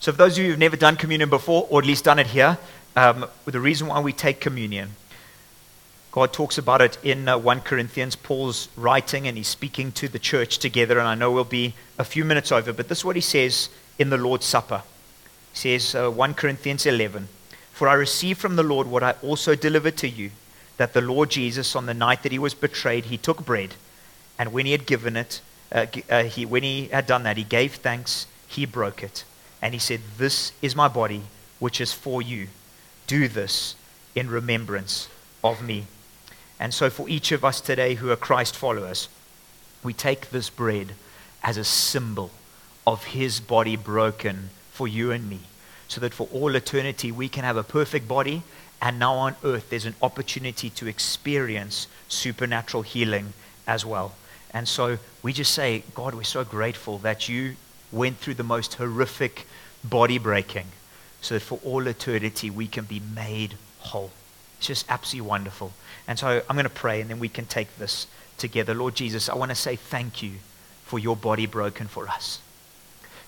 So, 0.00 0.12
for 0.12 0.18
those 0.18 0.38
of 0.38 0.44
you 0.44 0.50
who've 0.50 0.58
never 0.58 0.76
done 0.76 0.96
communion 0.96 1.30
before, 1.30 1.66
or 1.70 1.80
at 1.80 1.86
least 1.86 2.04
done 2.04 2.18
it 2.18 2.28
here, 2.28 2.58
um, 2.96 3.26
the 3.44 3.60
reason 3.60 3.86
why 3.86 4.00
we 4.00 4.12
take 4.12 4.40
communion, 4.40 4.90
God 6.10 6.32
talks 6.32 6.58
about 6.58 6.80
it 6.80 6.98
in 7.04 7.28
uh, 7.28 7.38
1 7.38 7.60
Corinthians. 7.60 8.16
Paul's 8.16 8.68
writing 8.76 9.28
and 9.28 9.36
he's 9.36 9.46
speaking 9.46 9.92
to 9.92 10.08
the 10.08 10.18
church 10.18 10.58
together, 10.58 10.98
and 10.98 11.06
I 11.06 11.14
know 11.14 11.30
we'll 11.30 11.44
be 11.44 11.74
a 11.98 12.04
few 12.04 12.24
minutes 12.24 12.50
over, 12.50 12.72
but 12.72 12.88
this 12.88 12.98
is 12.98 13.04
what 13.04 13.14
he 13.14 13.22
says 13.22 13.68
in 13.98 14.10
the 14.10 14.18
Lord's 14.18 14.46
Supper. 14.46 14.82
He 15.52 15.78
says, 15.78 15.94
uh, 15.94 16.10
1 16.10 16.34
Corinthians 16.34 16.86
11, 16.86 17.28
For 17.72 17.86
I 17.86 17.94
received 17.94 18.40
from 18.40 18.56
the 18.56 18.64
Lord 18.64 18.88
what 18.88 19.04
I 19.04 19.12
also 19.22 19.54
delivered 19.54 19.96
to 19.98 20.08
you 20.08 20.32
that 20.80 20.94
the 20.94 21.02
Lord 21.02 21.28
Jesus, 21.28 21.76
on 21.76 21.84
the 21.84 21.92
night 21.92 22.22
that 22.22 22.32
he 22.32 22.38
was 22.38 22.54
betrayed, 22.54 23.04
he 23.04 23.18
took 23.18 23.44
bread, 23.44 23.74
and 24.38 24.50
when 24.50 24.64
he 24.64 24.72
had 24.72 24.86
given 24.86 25.14
it, 25.14 25.42
uh, 25.70 25.84
uh, 26.08 26.22
he, 26.22 26.46
when 26.46 26.62
he 26.62 26.86
had 26.86 27.06
done 27.06 27.22
that, 27.24 27.36
he 27.36 27.44
gave 27.44 27.74
thanks, 27.74 28.26
he 28.48 28.64
broke 28.64 29.02
it, 29.02 29.24
and 29.60 29.74
he 29.74 29.78
said, 29.78 30.00
This 30.16 30.52
is 30.62 30.74
my 30.74 30.88
body, 30.88 31.24
which 31.58 31.82
is 31.82 31.92
for 31.92 32.22
you. 32.22 32.46
Do 33.06 33.28
this 33.28 33.74
in 34.14 34.30
remembrance 34.30 35.10
of 35.44 35.62
me. 35.62 35.84
And 36.58 36.72
so, 36.72 36.88
for 36.88 37.10
each 37.10 37.30
of 37.30 37.44
us 37.44 37.60
today 37.60 37.96
who 37.96 38.10
are 38.10 38.16
Christ 38.16 38.56
followers, 38.56 39.10
we 39.82 39.92
take 39.92 40.30
this 40.30 40.48
bread 40.48 40.94
as 41.42 41.58
a 41.58 41.64
symbol 41.64 42.30
of 42.86 43.04
his 43.04 43.38
body 43.38 43.76
broken 43.76 44.48
for 44.72 44.88
you 44.88 45.10
and 45.10 45.28
me, 45.28 45.40
so 45.88 46.00
that 46.00 46.14
for 46.14 46.26
all 46.32 46.54
eternity 46.54 47.12
we 47.12 47.28
can 47.28 47.44
have 47.44 47.58
a 47.58 47.62
perfect 47.62 48.08
body 48.08 48.44
and 48.80 48.98
now 48.98 49.14
on 49.14 49.36
earth, 49.44 49.70
there's 49.70 49.84
an 49.84 49.94
opportunity 50.00 50.70
to 50.70 50.86
experience 50.86 51.86
supernatural 52.08 52.82
healing 52.82 53.32
as 53.66 53.84
well. 53.84 54.14
And 54.52 54.66
so 54.66 54.98
we 55.22 55.32
just 55.32 55.52
say, 55.52 55.84
God, 55.94 56.14
we're 56.14 56.24
so 56.24 56.44
grateful 56.44 56.98
that 56.98 57.28
you 57.28 57.56
went 57.92 58.18
through 58.18 58.34
the 58.34 58.42
most 58.42 58.74
horrific 58.74 59.46
body 59.84 60.18
breaking 60.18 60.66
so 61.20 61.34
that 61.34 61.40
for 61.40 61.58
all 61.64 61.86
eternity 61.86 62.50
we 62.50 62.66
can 62.66 62.84
be 62.84 63.00
made 63.14 63.54
whole. 63.78 64.10
It's 64.58 64.66
just 64.66 64.86
absolutely 64.88 65.28
wonderful. 65.28 65.72
And 66.08 66.18
so 66.18 66.42
I'm 66.48 66.56
going 66.56 66.64
to 66.64 66.70
pray 66.70 67.00
and 67.00 67.10
then 67.10 67.18
we 67.18 67.28
can 67.28 67.46
take 67.46 67.76
this 67.78 68.06
together. 68.38 68.74
Lord 68.74 68.94
Jesus, 68.94 69.28
I 69.28 69.34
want 69.34 69.50
to 69.50 69.54
say 69.54 69.76
thank 69.76 70.22
you 70.22 70.32
for 70.84 70.98
your 70.98 71.16
body 71.16 71.46
broken 71.46 71.86
for 71.86 72.08
us. 72.08 72.40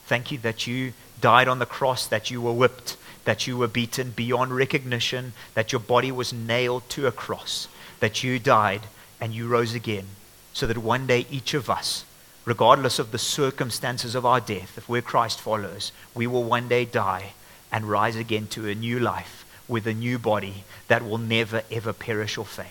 Thank 0.06 0.32
you 0.32 0.38
that 0.38 0.66
you 0.66 0.94
died 1.20 1.48
on 1.48 1.58
the 1.58 1.66
cross, 1.66 2.06
that 2.06 2.30
you 2.30 2.40
were 2.40 2.52
whipped, 2.52 2.96
that 3.24 3.46
you 3.46 3.56
were 3.56 3.68
beaten 3.68 4.10
beyond 4.10 4.54
recognition, 4.54 5.32
that 5.54 5.72
your 5.72 5.80
body 5.80 6.10
was 6.10 6.32
nailed 6.32 6.88
to 6.90 7.06
a 7.06 7.12
cross, 7.12 7.68
that 8.00 8.22
you 8.22 8.38
died 8.38 8.82
and 9.20 9.32
you 9.32 9.46
rose 9.46 9.74
again, 9.74 10.06
so 10.52 10.66
that 10.66 10.78
one 10.78 11.06
day 11.06 11.26
each 11.30 11.54
of 11.54 11.70
us, 11.70 12.04
regardless 12.44 12.98
of 12.98 13.12
the 13.12 13.18
circumstances 13.18 14.14
of 14.14 14.26
our 14.26 14.40
death, 14.40 14.76
if 14.76 14.88
we're 14.88 15.02
Christ 15.02 15.40
followers, 15.40 15.92
we 16.14 16.26
will 16.26 16.44
one 16.44 16.68
day 16.68 16.84
die 16.84 17.32
and 17.70 17.84
rise 17.88 18.16
again 18.16 18.46
to 18.48 18.68
a 18.68 18.74
new 18.74 18.98
life 18.98 19.44
with 19.68 19.86
a 19.86 19.94
new 19.94 20.18
body 20.18 20.64
that 20.88 21.04
will 21.04 21.18
never, 21.18 21.62
ever 21.70 21.92
perish 21.92 22.36
or 22.36 22.44
fade. 22.44 22.66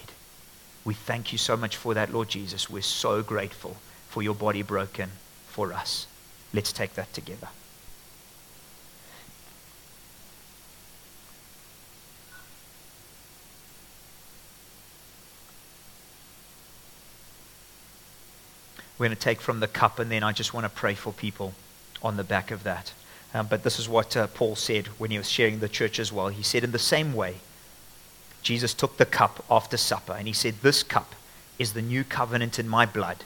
We 0.84 0.94
thank 0.94 1.32
you 1.32 1.38
so 1.38 1.56
much 1.56 1.78
for 1.78 1.94
that, 1.94 2.12
Lord 2.12 2.30
Jesus. 2.30 2.70
We're 2.70 2.82
so 2.82 3.24
grateful 3.24 3.78
for 4.10 4.22
your 4.22 4.36
body 4.36 4.62
broken 4.62 5.12
for 5.48 5.72
us. 5.74 6.08
Let's 6.54 6.74
take 6.74 6.96
that 6.96 7.14
together. 7.14 7.48
We're 19.02 19.08
going 19.08 19.18
to 19.18 19.24
take 19.24 19.42
from 19.42 19.62
the 19.62 19.68
cup, 19.68 19.98
and 19.98 20.12
then 20.12 20.22
I 20.22 20.32
just 20.32 20.54
want 20.54 20.66
to 20.66 20.70
pray 20.70 20.94
for 20.94 21.12
people 21.12 21.56
on 22.04 22.18
the 22.18 22.24
back 22.24 22.52
of 22.52 22.62
that. 22.66 22.94
Um, 23.34 23.48
but 23.48 23.64
this 23.64 23.80
is 23.80 23.90
what 23.90 24.16
uh, 24.16 24.28
Paul 24.28 24.56
said 24.56 24.90
when 25.00 25.10
he 25.10 25.18
was 25.18 25.28
sharing 25.28 25.58
the 25.58 25.68
church 25.68 25.98
as 25.98 26.14
well. 26.14 26.28
He 26.28 26.44
said, 26.44 26.64
In 26.64 26.72
the 26.72 26.78
same 26.78 27.14
way, 27.14 27.38
Jesus 28.44 28.76
took 28.76 28.98
the 28.98 29.08
cup 29.08 29.44
after 29.50 29.76
supper, 29.76 30.14
and 30.14 30.28
he 30.28 30.34
said, 30.34 30.62
This 30.62 30.84
cup 30.84 31.16
is 31.58 31.74
the 31.74 31.82
new 31.82 32.04
covenant 32.04 32.60
in 32.60 32.70
my 32.70 32.86
blood. 32.86 33.24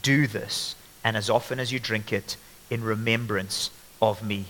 Do 0.00 0.26
this, 0.26 0.74
and 1.04 1.18
as 1.18 1.28
often 1.28 1.60
as 1.60 1.70
you 1.70 1.78
drink 1.78 2.14
it, 2.14 2.38
in 2.70 2.82
remembrance 2.82 3.70
of 4.00 4.26
me. 4.26 4.46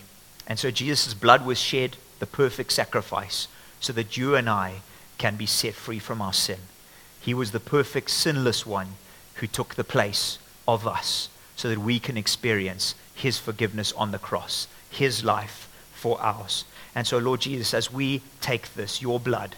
And 0.46 0.56
so 0.56 0.70
Jesus' 0.70 1.14
blood 1.14 1.44
was 1.44 1.58
shed, 1.58 1.96
the 2.20 2.26
perfect 2.26 2.70
sacrifice, 2.70 3.48
so 3.80 3.92
that 3.94 4.16
you 4.16 4.36
and 4.36 4.48
I 4.48 4.82
can 5.18 5.34
be 5.34 5.46
set 5.46 5.74
free 5.74 5.98
from 5.98 6.22
our 6.22 6.32
sin. 6.32 6.60
He 7.20 7.34
was 7.34 7.50
the 7.50 7.58
perfect 7.58 8.12
sinless 8.12 8.64
one 8.64 8.90
who 9.34 9.48
took 9.48 9.74
the 9.74 9.82
place 9.82 10.38
of 10.74 10.86
us 10.86 11.28
so 11.56 11.68
that 11.68 11.78
we 11.78 11.98
can 11.98 12.16
experience 12.16 12.94
his 13.14 13.38
forgiveness 13.38 13.92
on 13.92 14.12
the 14.12 14.18
cross, 14.18 14.66
his 14.90 15.24
life 15.24 15.68
for 15.92 16.20
ours. 16.20 16.64
And 16.94 17.06
so, 17.06 17.18
Lord 17.18 17.40
Jesus, 17.40 17.74
as 17.74 17.92
we 17.92 18.22
take 18.40 18.74
this, 18.74 19.02
your 19.02 19.20
blood, 19.20 19.56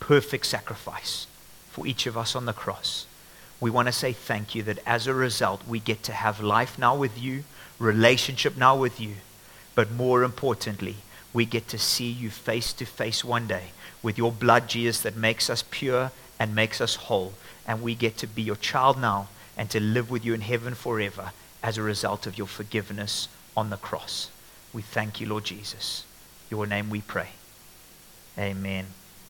perfect 0.00 0.46
sacrifice 0.46 1.26
for 1.70 1.86
each 1.86 2.06
of 2.06 2.16
us 2.16 2.34
on 2.34 2.46
the 2.46 2.52
cross, 2.52 3.06
we 3.60 3.70
want 3.70 3.88
to 3.88 3.92
say 3.92 4.12
thank 4.12 4.54
you 4.54 4.62
that 4.62 4.78
as 4.86 5.06
a 5.06 5.14
result, 5.14 5.66
we 5.66 5.80
get 5.80 6.02
to 6.04 6.12
have 6.12 6.40
life 6.40 6.78
now 6.78 6.96
with 6.96 7.20
you, 7.20 7.44
relationship 7.78 8.56
now 8.56 8.76
with 8.76 9.00
you, 9.00 9.14
but 9.74 9.90
more 9.90 10.22
importantly, 10.22 10.96
we 11.32 11.44
get 11.44 11.68
to 11.68 11.78
see 11.78 12.10
you 12.10 12.30
face 12.30 12.72
to 12.72 12.86
face 12.86 13.24
one 13.24 13.46
day 13.46 13.72
with 14.02 14.16
your 14.16 14.32
blood, 14.32 14.68
Jesus, 14.68 15.00
that 15.02 15.16
makes 15.16 15.50
us 15.50 15.64
pure 15.70 16.10
and 16.38 16.54
makes 16.54 16.80
us 16.80 16.94
whole. 16.94 17.34
And 17.66 17.82
we 17.82 17.94
get 17.94 18.16
to 18.18 18.26
be 18.26 18.42
your 18.42 18.56
child 18.56 18.98
now 19.00 19.28
and 19.58 19.68
to 19.70 19.80
live 19.80 20.10
with 20.10 20.24
you 20.24 20.32
in 20.32 20.40
heaven 20.40 20.74
forever 20.74 21.32
as 21.62 21.76
a 21.76 21.82
result 21.82 22.26
of 22.26 22.38
your 22.38 22.46
forgiveness 22.46 23.28
on 23.56 23.68
the 23.68 23.76
cross. 23.76 24.30
We 24.72 24.82
thank 24.82 25.20
you, 25.20 25.26
Lord 25.26 25.44
Jesus. 25.44 26.04
Your 26.48 26.66
name 26.66 26.88
we 26.88 27.00
pray. 27.00 27.30
Amen. 28.38 28.86